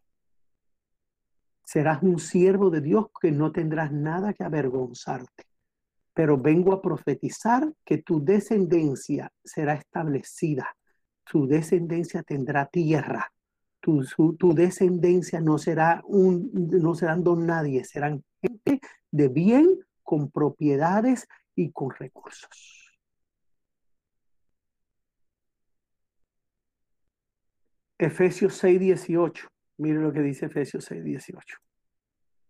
Serás 1.63 2.01
un 2.01 2.19
siervo 2.19 2.69
de 2.69 2.81
Dios 2.81 3.07
que 3.21 3.31
no 3.31 3.51
tendrás 3.51 3.91
nada 3.91 4.33
que 4.33 4.43
avergonzarte. 4.43 5.46
Pero 6.17 6.35
vengo 6.35 6.73
a 6.73 6.81
profetizar 6.81 7.71
que 7.85 7.99
tu 7.99 8.25
descendencia 8.25 9.31
será 9.43 9.75
establecida. 9.75 10.75
Tu 11.23 11.45
descendencia 11.45 12.23
tendrá 12.23 12.65
tierra. 12.65 13.31
Tu, 13.79 14.03
descendencia 14.55 15.39
no 15.41 15.59
será 15.59 16.01
un, 16.05 16.49
no 16.53 16.95
serán 16.95 17.23
don 17.23 17.45
nadie, 17.45 17.83
serán 17.83 18.23
gente 18.41 18.81
de 19.11 19.27
bien, 19.27 19.79
con 20.01 20.31
propiedades 20.31 21.27
y 21.53 21.71
con 21.71 21.91
recursos. 21.91 22.97
Efesios 27.99 28.55
6, 28.55 28.79
18. 28.79 29.47
Mire 29.77 29.99
lo 29.99 30.11
que 30.11 30.21
dice 30.21 30.47
Efesios 30.47 30.83
6, 30.85 31.03
18. 31.03 31.57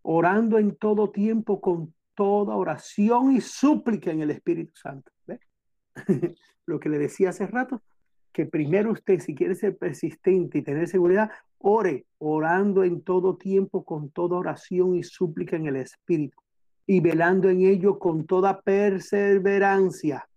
Orando 0.03 0.57
en 0.57 0.74
todo 0.78 1.11
tiempo 1.11 1.59
con 1.59 1.97
toda 2.18 2.55
oración 2.55 3.36
y 3.36 3.41
súplica 3.41 4.09
en 4.09 4.22
el 4.22 4.32
Espíritu 4.32 4.74
Santo. 4.76 5.11
¿Ve? 5.28 5.39
lo 6.65 6.80
que 6.80 6.89
le 6.89 6.97
decía 6.97 7.30
hace 7.30 7.45
rato, 7.45 7.84
que 8.34 8.47
primero 8.47 8.91
usted, 8.91 9.20
si 9.20 9.36
quiere 9.36 9.53
ser 9.53 9.78
persistente 9.78 10.57
y 10.57 10.63
tener 10.63 10.88
seguridad, 10.88 11.30
ore 11.59 12.07
orando 12.18 12.84
en 12.84 13.01
todo 13.01 13.38
tiempo 13.38 13.86
con 13.86 14.09
toda 14.09 14.38
oración 14.38 14.95
y 14.95 15.03
súplica 15.03 15.55
en 15.55 15.68
el 15.68 15.76
Espíritu 15.76 16.39
y 16.88 17.01
velando 17.01 17.49
en 17.49 17.61
ello 17.61 17.99
con 17.99 18.26
toda 18.26 18.61
perseverancia 18.61 20.28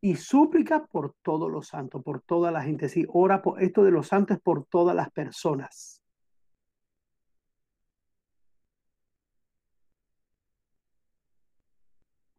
y 0.00 0.14
súplica 0.16 0.86
por 0.86 1.14
todos 1.22 1.50
los 1.50 1.66
santos, 1.66 2.02
por 2.04 2.20
toda 2.20 2.52
la 2.52 2.62
gente. 2.62 2.88
Sí, 2.88 3.06
ora 3.08 3.42
por 3.42 3.60
esto 3.60 3.82
de 3.82 3.90
los 3.90 4.06
santos 4.06 4.38
por 4.40 4.66
todas 4.66 4.94
las 4.94 5.10
personas. 5.10 6.03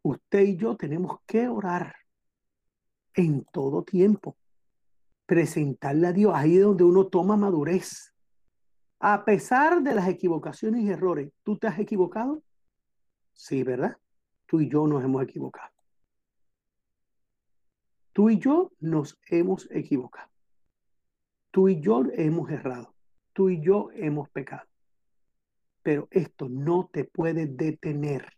Usted 0.06 0.42
y 0.42 0.56
yo 0.56 0.76
tenemos 0.76 1.18
que 1.26 1.48
orar 1.48 1.96
en 3.14 3.44
todo 3.46 3.82
tiempo. 3.82 4.36
Presentarle 5.26 6.06
a 6.06 6.12
Dios 6.12 6.32
ahí 6.32 6.58
donde 6.58 6.84
uno 6.84 7.08
toma 7.08 7.36
madurez. 7.36 8.14
A 9.00 9.24
pesar 9.24 9.82
de 9.82 9.96
las 9.96 10.06
equivocaciones 10.06 10.84
y 10.84 10.90
errores, 10.90 11.32
¿tú 11.42 11.58
te 11.58 11.66
has 11.66 11.80
equivocado? 11.80 12.40
Sí, 13.32 13.64
¿verdad? 13.64 13.96
Tú 14.46 14.60
y 14.60 14.68
yo 14.68 14.86
nos 14.86 15.02
hemos 15.02 15.24
equivocado. 15.24 15.74
Tú 18.12 18.30
y 18.30 18.38
yo 18.38 18.70
nos 18.78 19.18
hemos 19.26 19.68
equivocado. 19.72 20.30
Tú 21.50 21.68
y 21.68 21.80
yo 21.80 22.04
hemos 22.12 22.48
errado. 22.48 22.94
Tú 23.32 23.50
y 23.50 23.60
yo 23.60 23.88
hemos 23.92 24.30
pecado. 24.30 24.68
Pero 25.82 26.06
esto 26.12 26.48
no 26.48 26.88
te 26.92 27.02
puede 27.02 27.46
detener 27.46 28.35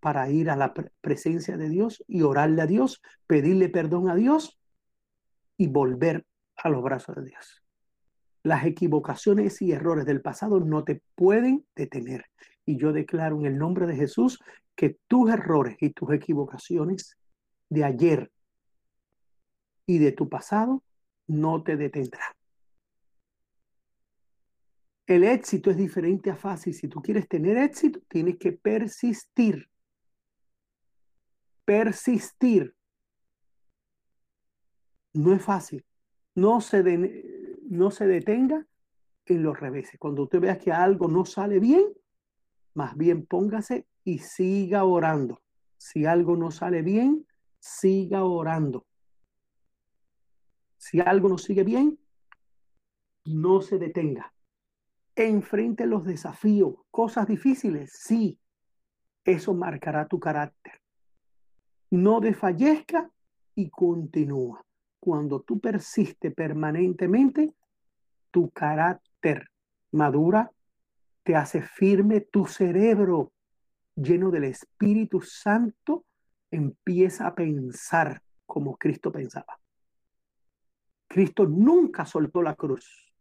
para 0.00 0.30
ir 0.30 0.50
a 0.50 0.56
la 0.56 0.72
presencia 1.00 1.56
de 1.56 1.68
Dios 1.68 2.02
y 2.08 2.22
orarle 2.22 2.62
a 2.62 2.66
Dios, 2.66 3.02
pedirle 3.26 3.68
perdón 3.68 4.08
a 4.08 4.14
Dios 4.14 4.58
y 5.56 5.68
volver 5.68 6.26
a 6.56 6.68
los 6.70 6.82
brazos 6.82 7.16
de 7.16 7.24
Dios. 7.26 7.62
Las 8.42 8.64
equivocaciones 8.64 9.60
y 9.60 9.72
errores 9.72 10.06
del 10.06 10.22
pasado 10.22 10.60
no 10.60 10.84
te 10.84 11.02
pueden 11.14 11.66
detener. 11.76 12.24
Y 12.64 12.78
yo 12.78 12.92
declaro 12.92 13.38
en 13.38 13.46
el 13.46 13.58
nombre 13.58 13.86
de 13.86 13.96
Jesús 13.96 14.40
que 14.74 14.98
tus 15.06 15.30
errores 15.30 15.76
y 15.80 15.90
tus 15.90 16.10
equivocaciones 16.12 17.18
de 17.68 17.84
ayer 17.84 18.32
y 19.86 19.98
de 19.98 20.12
tu 20.12 20.28
pasado 20.28 20.82
no 21.26 21.62
te 21.62 21.76
detendrán. 21.76 22.32
El 25.06 25.24
éxito 25.24 25.70
es 25.70 25.76
diferente 25.76 26.30
a 26.30 26.36
fácil. 26.36 26.72
Si 26.72 26.88
tú 26.88 27.02
quieres 27.02 27.28
tener 27.28 27.56
éxito, 27.56 28.00
tienes 28.08 28.38
que 28.38 28.52
persistir. 28.52 29.68
Persistir. 31.70 32.74
No 35.12 35.32
es 35.32 35.40
fácil. 35.40 35.86
No 36.34 36.60
se, 36.60 36.82
no 37.68 37.92
se 37.92 38.08
detenga 38.08 38.66
en 39.26 39.42
los 39.44 39.60
reveses. 39.60 39.96
Cuando 40.00 40.24
usted 40.24 40.40
vea 40.40 40.58
que 40.58 40.72
algo 40.72 41.06
no 41.06 41.24
sale 41.24 41.60
bien, 41.60 41.84
más 42.74 42.96
bien 42.96 43.24
póngase 43.24 43.86
y 44.02 44.18
siga 44.18 44.82
orando. 44.82 45.42
Si 45.76 46.06
algo 46.06 46.36
no 46.36 46.50
sale 46.50 46.82
bien, 46.82 47.24
siga 47.60 48.24
orando. 48.24 48.84
Si 50.76 50.98
algo 50.98 51.28
no 51.28 51.38
sigue 51.38 51.62
bien, 51.62 52.00
no 53.26 53.62
se 53.62 53.78
detenga. 53.78 54.34
Enfrente 55.14 55.86
los 55.86 56.04
desafíos, 56.04 56.74
cosas 56.90 57.28
difíciles, 57.28 57.92
sí, 57.92 58.40
eso 59.24 59.54
marcará 59.54 60.08
tu 60.08 60.18
carácter. 60.18 60.79
No 61.90 62.20
desfallezca 62.20 63.10
y 63.54 63.68
continúa. 63.68 64.64
Cuando 64.98 65.40
tú 65.40 65.60
persistes 65.60 66.34
permanentemente, 66.34 67.54
tu 68.30 68.50
carácter 68.50 69.50
madura 69.92 70.50
te 71.22 71.34
hace 71.34 71.62
firme 71.62 72.20
tu 72.20 72.46
cerebro 72.46 73.32
lleno 73.94 74.30
del 74.30 74.44
Espíritu 74.44 75.20
Santo, 75.20 76.04
empieza 76.50 77.26
a 77.26 77.34
pensar 77.34 78.22
como 78.46 78.76
Cristo 78.76 79.12
pensaba. 79.12 79.58
Cristo 81.06 81.46
nunca 81.46 82.06
soltó 82.06 82.42
la 82.42 82.54
cruz. 82.54 83.12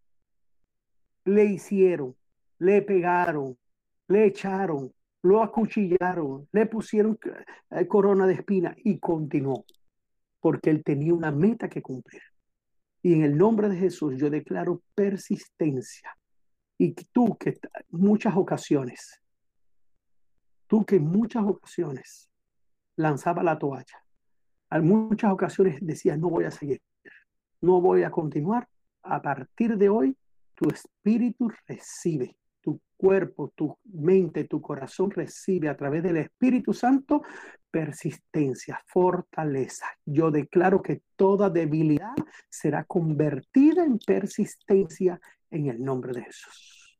Le 1.26 1.46
hicieron, 1.46 2.16
le 2.60 2.82
pegaron, 2.82 3.58
le 4.08 4.26
echaron, 4.26 4.94
lo 5.22 5.44
acuchillaron, 5.44 6.48
le 6.52 6.66
pusieron 6.66 7.18
eh, 7.72 7.88
corona 7.88 8.26
de 8.26 8.36
espina 8.36 8.76
y 8.78 9.00
continuó, 9.00 9.66
porque 10.40 10.70
él 10.70 10.84
tenía 10.84 11.14
una 11.14 11.32
meta 11.32 11.70
que 11.70 11.82
cumplir. 11.82 12.22
Y 13.02 13.14
en 13.14 13.24
el 13.24 13.38
nombre 13.38 13.70
de 13.70 13.78
Jesús 13.78 14.16
yo 14.18 14.30
declaro 14.30 14.82
persistencia, 14.96 16.16
y 16.78 16.94
tú 16.94 17.38
que 17.38 17.60
muchas 17.90 18.36
ocasiones, 18.38 19.22
tú 20.68 20.86
que 20.86 20.96
en 20.96 21.06
muchas 21.06 21.44
ocasiones 21.44 22.30
lanzaba 22.96 23.44
la 23.44 23.60
toalla, 23.60 24.04
en 24.72 24.88
muchas 24.88 25.32
ocasiones 25.32 25.80
decías, 25.82 26.18
no 26.18 26.30
voy 26.30 26.46
a 26.46 26.52
seguir, 26.52 26.82
no 27.62 27.82
voy 27.82 28.04
a 28.04 28.12
continuar, 28.12 28.68
a 29.04 29.22
partir 29.22 29.78
de 29.78 29.90
hoy 29.90 30.18
tu 30.56 30.70
espíritu 30.70 31.52
recibe, 31.68 32.38
cuerpo, 33.00 33.54
tu 33.56 33.78
mente, 33.86 34.44
tu 34.44 34.62
corazón 34.62 35.10
recibe 35.10 35.70
a 35.70 35.78
través 35.78 36.04
del 36.04 36.18
Espíritu 36.18 36.74
Santo 36.74 37.22
persistencia, 37.72 38.82
fortaleza. 38.88 39.86
Yo 40.06 40.32
declaro 40.32 40.82
que 40.82 41.02
toda 41.16 41.50
debilidad 41.50 42.16
será 42.50 42.84
convertida 42.84 43.86
en 43.86 44.00
persistencia 44.00 45.22
en 45.50 45.68
el 45.68 45.82
nombre 45.82 46.12
de 46.12 46.24
Jesús. 46.24 47.00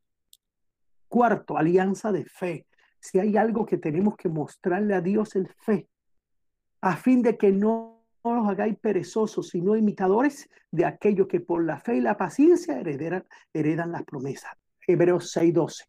Cuarto, 1.10 1.58
alianza 1.58 2.14
de 2.14 2.24
fe. 2.24 2.66
Si 3.02 3.20
hay 3.20 3.36
algo 3.36 3.66
que 3.66 3.78
tenemos 3.78 4.16
que 4.16 4.30
mostrarle 4.30 4.94
a 4.94 5.02
Dios 5.02 5.36
en 5.36 5.48
fe, 5.48 5.90
a 6.80 6.96
fin 6.96 7.22
de 7.22 7.38
que 7.38 7.52
no 7.52 8.06
os 8.22 8.48
hagáis 8.48 8.78
perezosos, 8.80 9.50
sino 9.50 9.76
imitadores 9.76 10.50
de 10.72 10.86
aquellos 10.86 11.28
que 11.28 11.42
por 11.42 11.66
la 11.66 11.78
fe 11.78 11.98
y 11.98 12.02
la 12.02 12.16
paciencia 12.16 12.80
heredan, 12.80 13.26
heredan 13.54 13.92
las 13.92 14.04
promesas. 14.04 14.59
Hebreos 14.90 15.32
6:12. 15.32 15.86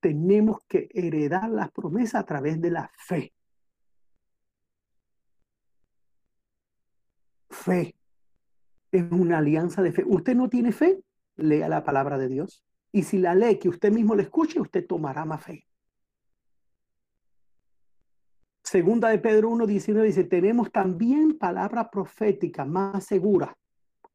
Tenemos 0.00 0.60
que 0.66 0.88
heredar 0.94 1.50
las 1.50 1.70
promesas 1.70 2.22
a 2.22 2.24
través 2.24 2.58
de 2.60 2.70
la 2.70 2.90
fe. 2.96 3.34
Fe 7.50 7.94
es 8.90 9.04
una 9.10 9.38
alianza 9.38 9.82
de 9.82 9.92
fe. 9.92 10.02
Usted 10.06 10.34
no 10.34 10.48
tiene 10.48 10.72
fe, 10.72 11.02
lea 11.36 11.68
la 11.68 11.84
palabra 11.84 12.16
de 12.16 12.28
Dios. 12.28 12.64
Y 12.90 13.02
si 13.02 13.18
la 13.18 13.34
lee 13.34 13.58
que 13.58 13.68
usted 13.68 13.92
mismo 13.92 14.14
le 14.14 14.22
escuche, 14.22 14.60
usted 14.60 14.86
tomará 14.86 15.26
más 15.26 15.44
fe. 15.44 15.66
Segunda 18.62 19.10
de 19.10 19.18
Pedro 19.18 19.50
1.19 19.50 20.02
dice, 20.02 20.24
tenemos 20.24 20.72
también 20.72 21.36
palabra 21.38 21.90
profética 21.90 22.64
más 22.64 23.04
segura, 23.04 23.56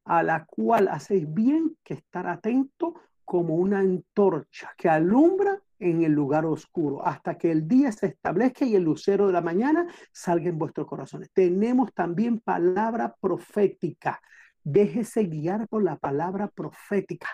a 0.04 0.22
la 0.24 0.44
cual 0.44 0.88
hacéis 0.88 1.32
bien 1.32 1.76
que 1.84 1.94
estar 1.94 2.26
atento 2.26 2.94
como 3.32 3.54
una 3.54 3.78
antorcha 3.78 4.74
que 4.76 4.90
alumbra 4.90 5.58
en 5.78 6.04
el 6.04 6.12
lugar 6.12 6.44
oscuro, 6.44 7.02
hasta 7.02 7.38
que 7.38 7.50
el 7.50 7.66
día 7.66 7.90
se 7.90 8.08
establezca 8.08 8.66
y 8.66 8.76
el 8.76 8.82
lucero 8.82 9.26
de 9.26 9.32
la 9.32 9.40
mañana 9.40 9.86
salga 10.12 10.50
en 10.50 10.58
vuestros 10.58 10.86
corazones. 10.86 11.30
Tenemos 11.32 11.94
también 11.94 12.40
palabra 12.40 13.16
profética. 13.18 14.20
Déjese 14.62 15.24
guiar 15.24 15.66
por 15.66 15.82
la 15.82 15.96
palabra 15.96 16.48
profética. 16.48 17.30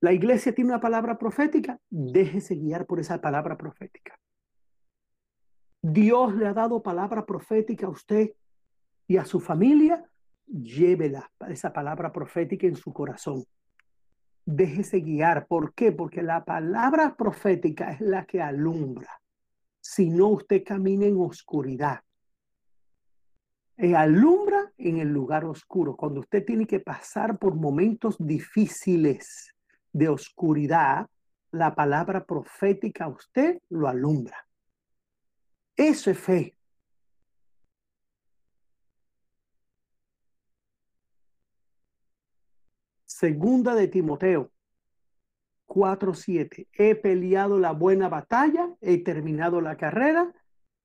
La 0.00 0.12
iglesia 0.12 0.54
tiene 0.54 0.70
una 0.70 0.80
palabra 0.80 1.18
profética, 1.18 1.80
déjese 1.90 2.54
guiar 2.54 2.86
por 2.86 3.00
esa 3.00 3.20
palabra 3.20 3.58
profética. 3.58 4.16
Dios 5.82 6.36
le 6.36 6.46
ha 6.46 6.54
dado 6.54 6.84
palabra 6.84 7.26
profética 7.26 7.86
a 7.86 7.90
usted 7.90 8.30
y 9.08 9.16
a 9.16 9.24
su 9.24 9.40
familia, 9.40 10.08
llévela, 10.46 11.32
esa 11.48 11.72
palabra 11.72 12.12
profética 12.12 12.68
en 12.68 12.76
su 12.76 12.92
corazón. 12.92 13.44
Déjese 14.46 15.00
guiar. 15.00 15.48
¿Por 15.48 15.74
qué? 15.74 15.90
Porque 15.90 16.22
la 16.22 16.44
palabra 16.44 17.16
profética 17.16 17.90
es 17.90 18.00
la 18.00 18.24
que 18.24 18.40
alumbra. 18.40 19.20
Si 19.80 20.08
no, 20.08 20.28
usted 20.28 20.62
camina 20.64 21.04
en 21.04 21.18
oscuridad. 21.18 22.00
Y 23.76 23.92
alumbra 23.92 24.72
en 24.78 24.98
el 24.98 25.08
lugar 25.08 25.44
oscuro. 25.44 25.96
Cuando 25.96 26.20
usted 26.20 26.44
tiene 26.44 26.64
que 26.66 26.78
pasar 26.78 27.38
por 27.38 27.56
momentos 27.56 28.16
difíciles 28.18 29.52
de 29.92 30.08
oscuridad, 30.08 31.08
la 31.50 31.74
palabra 31.74 32.24
profética 32.24 33.06
a 33.06 33.08
usted 33.08 33.60
lo 33.68 33.88
alumbra. 33.88 34.46
Eso 35.74 36.10
es 36.10 36.18
fe. 36.18 36.55
Segunda 43.18 43.74
de 43.74 43.88
Timoteo 43.88 44.52
4:7. 45.64 46.68
He 46.70 46.94
peleado 46.96 47.58
la 47.58 47.72
buena 47.72 48.10
batalla, 48.10 48.68
he 48.82 49.02
terminado 49.02 49.62
la 49.62 49.78
carrera 49.78 50.34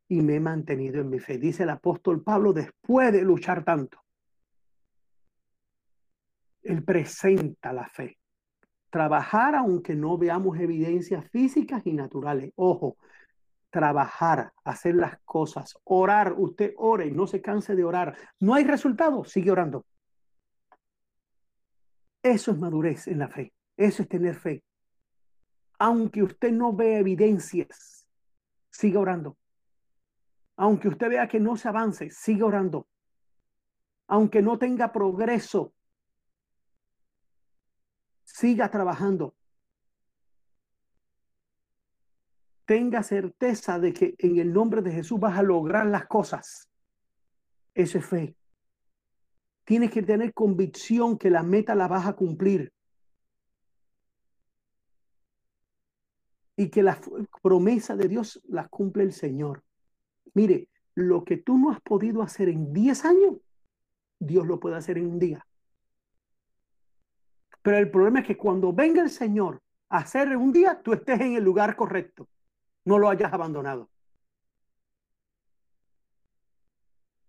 y 0.07 0.21
me 0.21 0.35
he 0.35 0.39
mantenido 0.39 1.01
en 1.01 1.09
mi 1.09 1.19
fe. 1.19 1.37
Dice 1.37 1.63
el 1.63 1.71
apóstol 1.71 2.23
Pablo 2.23 2.53
después 2.53 3.11
de 3.11 3.23
luchar 3.23 3.65
tanto. 3.65 3.99
Él 6.63 6.85
presenta 6.85 7.73
la 7.73 7.89
fe. 7.89 8.17
Trabajar 8.89 9.53
aunque 9.53 9.93
no 9.93 10.17
veamos 10.17 10.57
evidencias 10.57 11.29
físicas 11.31 11.85
y 11.85 11.91
naturales. 11.91 12.53
Ojo, 12.55 12.95
trabajar, 13.69 14.53
hacer 14.63 14.95
las 14.95 15.19
cosas, 15.25 15.77
orar. 15.83 16.33
Usted 16.37 16.75
ore, 16.77 17.11
no 17.11 17.27
se 17.27 17.41
canse 17.41 17.75
de 17.75 17.83
orar. 17.83 18.15
No 18.39 18.53
hay 18.53 18.63
resultado, 18.63 19.25
sigue 19.25 19.51
orando. 19.51 19.85
Eso 22.23 22.51
es 22.51 22.57
madurez 22.57 23.07
en 23.07 23.19
la 23.19 23.27
fe. 23.27 23.53
Eso 23.77 24.03
es 24.03 24.09
tener 24.09 24.35
fe. 24.35 24.63
Aunque 25.79 26.21
usted 26.21 26.51
no 26.51 26.73
vea 26.73 26.99
evidencias, 26.99 28.07
siga 28.69 28.99
orando. 28.99 29.37
Aunque 30.55 30.87
usted 30.87 31.09
vea 31.09 31.27
que 31.27 31.39
no 31.39 31.57
se 31.57 31.67
avance, 31.67 32.11
siga 32.11 32.45
orando. 32.45 32.87
Aunque 34.07 34.41
no 34.41 34.59
tenga 34.59 34.91
progreso, 34.91 35.73
siga 38.23 38.69
trabajando. 38.69 39.35
Tenga 42.65 43.01
certeza 43.01 43.79
de 43.79 43.93
que 43.93 44.15
en 44.19 44.37
el 44.37 44.53
nombre 44.53 44.81
de 44.81 44.91
Jesús 44.91 45.19
vas 45.19 45.37
a 45.37 45.43
lograr 45.43 45.87
las 45.87 46.05
cosas. 46.05 46.69
Eso 47.73 47.97
es 47.97 48.05
fe. 48.05 48.35
Tienes 49.63 49.91
que 49.91 50.03
tener 50.03 50.33
convicción 50.33 51.17
que 51.17 51.29
la 51.29 51.43
meta 51.43 51.75
la 51.75 51.87
vas 51.87 52.05
a 52.07 52.13
cumplir. 52.13 52.71
Y 56.55 56.69
que 56.69 56.83
la 56.83 56.99
promesa 57.41 57.95
de 57.95 58.07
Dios 58.07 58.41
la 58.47 58.67
cumple 58.67 59.03
el 59.03 59.13
Señor. 59.13 59.63
Mire, 60.33 60.69
lo 60.95 61.23
que 61.23 61.37
tú 61.37 61.57
no 61.57 61.71
has 61.71 61.81
podido 61.81 62.21
hacer 62.21 62.49
en 62.49 62.73
10 62.73 63.05
años, 63.05 63.37
Dios 64.19 64.45
lo 64.45 64.59
puede 64.59 64.75
hacer 64.75 64.97
en 64.97 65.07
un 65.07 65.19
día. 65.19 65.45
Pero 67.61 67.77
el 67.77 67.89
problema 67.89 68.19
es 68.21 68.27
que 68.27 68.37
cuando 68.37 68.73
venga 68.73 69.01
el 69.01 69.09
Señor 69.09 69.61
a 69.89 69.97
hacer 69.97 70.29
en 70.29 70.37
un 70.37 70.51
día, 70.51 70.81
tú 70.81 70.93
estés 70.93 71.19
en 71.21 71.33
el 71.35 71.43
lugar 71.43 71.75
correcto. 71.75 72.27
No 72.85 72.97
lo 72.97 73.09
hayas 73.09 73.31
abandonado. 73.31 73.89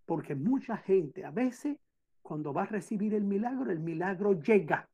Porque 0.06 0.34
mucha 0.34 0.76
gente 0.78 1.24
a 1.24 1.30
veces 1.30 1.76
cuando 2.22 2.52
va 2.52 2.62
a 2.62 2.66
recibir 2.66 3.14
el 3.14 3.24
milagro, 3.24 3.70
el 3.70 3.80
milagro 3.80 4.40
llega. 4.40 4.88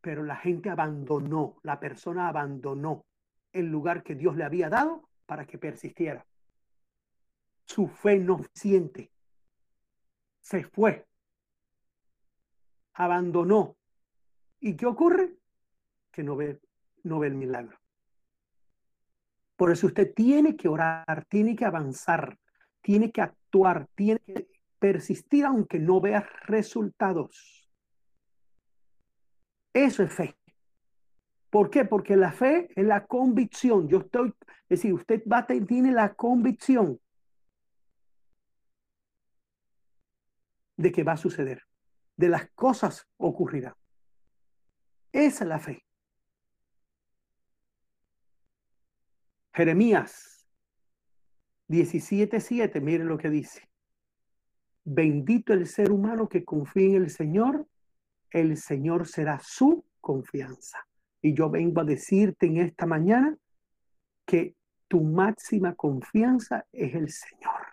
Pero 0.00 0.24
la 0.24 0.36
gente 0.36 0.70
abandonó, 0.70 1.56
la 1.62 1.78
persona 1.78 2.28
abandonó 2.28 3.04
el 3.52 3.66
lugar 3.66 4.02
que 4.02 4.14
Dios 4.14 4.36
le 4.36 4.44
había 4.44 4.68
dado 4.68 5.08
para 5.26 5.46
que 5.46 5.58
persistiera. 5.58 6.26
Su 7.66 7.86
fe 7.86 8.18
no 8.18 8.40
siente. 8.52 9.10
Se 10.40 10.64
fue. 10.64 11.06
Abandonó. 12.94 13.76
¿Y 14.60 14.76
qué 14.76 14.86
ocurre? 14.86 15.36
Que 16.10 16.22
no 16.22 16.36
ve, 16.36 16.60
no 17.02 17.18
ve 17.18 17.28
el 17.28 17.34
milagro. 17.34 17.78
Por 19.56 19.70
eso 19.70 19.86
usted 19.86 20.12
tiene 20.14 20.56
que 20.56 20.68
orar, 20.68 21.24
tiene 21.28 21.54
que 21.54 21.64
avanzar, 21.64 22.36
tiene 22.82 23.10
que 23.10 23.22
actuar, 23.22 23.86
tiene 23.94 24.20
que 24.20 24.53
persistir 24.84 25.46
aunque 25.46 25.78
no 25.78 25.98
veas 25.98 26.26
resultados. 26.42 27.66
Eso 29.72 30.02
es 30.02 30.12
fe. 30.12 30.36
¿Por 31.48 31.70
qué? 31.70 31.86
Porque 31.86 32.16
la 32.16 32.32
fe 32.32 32.68
es 32.76 32.84
la 32.84 33.06
convicción. 33.06 33.88
Yo 33.88 34.00
estoy, 34.00 34.34
es 34.68 34.68
decir, 34.68 34.92
usted 34.92 35.22
va, 35.26 35.46
tiene 35.46 35.90
la 35.90 36.12
convicción 36.12 37.00
de 40.76 40.92
que 40.92 41.02
va 41.02 41.12
a 41.12 41.16
suceder, 41.16 41.62
de 42.18 42.28
las 42.28 42.50
cosas 42.50 43.08
ocurrirán. 43.16 43.72
Esa 45.12 45.44
es 45.44 45.48
la 45.48 45.60
fe. 45.60 45.82
Jeremías 49.54 50.46
17:7, 51.68 52.82
miren 52.82 53.08
lo 53.08 53.16
que 53.16 53.30
dice. 53.30 53.73
Bendito 54.84 55.52
el 55.54 55.66
ser 55.66 55.90
humano 55.90 56.28
que 56.28 56.44
confía 56.44 56.96
en 56.96 57.02
el 57.04 57.10
Señor, 57.10 57.66
el 58.30 58.56
Señor 58.56 59.06
será 59.06 59.40
su 59.42 59.84
confianza. 60.00 60.86
Y 61.22 61.32
yo 61.32 61.48
vengo 61.48 61.80
a 61.80 61.84
decirte 61.84 62.46
en 62.46 62.58
esta 62.58 62.84
mañana 62.84 63.36
que 64.26 64.54
tu 64.88 65.02
máxima 65.02 65.74
confianza 65.74 66.66
es 66.70 66.94
el 66.94 67.10
Señor. 67.10 67.66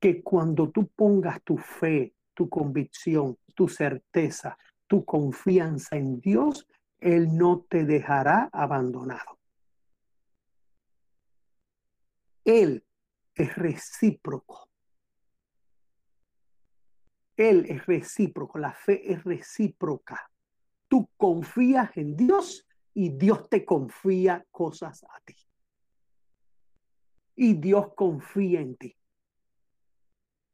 Que 0.00 0.22
cuando 0.22 0.70
tú 0.70 0.88
pongas 0.88 1.40
tu 1.42 1.56
fe, 1.56 2.14
tu 2.34 2.48
convicción, 2.48 3.38
tu 3.54 3.68
certeza, 3.68 4.58
tu 4.86 5.04
confianza 5.04 5.96
en 5.96 6.20
Dios, 6.20 6.66
Él 6.98 7.36
no 7.36 7.66
te 7.68 7.84
dejará 7.84 8.48
abandonado. 8.52 9.38
Él 12.44 12.84
es 13.34 13.54
recíproco. 13.54 14.69
Él 17.40 17.64
es 17.70 17.86
recíproco, 17.86 18.58
la 18.58 18.74
fe 18.74 19.10
es 19.10 19.24
recíproca. 19.24 20.30
Tú 20.88 21.08
confías 21.16 21.96
en 21.96 22.14
Dios 22.14 22.68
y 22.92 23.16
Dios 23.16 23.48
te 23.48 23.64
confía 23.64 24.44
cosas 24.50 25.02
a 25.04 25.20
ti. 25.24 25.34
Y 27.36 27.54
Dios 27.54 27.94
confía 27.94 28.60
en 28.60 28.76
ti. 28.76 28.94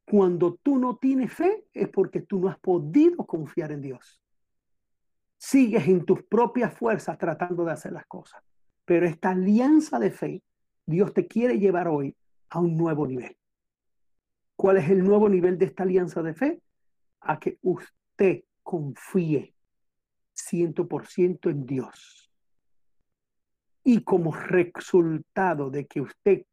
Cuando 0.05 0.55
tú 0.62 0.78
no 0.78 0.97
tienes 0.97 1.32
fe 1.32 1.66
es 1.74 1.89
porque 1.89 2.20
tú 2.20 2.39
no 2.39 2.49
has 2.49 2.59
podido 2.61 3.26
confiar 3.26 3.72
en 3.72 3.82
Dios. 3.82 4.22
Sigues 5.39 5.89
en 5.89 6.05
tus 6.05 6.22
propias 6.22 6.72
fuerzas 6.72 7.18
tratando 7.18 7.64
de 7.64 7.72
hacer 7.72 7.91
las 7.91 8.07
cosas. 8.07 8.45
Pero 8.84 9.07
esta 9.07 9.30
alianza 9.30 9.99
de 9.99 10.12
fe, 10.12 10.41
Dios 10.87 11.12
te 11.12 11.26
quiere 11.26 11.59
llevar 11.59 11.89
hoy 11.89 12.16
a 12.51 12.61
un 12.61 12.76
nuevo 12.76 13.09
nivel. 13.09 13.37
¿Cuál 14.55 14.76
es 14.76 14.89
el 14.89 15.03
nuevo 15.03 15.28
nivel 15.28 15.59
de 15.59 15.64
esta 15.64 15.82
alianza 15.82 16.22
de 16.22 16.32
fe? 16.32 16.62
A 17.27 17.39
que 17.39 17.59
usted 17.62 18.45
confíe 18.62 19.55
100% 20.35 21.51
en 21.51 21.66
Dios. 21.66 22.31
Y 23.85 24.03
como 24.03 24.33
resultado 24.33 25.70
de 25.70 25.87
que 25.87 26.01
usted 26.01 26.45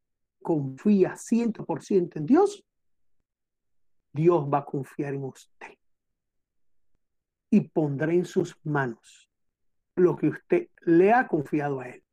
confía 0.42 1.16
100% 1.16 2.18
en 2.18 2.26
Dios, 2.26 2.64
Dios 4.14 4.46
va 4.46 4.60
a 4.60 4.66
confiar 4.66 5.16
en 5.16 5.24
usted. 5.24 5.78
Y 7.50 7.62
pondrá 7.62 8.14
en 8.14 8.26
sus 8.26 8.56
manos 8.64 9.30
lo 9.96 10.16
que 10.16 10.28
usted 10.28 10.70
le 10.82 11.12
ha 11.12 11.28
confiado 11.28 11.80
a 11.80 11.90
Él. 11.90 12.04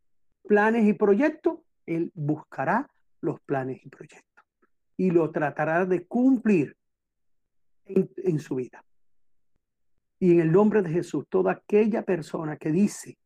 Planes 0.47 0.87
y 0.87 0.95
proyectos, 0.95 1.61
Él 1.87 2.11
buscará 2.15 2.91
los 3.21 3.41
planes 3.43 3.85
y 3.85 3.89
proyectos. 3.89 4.45
Y 4.97 5.11
lo 5.11 5.31
tratará 5.31 5.85
de 5.87 6.07
cumplir 6.07 6.77
en, 7.95 8.39
su 8.39 8.57
vida. 8.57 8.85
Y 10.19 10.33
en 10.33 10.41
el 10.41 10.53
nombre 10.53 10.83
de 10.83 10.91
Jesús, 10.91 11.27
toda 11.29 11.53
aquella 11.53 12.03
persona 12.03 12.57
que 12.57 12.71
dice 12.71 13.19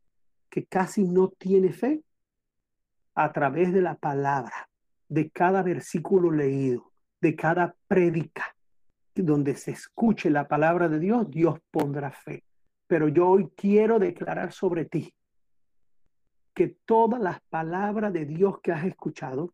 que 0.48 0.66
casi 0.66 1.04
no 1.04 1.28
tiene 1.30 1.72
fe, 1.72 2.02
a 3.16 3.32
través 3.32 3.72
de 3.72 3.80
la 3.80 3.94
palabra, 3.94 4.68
de 5.08 5.30
cada 5.30 5.62
versículo 5.62 6.30
leído, 6.30 6.90
de 7.20 7.36
cada 7.36 7.76
prédica, 7.86 8.56
donde 9.14 9.54
se 9.54 9.70
escuche 9.70 10.30
la 10.30 10.48
palabra 10.48 10.88
de 10.88 10.98
Dios, 10.98 11.30
Dios 11.30 11.60
pondrá 11.70 12.10
fe. 12.10 12.44
Pero 12.88 13.08
yo 13.08 13.28
hoy 13.28 13.50
quiero 13.56 13.98
declarar 14.00 14.52
sobre 14.52 14.84
ti 14.84 15.14
que 16.52 16.76
todas 16.84 17.20
las 17.20 17.40
palabras 17.42 18.12
de 18.12 18.24
Dios 18.24 18.60
que 18.60 18.72
has 18.72 18.84
escuchado, 18.84 19.52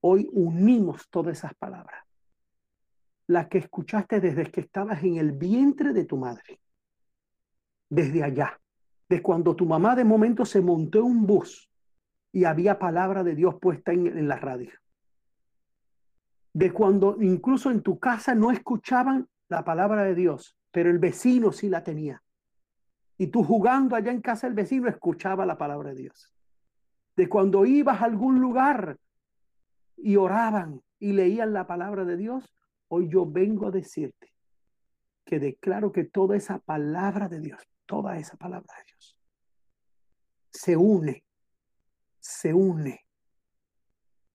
hoy 0.00 0.28
unimos 0.32 1.08
todas 1.08 1.38
esas 1.38 1.54
palabras 1.54 2.05
la 3.26 3.48
que 3.48 3.58
escuchaste 3.58 4.20
desde 4.20 4.50
que 4.50 4.60
estabas 4.60 5.02
en 5.02 5.16
el 5.16 5.32
vientre 5.32 5.92
de 5.92 6.04
tu 6.04 6.16
madre. 6.16 6.60
desde 7.88 8.24
allá, 8.24 8.60
de 9.08 9.22
cuando 9.22 9.54
tu 9.54 9.64
mamá 9.64 9.94
de 9.94 10.04
momento 10.04 10.44
se 10.44 10.60
montó 10.60 10.98
en 10.98 11.04
un 11.04 11.26
bus 11.26 11.70
y 12.32 12.44
había 12.44 12.78
palabra 12.78 13.22
de 13.22 13.36
Dios 13.36 13.54
puesta 13.60 13.92
en, 13.92 14.26
la 14.26 14.36
radio. 14.36 14.72
De 16.52 16.72
cuando 16.72 17.16
incluso 17.20 17.70
en 17.70 17.82
tu 17.82 17.98
casa 18.00 18.34
no 18.34 18.50
escuchaban 18.50 19.28
la 19.48 19.64
palabra 19.64 20.02
de 20.02 20.14
Dios, 20.16 20.58
pero 20.72 20.90
el 20.90 20.98
vecino 20.98 21.52
sí 21.52 21.68
la 21.68 21.84
tenía. 21.84 22.22
Y 23.18 23.28
tú 23.28 23.44
jugando 23.44 23.94
allá 23.94 24.10
en 24.10 24.20
casa 24.20 24.46
del 24.48 24.54
vecino 24.54 24.88
escuchaba 24.88 25.46
la 25.46 25.56
palabra 25.56 25.90
de 25.90 26.02
Dios. 26.02 26.34
De 27.16 27.28
cuando 27.28 27.64
ibas 27.64 28.02
a 28.02 28.04
algún 28.04 28.40
lugar 28.40 28.98
y 29.96 30.16
oraban 30.16 30.82
y 30.98 31.12
leían 31.12 31.52
la 31.52 31.66
palabra 31.66 32.04
de 32.04 32.16
Dios, 32.16 32.52
hoy 32.88 33.08
yo 33.10 33.26
vengo 33.26 33.66
a 33.66 33.70
decirte 33.70 34.32
que 35.24 35.38
declaro 35.38 35.92
que 35.92 36.04
toda 36.04 36.36
esa 36.36 36.58
palabra 36.58 37.28
de 37.28 37.40
Dios, 37.40 37.60
toda 37.84 38.16
esa 38.16 38.36
palabra 38.36 38.72
de 38.78 38.84
Dios, 38.84 39.18
se 40.50 40.76
une, 40.76 41.24
se 42.20 42.54
une, 42.54 43.04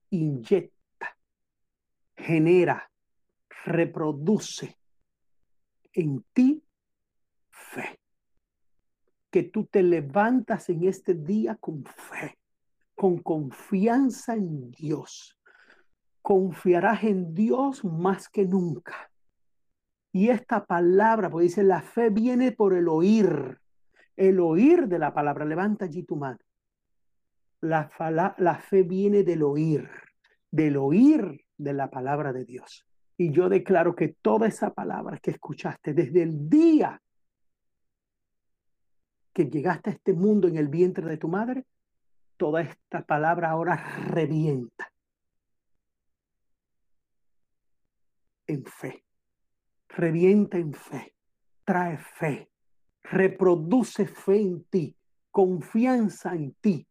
inyecta, 0.10 1.18
genera, 2.16 2.91
reproduce 3.66 4.78
en 5.93 6.24
ti 6.34 6.64
fe. 7.49 7.99
Que 9.30 9.43
tú 9.43 9.66
te 9.66 9.82
levantas 9.82 10.70
en 10.70 10.84
este 10.84 11.14
día 11.14 11.56
con 11.56 11.86
fe, 11.86 12.38
con 12.95 13.20
confianza 13.20 14.34
en 14.34 14.72
Dios. 14.72 15.38
Confiarás 16.22 17.03
en 17.03 17.34
Dios 17.34 17.84
más 17.84 18.30
que 18.30 18.45
nunca 18.45 19.11
y 20.13 20.30
esta 20.30 20.65
palabra, 20.65 21.30
pues 21.30 21.43
dice, 21.47 21.63
la 21.63 21.82
fe 21.82 22.09
viene 22.09 22.51
por 22.51 22.74
el 22.74 22.89
oír, 22.89 23.59
el 24.17 24.39
oír 24.39 24.88
de 24.88 24.99
la 24.99 25.13
palabra. 25.13 25.45
Levanta 25.45 25.86
allí 25.86 26.03
tu 26.03 26.17
mano. 26.17 26.39
La, 27.61 27.89
la 28.38 28.55
fe 28.55 28.84
viene 28.84 29.24
del 29.24 29.43
oír, 29.43 29.89
del 30.49 30.78
oír 30.78 31.45
de 31.57 31.74
la 31.74 31.89
palabra 31.89 32.34
de 32.34 32.43
Dios. 32.43 32.86
Y 33.17 33.32
yo 33.32 33.47
declaro 33.47 33.95
que 33.95 34.15
toda 34.22 34.47
esa 34.47 34.74
palabra 34.74 35.17
que 35.19 35.32
escuchaste 35.32 35.93
desde 35.93 36.24
el 36.24 36.49
día 36.49 37.01
que 39.32 39.45
llegaste 39.45 39.91
a 39.91 39.93
este 39.93 40.13
mundo 40.13 40.49
en 40.49 40.57
el 40.57 40.67
vientre 40.67 41.07
de 41.07 41.17
tu 41.17 41.30
madre, 41.30 41.65
toda 42.36 42.61
esta 42.61 43.05
palabra 43.05 43.51
ahora 43.51 43.78
revienta 44.07 44.90
en 48.52 48.66
fe 48.66 49.06
revienta 49.91 50.58
en 50.58 50.74
fe, 50.74 51.16
trae 51.64 51.97
fe, 51.97 52.52
reproduce 53.04 54.06
fe 54.06 54.41
en 54.41 54.64
ti, 54.66 54.95
confianza 55.30 56.34
en 56.34 56.54
ti. 56.56 56.88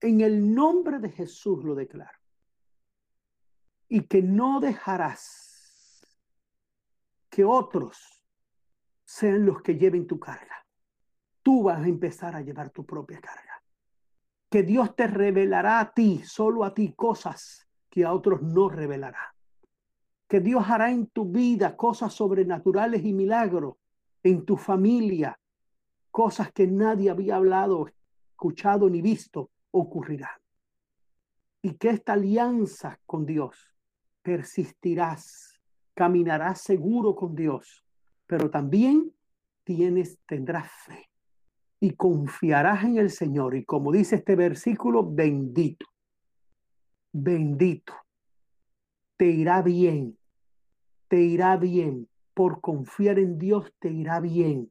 En 0.00 0.20
el 0.20 0.54
nombre 0.54 0.98
de 0.98 1.10
Jesús 1.10 1.64
lo 1.64 1.74
declaro. 1.74 2.18
Y 3.88 4.02
que 4.02 4.22
no 4.22 4.60
dejarás 4.60 6.04
que 7.30 7.44
otros 7.44 8.24
sean 9.04 9.46
los 9.46 9.62
que 9.62 9.76
lleven 9.76 10.06
tu 10.06 10.18
carga. 10.18 10.66
Tú 11.42 11.62
vas 11.64 11.78
a 11.82 11.86
empezar 11.86 12.34
a 12.34 12.40
llevar 12.40 12.70
tu 12.70 12.84
propia 12.84 13.20
carga. 13.20 13.62
Que 14.50 14.64
Dios 14.64 14.96
te 14.96 15.06
revelará 15.06 15.80
a 15.80 15.92
ti, 15.92 16.22
solo 16.24 16.64
a 16.64 16.74
ti, 16.74 16.94
cosas 16.94 17.68
que 17.88 18.04
a 18.04 18.12
otros 18.12 18.42
no 18.42 18.68
revelará 18.68 19.35
que 20.28 20.40
Dios 20.40 20.64
hará 20.68 20.90
en 20.90 21.06
tu 21.06 21.26
vida 21.26 21.76
cosas 21.76 22.12
sobrenaturales 22.12 23.04
y 23.04 23.12
milagros, 23.12 23.76
en 24.22 24.44
tu 24.44 24.56
familia, 24.56 25.38
cosas 26.10 26.52
que 26.52 26.66
nadie 26.66 27.10
había 27.10 27.36
hablado, 27.36 27.88
escuchado 28.30 28.90
ni 28.90 29.00
visto, 29.02 29.50
ocurrirán. 29.70 30.38
Y 31.62 31.74
que 31.74 31.90
esta 31.90 32.14
alianza 32.14 32.98
con 33.06 33.24
Dios 33.24 33.74
persistirás, 34.22 35.60
caminarás 35.94 36.60
seguro 36.60 37.14
con 37.14 37.34
Dios, 37.34 37.84
pero 38.26 38.50
también 38.50 39.12
tienes, 39.62 40.18
tendrás 40.26 40.70
fe 40.84 41.08
y 41.78 41.92
confiarás 41.92 42.84
en 42.84 42.98
el 42.98 43.10
Señor. 43.10 43.54
Y 43.54 43.64
como 43.64 43.92
dice 43.92 44.16
este 44.16 44.34
versículo, 44.34 45.08
bendito, 45.08 45.86
bendito 47.12 47.94
te 49.16 49.26
irá 49.26 49.62
bien, 49.62 50.18
te 51.08 51.20
irá 51.20 51.56
bien. 51.56 52.08
Por 52.34 52.60
confiar 52.60 53.18
en 53.18 53.38
Dios 53.38 53.72
te 53.78 53.90
irá 53.90 54.20
bien. 54.20 54.70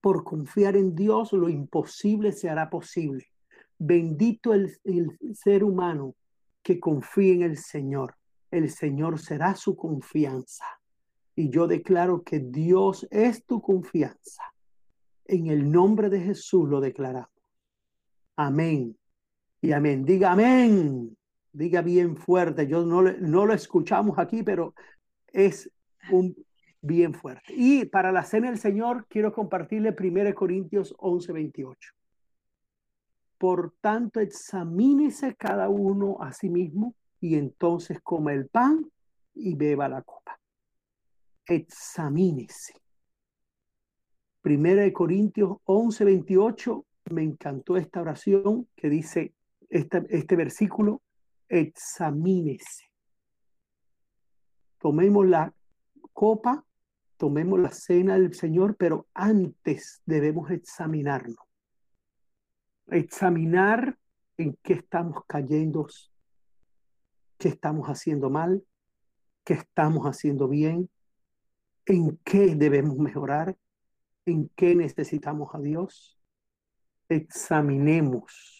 Por 0.00 0.22
confiar 0.22 0.76
en 0.76 0.94
Dios 0.94 1.32
lo 1.32 1.48
imposible 1.48 2.32
se 2.32 2.48
hará 2.48 2.70
posible. 2.70 3.26
Bendito 3.76 4.54
el, 4.54 4.78
el 4.84 5.18
ser 5.34 5.64
humano 5.64 6.14
que 6.62 6.78
confíe 6.78 7.32
en 7.34 7.42
el 7.42 7.56
Señor. 7.56 8.14
El 8.50 8.70
Señor 8.70 9.18
será 9.18 9.56
su 9.56 9.76
confianza. 9.76 10.64
Y 11.34 11.50
yo 11.50 11.66
declaro 11.66 12.22
que 12.22 12.38
Dios 12.38 13.06
es 13.10 13.44
tu 13.44 13.60
confianza. 13.60 14.42
En 15.24 15.48
el 15.48 15.70
nombre 15.70 16.08
de 16.08 16.20
Jesús 16.20 16.68
lo 16.68 16.80
declaramos. 16.80 17.30
Amén. 18.36 18.96
Y 19.60 19.72
amén. 19.72 20.04
Diga 20.04 20.32
amén. 20.32 21.17
Diga 21.52 21.82
bien 21.82 22.16
fuerte, 22.16 22.66
yo 22.66 22.84
no, 22.84 23.02
lo 23.02 23.52
escuchamos 23.54 24.18
aquí, 24.18 24.42
pero 24.42 24.74
es 25.32 25.70
un 26.10 26.36
bien 26.80 27.14
fuerte. 27.14 27.52
Y 27.56 27.86
para 27.86 28.12
la 28.12 28.22
cena 28.22 28.48
del 28.48 28.58
Señor 28.58 29.06
quiero 29.08 29.32
compartirle 29.32 29.94
1 29.98 30.34
Corintios 30.34 30.94
11, 30.98 31.32
28. 31.32 31.92
Por 33.38 33.74
tanto, 33.80 34.20
examínese 34.20 35.34
cada 35.36 35.68
uno 35.68 36.18
a 36.20 36.32
sí 36.32 36.48
mismo 36.48 36.94
y 37.20 37.36
entonces 37.36 38.00
come 38.02 38.34
el 38.34 38.48
pan 38.48 38.84
y 39.34 39.54
beba 39.54 39.88
la 39.88 40.02
copa. 40.02 40.38
Examínese. 41.46 42.74
1 44.44 44.92
Corintios 44.92 45.58
11, 45.64 46.04
28, 46.04 46.86
me 47.10 47.22
encantó 47.22 47.76
esta 47.76 48.00
oración 48.00 48.68
que 48.74 48.88
dice 48.88 49.34
este, 49.68 50.04
este 50.10 50.36
versículo, 50.36 51.02
examínese. 51.48 52.84
Tomemos 54.78 55.26
la 55.26 55.52
copa, 56.12 56.64
tomemos 57.16 57.58
la 57.58 57.70
cena 57.70 58.18
del 58.18 58.34
Señor, 58.34 58.76
pero 58.76 59.08
antes 59.14 60.02
debemos 60.06 60.50
examinarnos. 60.50 61.38
Examinar 62.88 63.98
en 64.36 64.56
qué 64.62 64.74
estamos 64.74 65.24
cayendo, 65.26 65.86
qué 67.38 67.48
estamos 67.48 67.88
haciendo 67.88 68.30
mal, 68.30 68.64
qué 69.44 69.54
estamos 69.54 70.06
haciendo 70.06 70.48
bien, 70.48 70.88
en 71.86 72.18
qué 72.24 72.54
debemos 72.54 72.96
mejorar, 72.98 73.56
en 74.26 74.48
qué 74.54 74.74
necesitamos 74.74 75.54
a 75.54 75.58
Dios. 75.58 76.20
Examinemos 77.08 78.57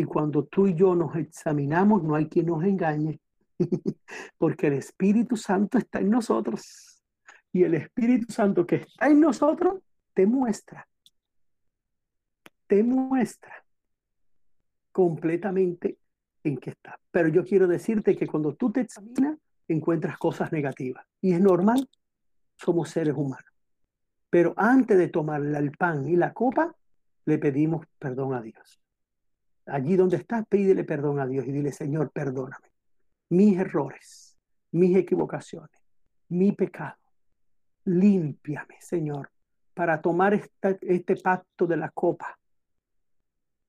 y 0.00 0.04
cuando 0.04 0.44
tú 0.44 0.66
y 0.66 0.74
yo 0.74 0.94
nos 0.94 1.14
examinamos, 1.14 2.02
no 2.02 2.14
hay 2.14 2.26
quien 2.26 2.46
nos 2.46 2.64
engañe, 2.64 3.20
porque 4.38 4.68
el 4.68 4.74
Espíritu 4.74 5.36
Santo 5.36 5.76
está 5.76 6.00
en 6.00 6.08
nosotros. 6.08 7.02
Y 7.52 7.64
el 7.64 7.74
Espíritu 7.74 8.32
Santo 8.32 8.66
que 8.66 8.76
está 8.76 9.08
en 9.08 9.20
nosotros 9.20 9.82
te 10.14 10.26
muestra, 10.26 10.88
te 12.66 12.82
muestra 12.82 13.62
completamente 14.90 15.98
en 16.44 16.56
qué 16.56 16.70
está. 16.70 16.98
Pero 17.10 17.28
yo 17.28 17.44
quiero 17.44 17.68
decirte 17.68 18.16
que 18.16 18.26
cuando 18.26 18.54
tú 18.54 18.72
te 18.72 18.80
examinas, 18.80 19.36
encuentras 19.68 20.16
cosas 20.16 20.50
negativas. 20.50 21.04
Y 21.20 21.34
es 21.34 21.40
normal, 21.40 21.88
somos 22.56 22.88
seres 22.88 23.14
humanos. 23.14 23.44
Pero 24.30 24.54
antes 24.56 24.96
de 24.96 25.08
tomar 25.08 25.42
el 25.44 25.72
pan 25.72 26.08
y 26.08 26.16
la 26.16 26.32
copa, 26.32 26.74
le 27.26 27.36
pedimos 27.36 27.86
perdón 27.98 28.32
a 28.32 28.40
Dios. 28.40 28.80
Allí 29.70 29.96
donde 29.96 30.16
estás, 30.16 30.44
pídele 30.48 30.82
perdón 30.82 31.20
a 31.20 31.26
Dios 31.26 31.46
y 31.46 31.52
dile, 31.52 31.70
Señor, 31.70 32.10
perdóname. 32.10 32.72
Mis 33.30 33.56
errores, 33.56 34.36
mis 34.72 34.96
equivocaciones, 34.96 35.80
mi 36.28 36.52
pecado. 36.52 36.96
Límpiame, 37.84 38.76
Señor, 38.80 39.30
para 39.72 40.00
tomar 40.00 40.34
este 40.34 41.16
pacto 41.16 41.66
de 41.66 41.76
la 41.76 41.90
copa 41.90 42.36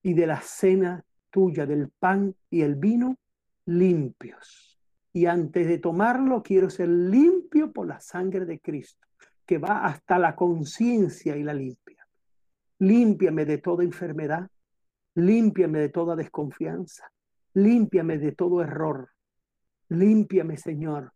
y 0.01 0.13
de 0.13 0.27
la 0.27 0.41
cena 0.41 1.05
tuya, 1.29 1.65
del 1.65 1.89
pan 1.89 2.35
y 2.49 2.61
el 2.61 2.75
vino, 2.75 3.17
limpios. 3.65 4.79
Y 5.13 5.27
antes 5.27 5.67
de 5.67 5.77
tomarlo, 5.77 6.41
quiero 6.41 6.69
ser 6.69 6.89
limpio 6.89 7.71
por 7.71 7.87
la 7.87 7.99
sangre 7.99 8.45
de 8.45 8.59
Cristo, 8.59 9.07
que 9.45 9.59
va 9.59 9.85
hasta 9.85 10.17
la 10.17 10.35
conciencia 10.35 11.37
y 11.37 11.43
la 11.43 11.53
limpia. 11.53 12.07
Límpiame 12.79 13.45
de 13.45 13.59
toda 13.59 13.83
enfermedad, 13.83 14.49
Límpiame 15.16 15.80
de 15.80 15.89
toda 15.89 16.16
desconfianza. 16.16 17.12
Límpiame 17.53 18.18
de 18.18 18.32
todo 18.32 18.62
error. 18.62 19.09
Límpiame, 19.89 20.57
Señor. 20.57 21.12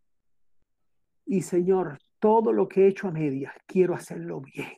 Y 1.24 1.42
Señor, 1.42 1.98
todo 2.18 2.52
lo 2.52 2.68
que 2.68 2.84
he 2.84 2.88
hecho 2.88 3.08
a 3.08 3.12
medias, 3.12 3.52
quiero 3.66 3.94
hacerlo 3.94 4.40
bien. 4.40 4.72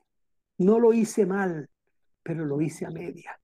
No 0.59 0.79
lo 0.79 0.93
hice 0.93 1.27
mal, 1.27 1.69
pero 2.23 2.45
lo 2.45 2.61
hice 2.61 2.87
a 2.87 2.91
media. 2.91 3.39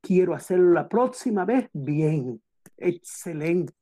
Quiero 0.00 0.34
hacerlo 0.34 0.72
la 0.72 0.88
próxima 0.88 1.44
vez 1.44 1.68
bien, 1.72 2.42
excelente. 2.76 3.74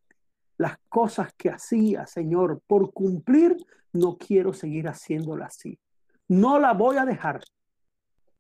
Las 0.59 0.79
cosas 0.89 1.33
que 1.35 1.51
hacía, 1.51 2.07
Señor, 2.07 2.63
por 2.67 2.93
cumplir, 2.93 3.57
no 3.93 4.17
quiero 4.17 4.53
seguir 4.53 4.89
haciéndola 4.89 5.47
así. 5.47 5.79
No 6.29 6.59
la 6.59 6.73
voy 6.73 6.97
a 6.97 7.05
dejar. 7.05 7.43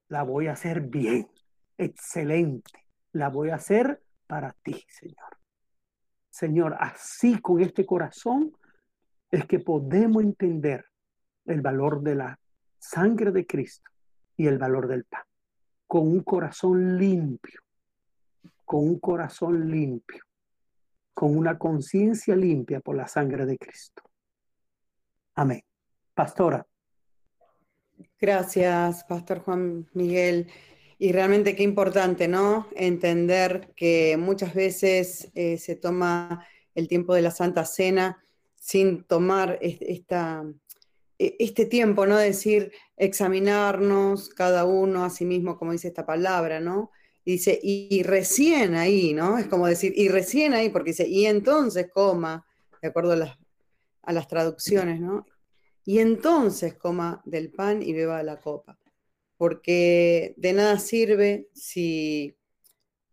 La 0.08 0.22
voy 0.22 0.46
a 0.46 0.52
hacer 0.52 0.80
bien, 0.82 1.28
excelente. 1.78 2.86
La 3.12 3.28
voy 3.28 3.50
a 3.50 3.56
hacer 3.56 4.02
para 4.26 4.52
ti, 4.62 4.84
Señor. 4.88 5.38
Señor, 6.30 6.76
así 6.78 7.40
con 7.40 7.60
este 7.60 7.86
corazón 7.86 8.52
es 9.30 9.46
que 9.46 9.58
podemos 9.58 10.22
entender 10.22 10.84
el 11.46 11.60
valor 11.60 12.02
de 12.02 12.14
la 12.14 12.38
sangre 12.78 13.32
de 13.32 13.46
Cristo 13.46 13.90
y 14.36 14.46
el 14.46 14.58
valor 14.58 14.88
del 14.88 15.04
pan. 15.04 15.22
Con 15.86 16.08
un 16.08 16.22
corazón 16.22 16.98
limpio, 16.98 17.60
con 18.64 18.80
un 18.80 18.98
corazón 18.98 19.70
limpio, 19.70 20.24
con 21.14 21.36
una 21.36 21.56
conciencia 21.56 22.36
limpia 22.36 22.80
por 22.80 22.96
la 22.96 23.06
sangre 23.06 23.46
de 23.46 23.56
Cristo. 23.56 24.02
Amén. 25.36 25.62
Pastora. 26.14 26.66
Gracias, 28.18 29.04
Pastor 29.04 29.40
Juan 29.40 29.88
Miguel. 29.94 30.50
Y 30.98 31.12
realmente 31.12 31.54
qué 31.54 31.62
importante, 31.62 32.26
¿no? 32.26 32.68
Entender 32.74 33.72
que 33.76 34.16
muchas 34.16 34.54
veces 34.54 35.30
eh, 35.34 35.58
se 35.58 35.76
toma 35.76 36.46
el 36.74 36.88
tiempo 36.88 37.14
de 37.14 37.22
la 37.22 37.30
Santa 37.30 37.64
Cena 37.64 38.24
sin 38.54 39.04
tomar 39.04 39.58
esta, 39.60 40.44
e, 41.18 41.36
este 41.38 41.66
tiempo, 41.66 42.06
¿no? 42.06 42.16
Decir, 42.16 42.72
examinarnos 42.96 44.28
cada 44.30 44.64
uno 44.64 45.04
a 45.04 45.10
sí 45.10 45.24
mismo, 45.24 45.58
como 45.58 45.72
dice 45.72 45.88
esta 45.88 46.06
palabra, 46.06 46.60
¿no? 46.60 46.90
Y 47.24 47.32
dice, 47.32 47.58
y, 47.62 48.02
recién 48.02 48.74
ahí, 48.74 49.12
¿no? 49.12 49.36
Es 49.36 49.46
como 49.46 49.66
decir, 49.66 49.92
y 49.96 50.08
recién 50.08 50.54
ahí, 50.54 50.70
porque 50.70 50.90
dice, 50.90 51.08
y 51.08 51.26
entonces 51.26 51.88
coma, 51.92 52.46
de 52.80 52.88
acuerdo 52.88 53.12
a 53.12 53.16
las, 53.16 53.38
a 54.02 54.12
las 54.12 54.28
traducciones, 54.28 55.00
¿no? 55.00 55.26
Y 55.84 55.98
entonces 55.98 56.74
coma 56.74 57.22
del 57.24 57.50
pan 57.50 57.82
y 57.82 57.92
beba 57.92 58.22
la 58.22 58.38
copa, 58.38 58.78
porque 59.36 60.34
de 60.36 60.52
nada 60.52 60.78
sirve 60.78 61.48
si 61.54 62.36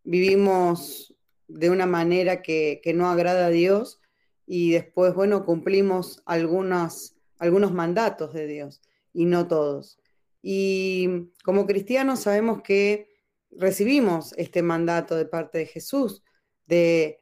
vivimos 0.03 1.15
de 1.47 1.69
una 1.69 1.85
manera 1.85 2.41
que, 2.41 2.81
que 2.83 2.93
no 2.93 3.09
agrada 3.09 3.47
a 3.47 3.49
Dios 3.49 4.01
y 4.45 4.71
después, 4.71 5.13
bueno, 5.13 5.45
cumplimos 5.45 6.21
algunos 6.25 7.71
mandatos 7.71 8.33
de 8.33 8.47
Dios 8.47 8.81
y 9.13 9.25
no 9.25 9.47
todos. 9.47 9.99
Y 10.41 11.31
como 11.43 11.65
cristianos 11.65 12.21
sabemos 12.21 12.61
que 12.61 13.09
recibimos 13.51 14.33
este 14.37 14.61
mandato 14.61 15.15
de 15.15 15.25
parte 15.25 15.59
de 15.59 15.65
Jesús 15.65 16.23
de, 16.65 17.19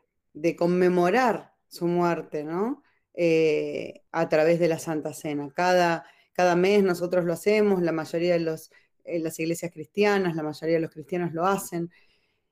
conmemorar 0.57 1.53
su 1.67 1.87
muerte, 1.87 2.43
¿no? 2.43 2.83
Eh, 3.13 4.03
a 4.11 4.29
través 4.29 4.59
de 4.59 4.67
la 4.67 4.79
Santa 4.79 5.13
Cena. 5.13 5.51
Cada, 5.53 6.05
cada 6.33 6.55
mes 6.55 6.83
nosotros 6.83 7.25
lo 7.25 7.33
hacemos, 7.33 7.81
la 7.81 7.91
mayoría 7.91 8.33
de 8.33 8.39
los, 8.39 8.71
eh, 9.05 9.19
las 9.19 9.39
iglesias 9.39 9.71
cristianas, 9.71 10.35
la 10.35 10.43
mayoría 10.43 10.75
de 10.75 10.81
los 10.81 10.91
cristianos 10.91 11.33
lo 11.33 11.45
hacen. 11.45 11.89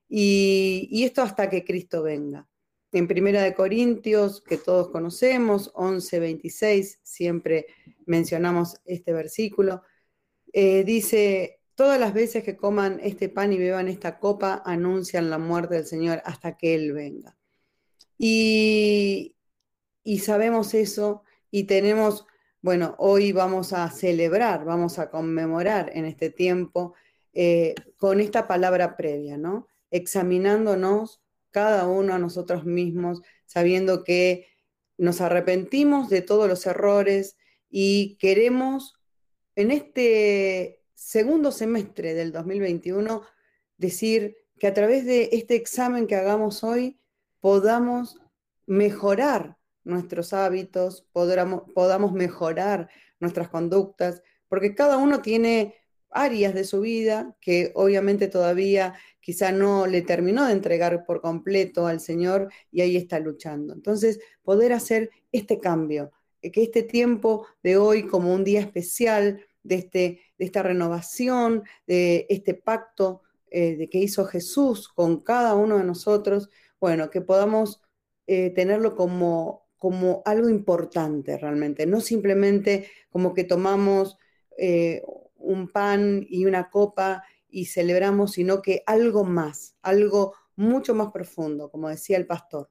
Y, 0.07 0.87
y 0.91 1.03
esto 1.03 1.21
hasta 1.21 1.49
que 1.49 1.63
Cristo 1.63 2.03
venga 2.03 2.47
en 2.91 3.07
Primera 3.07 3.43
de 3.43 3.53
Corintios, 3.53 4.41
que 4.41 4.57
todos 4.57 4.89
conocemos, 4.89 5.71
11, 5.75 6.19
26, 6.19 6.99
siempre 7.03 7.67
mencionamos 8.05 8.81
este 8.85 9.13
versículo, 9.13 9.83
eh, 10.53 10.83
dice, 10.83 11.61
todas 11.75 11.99
las 11.99 12.13
veces 12.13 12.43
que 12.43 12.57
coman 12.57 12.99
este 13.03 13.29
pan 13.29 13.53
y 13.53 13.57
beban 13.57 13.87
esta 13.87 14.19
copa, 14.19 14.63
anuncian 14.65 15.29
la 15.29 15.37
muerte 15.37 15.75
del 15.75 15.85
Señor 15.85 16.21
hasta 16.25 16.57
que 16.57 16.73
Él 16.75 16.93
venga. 16.93 17.37
Y, 18.17 19.35
sabemos 20.21 20.73
eso 20.73 21.23
y 21.51 21.65
tenemos, 21.65 22.25
bueno, 22.61 22.95
hoy 22.97 23.31
vamos 23.31 23.73
a 23.73 23.89
celebrar, 23.89 24.65
vamos 24.65 24.99
a 24.99 25.09
conmemorar 25.09 25.91
en 25.93 26.05
este 26.05 26.29
tiempo 26.29 26.93
eh, 27.33 27.75
con 27.97 28.19
esta 28.19 28.47
palabra 28.47 28.97
previa, 28.97 29.37
¿no? 29.37 29.67
Examinándonos 29.91 31.21
cada 31.51 31.87
uno 31.87 32.13
a 32.13 32.19
nosotros 32.19 32.65
mismos, 32.65 33.21
sabiendo 33.45 34.03
que 34.03 34.47
nos 34.97 35.21
arrepentimos 35.21 36.09
de 36.09 36.21
todos 36.21 36.49
los 36.49 36.65
errores 36.65 37.37
y 37.69 38.17
queremos 38.17 38.95
en 39.55 39.71
este 39.71 40.81
segundo 40.95 41.51
semestre 41.51 42.13
del 42.13 42.33
2021 42.33 43.21
decir 43.77 44.35
que 44.59 44.67
a 44.67 44.73
través 44.73 45.05
de 45.05 45.29
este 45.31 45.55
examen 45.55 46.07
que 46.07 46.15
hagamos 46.15 46.63
hoy 46.63 46.99
podamos 47.39 48.19
mejorar 48.65 49.58
nuestros 49.89 50.33
hábitos, 50.33 51.07
podamos, 51.11 51.63
podamos 51.73 52.13
mejorar 52.13 52.89
nuestras 53.19 53.49
conductas, 53.49 54.21
porque 54.47 54.75
cada 54.75 54.97
uno 54.97 55.21
tiene 55.21 55.75
áreas 56.11 56.53
de 56.53 56.63
su 56.63 56.81
vida 56.81 57.35
que 57.39 57.71
obviamente 57.75 58.27
todavía 58.27 58.95
quizá 59.19 59.51
no 59.51 59.85
le 59.85 60.01
terminó 60.01 60.45
de 60.45 60.53
entregar 60.53 61.05
por 61.05 61.21
completo 61.21 61.85
al 61.85 61.99
Señor 61.99 62.51
y 62.71 62.81
ahí 62.81 62.95
está 62.97 63.19
luchando. 63.19 63.73
Entonces, 63.73 64.19
poder 64.41 64.73
hacer 64.73 65.11
este 65.31 65.59
cambio, 65.59 66.11
que 66.41 66.63
este 66.63 66.83
tiempo 66.83 67.45
de 67.61 67.77
hoy 67.77 68.07
como 68.07 68.33
un 68.33 68.43
día 68.43 68.61
especial 68.61 69.45
de, 69.61 69.75
este, 69.75 70.21
de 70.37 70.45
esta 70.45 70.63
renovación, 70.63 71.63
de 71.85 72.25
este 72.29 72.53
pacto 72.53 73.21
eh, 73.51 73.75
de 73.75 73.89
que 73.89 73.97
hizo 73.97 74.25
Jesús 74.25 74.87
con 74.89 75.21
cada 75.21 75.55
uno 75.55 75.77
de 75.77 75.83
nosotros, 75.83 76.49
bueno, 76.79 77.09
que 77.09 77.21
podamos 77.21 77.81
eh, 78.27 78.51
tenerlo 78.51 78.95
como, 78.95 79.68
como 79.79 80.21
algo 80.25 80.49
importante 80.49 81.37
realmente, 81.37 81.87
no 81.87 82.01
simplemente 82.01 82.87
como 83.09 83.33
que 83.33 83.43
tomamos 83.45 84.17
un 85.37 85.69
pan 85.69 86.25
y 86.29 86.45
una 86.45 86.69
copa 86.69 87.23
y 87.49 87.65
celebramos, 87.65 88.33
sino 88.33 88.61
que 88.61 88.83
algo 88.85 89.23
más, 89.23 89.75
algo 89.81 90.35
mucho 90.55 90.93
más 90.93 91.11
profundo, 91.11 91.71
como 91.71 91.89
decía 91.89 92.17
el 92.17 92.27
pastor. 92.27 92.69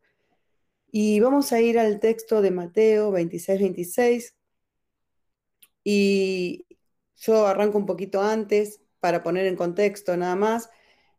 Y 0.90 1.20
vamos 1.20 1.52
a 1.52 1.60
ir 1.60 1.78
al 1.78 1.98
texto 1.98 2.40
de 2.42 2.50
Mateo 2.50 3.10
26, 3.10 3.58
26. 3.60 4.36
Y 5.82 6.66
yo 7.16 7.46
arranco 7.46 7.78
un 7.78 7.86
poquito 7.86 8.22
antes 8.22 8.80
para 9.00 9.22
poner 9.22 9.46
en 9.46 9.56
contexto 9.56 10.16
nada 10.16 10.36
más, 10.36 10.70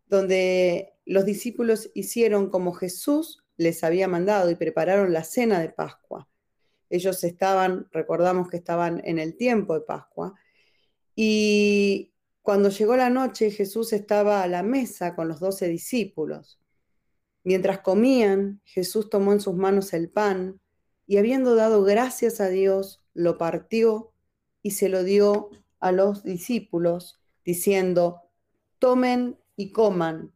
donde 0.07 0.93
los 1.05 1.25
discípulos 1.25 1.89
hicieron 1.93 2.49
como 2.49 2.73
Jesús 2.73 3.43
les 3.59 3.83
había 3.83 4.07
mandado 4.07 4.49
y 4.49 4.55
prepararon 4.55 5.11
la 5.11 5.25
cena 5.25 5.59
de 5.59 5.67
Pascua. 5.67 6.29
Ellos 6.89 7.21
estaban, 7.25 7.89
recordamos 7.91 8.47
que 8.47 8.55
estaban 8.55 9.01
en 9.03 9.19
el 9.19 9.35
tiempo 9.35 9.73
de 9.73 9.81
Pascua, 9.81 10.33
y 11.13 12.13
cuando 12.41 12.69
llegó 12.69 12.95
la 12.95 13.09
noche, 13.09 13.51
Jesús 13.51 13.91
estaba 13.91 14.43
a 14.43 14.47
la 14.47 14.63
mesa 14.63 15.13
con 15.13 15.27
los 15.27 15.41
doce 15.41 15.67
discípulos. 15.67 16.57
Mientras 17.43 17.79
comían, 17.79 18.61
Jesús 18.63 19.09
tomó 19.09 19.33
en 19.33 19.41
sus 19.41 19.55
manos 19.55 19.91
el 19.91 20.09
pan 20.09 20.61
y 21.05 21.17
habiendo 21.17 21.55
dado 21.55 21.83
gracias 21.83 22.39
a 22.39 22.47
Dios, 22.47 23.03
lo 23.13 23.37
partió 23.37 24.13
y 24.61 24.71
se 24.71 24.87
lo 24.87 25.03
dio 25.03 25.49
a 25.81 25.91
los 25.91 26.23
discípulos, 26.23 27.19
diciendo, 27.43 28.21
tomen 28.79 29.37
y 29.57 29.73
coman, 29.73 30.31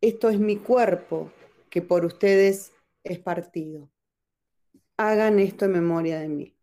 esto 0.00 0.28
es 0.28 0.40
mi 0.40 0.56
cuerpo 0.56 1.30
que 1.74 1.82
por 1.82 2.04
ustedes 2.04 2.72
es 3.02 3.18
partido. 3.18 3.90
Hagan 4.96 5.40
esto 5.40 5.64
en 5.64 5.72
memoria 5.72 6.20
de 6.20 6.28
mí. 6.28 6.56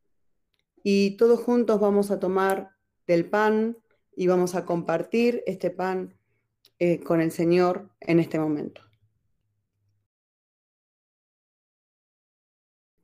Y 0.83 1.17
todos 1.17 1.41
juntos 1.41 1.81
vamos 1.81 2.11
a 2.11 2.19
tomar 2.21 2.77
del 3.07 3.29
pan 3.29 3.77
y 4.15 4.27
vamos 4.27 4.55
a 4.55 4.65
compartir 4.65 5.43
este 5.45 5.69
pan 5.69 6.17
eh, 6.79 7.01
con 7.01 7.19
el 7.19 7.33
Señor 7.33 7.91
en 7.99 8.21
este 8.21 8.39
momento. 8.39 8.83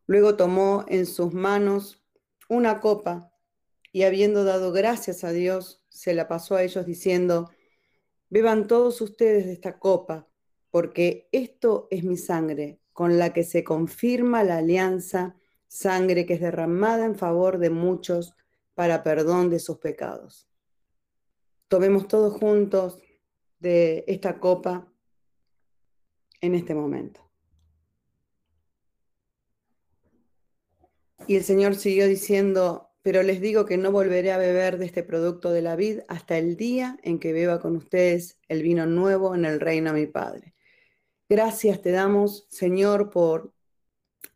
Luego 0.05 0.38
tomó 0.38 0.86
en 0.88 1.05
sus 1.05 1.34
manos 1.34 2.01
una 2.47 2.80
copa 2.80 3.34
y 3.91 4.03
habiendo 4.03 4.45
dado 4.45 4.72
gracias 4.72 5.26
a 5.26 5.34
Dios, 5.34 5.84
se 5.89 6.14
la 6.14 6.30
pasó 6.30 6.55
a 6.55 6.64
ellos 6.64 6.86
diciendo, 6.86 7.51
beban 8.30 8.68
todos 8.68 9.01
ustedes 9.01 9.45
de 9.45 9.51
esta 9.51 9.78
copa, 9.78 10.30
porque 10.78 11.28
esto 11.32 11.88
es 11.89 12.03
mi 12.03 12.17
sangre, 12.17 12.80
con 12.93 13.17
la 13.17 13.34
que 13.34 13.41
se 13.41 13.63
confirma 13.63 14.43
la 14.43 14.57
alianza, 14.57 15.36
sangre 15.67 16.28
que 16.28 16.36
es 16.36 16.39
derramada 16.39 17.03
en 17.03 17.15
favor 17.15 17.57
de 17.57 17.71
muchos 17.71 18.36
para 18.75 19.01
perdón 19.01 19.49
de 19.49 19.57
sus 19.57 19.80
pecados. 19.80 20.47
Tomemos 21.67 22.07
todos 22.07 22.32
juntos 22.32 22.99
de 23.57 24.03
esta 24.05 24.39
copa 24.39 24.88
en 26.41 26.53
este 26.53 26.75
momento. 26.75 27.28
Y 31.25 31.38
el 31.38 31.43
Señor 31.43 31.73
siguió 31.73 32.05
diciendo, 32.05 32.91
pero 33.01 33.23
les 33.23 33.41
digo 33.41 33.65
que 33.65 33.78
no 33.78 33.91
volveré 33.91 34.32
a 34.32 34.38
beber 34.38 34.78
de 34.78 34.86
este 34.86 35.01
producto 35.01 35.49
de 35.49 35.63
la 35.63 35.75
vid 35.75 36.01
hasta 36.07 36.38
el 36.38 36.55
día 36.55 36.99
en 37.01 37.17
que 37.17 37.34
beba 37.34 37.59
con 37.59 37.75
ustedes 37.75 38.38
el 38.47 38.61
vino 38.61 38.86
nuevo 38.86 39.34
en 39.34 39.43
el 39.43 39.59
reino 39.59 39.91
de 39.91 40.01
mi 40.01 40.05
Padre. 40.05 40.53
Gracias 41.30 41.82
te 41.82 41.91
damos, 41.91 42.45
Señor, 42.49 43.09
por 43.09 43.51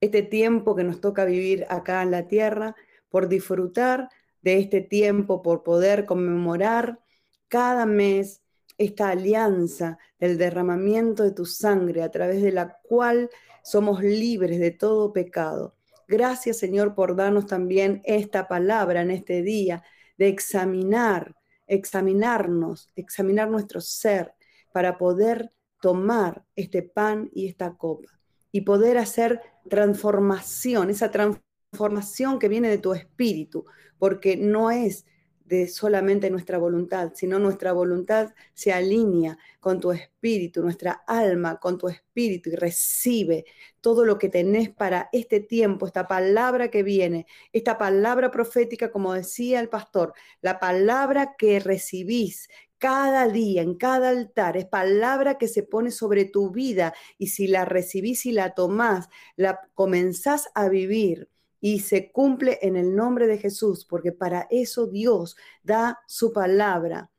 este 0.02 0.24
tiempo 0.24 0.76
que 0.76 0.84
nos 0.84 1.00
toca 1.00 1.24
vivir 1.24 1.66
acá 1.70 2.04
en 2.04 2.12
la 2.12 2.28
tierra, 2.28 2.76
por 3.08 3.30
disfrutar 3.30 4.10
de 4.42 4.58
este 4.58 4.82
tiempo, 4.82 5.42
por 5.42 5.64
poder 5.64 6.06
conmemorar 6.06 7.00
cada 7.48 7.86
mes 7.86 8.42
esta 8.78 9.10
alianza 9.10 10.00
del 10.20 10.38
derramamiento 10.38 11.24
de 11.24 11.32
tu 11.32 11.46
sangre 11.46 12.04
a 12.04 12.12
través 12.12 12.42
de 12.42 12.52
la 12.52 12.78
cual 12.84 13.30
somos 13.64 14.04
libres 14.04 14.60
de 14.60 14.72
todo 14.72 15.14
pecado. 15.14 15.76
Gracias 16.10 16.58
Señor 16.58 16.94
por 16.94 17.16
darnos 17.16 17.46
también 17.46 18.02
esta 18.04 18.50
palabra 18.50 19.02
en 19.02 19.12
este 19.12 19.44
día 19.44 19.82
de 20.18 20.28
examinar, 20.28 21.38
examinarnos, 21.68 22.90
examinar 22.98 23.50
nuestro 23.50 23.80
ser 23.80 24.34
para 24.74 24.98
poder 24.98 25.54
tomar 25.82 26.46
este 26.56 26.84
pan 26.84 27.30
y 27.34 27.48
esta 27.48 27.76
copa 27.76 28.10
y 28.52 28.62
poder 28.62 28.98
hacer 28.98 29.42
transformación, 29.70 30.90
esa 30.90 31.12
transformación 31.12 32.40
que 32.40 32.48
viene 32.48 32.70
de 32.70 32.78
tu 32.78 32.94
espíritu, 32.94 33.66
porque 33.98 34.38
no 34.38 34.72
es 34.72 35.06
de 35.52 35.68
solamente 35.68 36.30
nuestra 36.30 36.58
voluntad, 36.58 37.12
sino 37.14 37.38
nuestra 37.38 37.74
voluntad 37.74 38.34
se 38.54 38.72
alinea 38.72 39.38
con 39.60 39.82
tu 39.82 39.92
espíritu, 39.92 40.62
nuestra 40.62 41.04
alma 41.06 41.60
con 41.60 41.78
tu 41.78 41.90
espíritu 41.90 42.52
y 42.52 42.56
recibe 42.56 43.44
todo 43.82 44.06
lo 44.06 44.18
que 44.18 44.30
tenés 44.30 44.70
para 44.70 45.10
este 45.12 45.42
tiempo, 45.42 45.86
esta 45.86 46.08
palabra 46.08 46.70
que 46.70 46.84
viene, 46.84 47.26
esta 47.52 47.78
palabra 47.78 48.32
profética, 48.32 48.92
como 48.92 49.14
decía 49.14 49.60
el 49.60 49.68
pastor, 49.68 50.14
la 50.40 50.58
palabra 50.58 51.36
que 51.38 51.60
recibís, 51.60 52.48
cada 52.82 53.28
día, 53.28 53.62
en 53.62 53.76
cada 53.76 54.10
altar, 54.10 54.58
es 54.58 54.66
palabra 54.66 55.38
que 55.38 55.48
se 55.48 55.62
pone 55.62 55.92
sobre 55.92 56.26
tu 56.26 56.50
vida 56.50 56.96
y 57.20 57.28
si 57.28 57.46
la 57.46 57.64
recibís 57.64 58.26
y 58.26 58.32
la 58.32 58.56
tomás, 58.56 59.08
la 59.36 59.60
comenzás 59.76 60.50
a 60.56 60.68
vivir 60.68 61.30
y 61.60 61.82
se 61.82 62.12
cumple 62.12 62.58
en 62.64 62.76
el 62.76 62.96
nombre 62.96 63.28
de 63.28 63.38
Jesús, 63.38 63.86
porque 63.86 64.12
para 64.12 64.48
eso 64.50 64.88
Dios 64.88 65.38
da 65.62 66.00
su 66.08 66.34
palabra. 66.34 67.12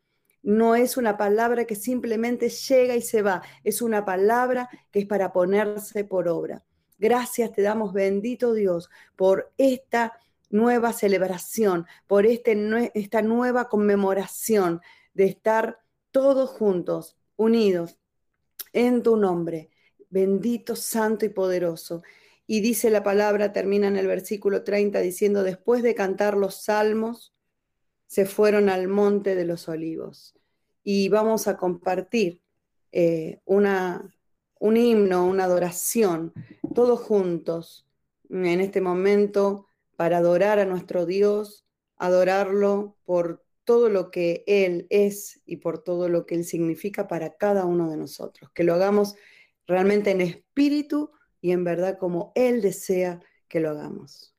No 0.42 0.74
es 0.74 0.96
una 0.96 1.16
palabra 1.16 1.64
que 1.64 1.76
simplemente 1.76 2.48
llega 2.48 2.96
y 2.96 3.00
se 3.00 3.22
va, 3.22 3.40
es 3.62 3.82
una 3.82 4.04
palabra 4.04 4.68
que 4.90 4.98
es 4.98 5.06
para 5.06 5.32
ponerse 5.32 6.02
por 6.02 6.26
obra. 6.26 6.64
Gracias 6.98 7.52
te 7.52 7.62
damos, 7.62 7.92
bendito 7.92 8.52
Dios, 8.52 8.90
por 9.14 9.52
esta 9.58 10.18
nueva 10.50 10.92
celebración, 10.92 11.86
por 12.08 12.26
este, 12.26 12.90
esta 12.94 13.22
nueva 13.22 13.68
conmemoración 13.68 14.80
de 15.14 15.24
estar 15.24 15.80
todos 16.10 16.50
juntos, 16.50 17.16
unidos 17.36 17.98
en 18.72 19.02
tu 19.02 19.16
nombre, 19.16 19.70
bendito, 20.10 20.76
santo 20.76 21.24
y 21.24 21.28
poderoso. 21.30 22.02
Y 22.46 22.60
dice 22.60 22.90
la 22.90 23.02
palabra, 23.02 23.52
termina 23.52 23.88
en 23.88 23.96
el 23.96 24.06
versículo 24.06 24.64
30 24.64 25.00
diciendo, 25.00 25.42
después 25.42 25.82
de 25.82 25.94
cantar 25.94 26.36
los 26.36 26.62
salmos, 26.62 27.34
se 28.06 28.26
fueron 28.26 28.68
al 28.68 28.88
monte 28.88 29.34
de 29.34 29.44
los 29.44 29.68
olivos. 29.68 30.34
Y 30.84 31.08
vamos 31.08 31.48
a 31.48 31.56
compartir 31.56 32.42
eh, 32.90 33.40
una, 33.46 34.14
un 34.58 34.76
himno, 34.76 35.26
una 35.26 35.44
adoración, 35.44 36.34
todos 36.74 37.00
juntos 37.00 37.86
en 38.28 38.60
este 38.60 38.80
momento 38.80 39.66
para 39.96 40.18
adorar 40.18 40.58
a 40.58 40.66
nuestro 40.66 41.06
Dios, 41.06 41.64
adorarlo 41.96 42.96
por 43.04 43.41
todo 43.64 43.88
lo 43.88 44.10
que 44.10 44.44
Él 44.46 44.86
es 44.90 45.40
y 45.46 45.56
por 45.56 45.82
todo 45.82 46.08
lo 46.08 46.26
que 46.26 46.34
Él 46.34 46.44
significa 46.44 47.08
para 47.08 47.36
cada 47.36 47.64
uno 47.64 47.90
de 47.90 47.96
nosotros. 47.96 48.50
Que 48.54 48.64
lo 48.64 48.74
hagamos 48.74 49.14
realmente 49.66 50.10
en 50.10 50.20
espíritu 50.20 51.10
y 51.40 51.52
en 51.52 51.64
verdad 51.64 51.98
como 51.98 52.32
Él 52.34 52.62
desea 52.62 53.20
que 53.48 53.60
lo 53.60 53.70
hagamos. 53.70 54.30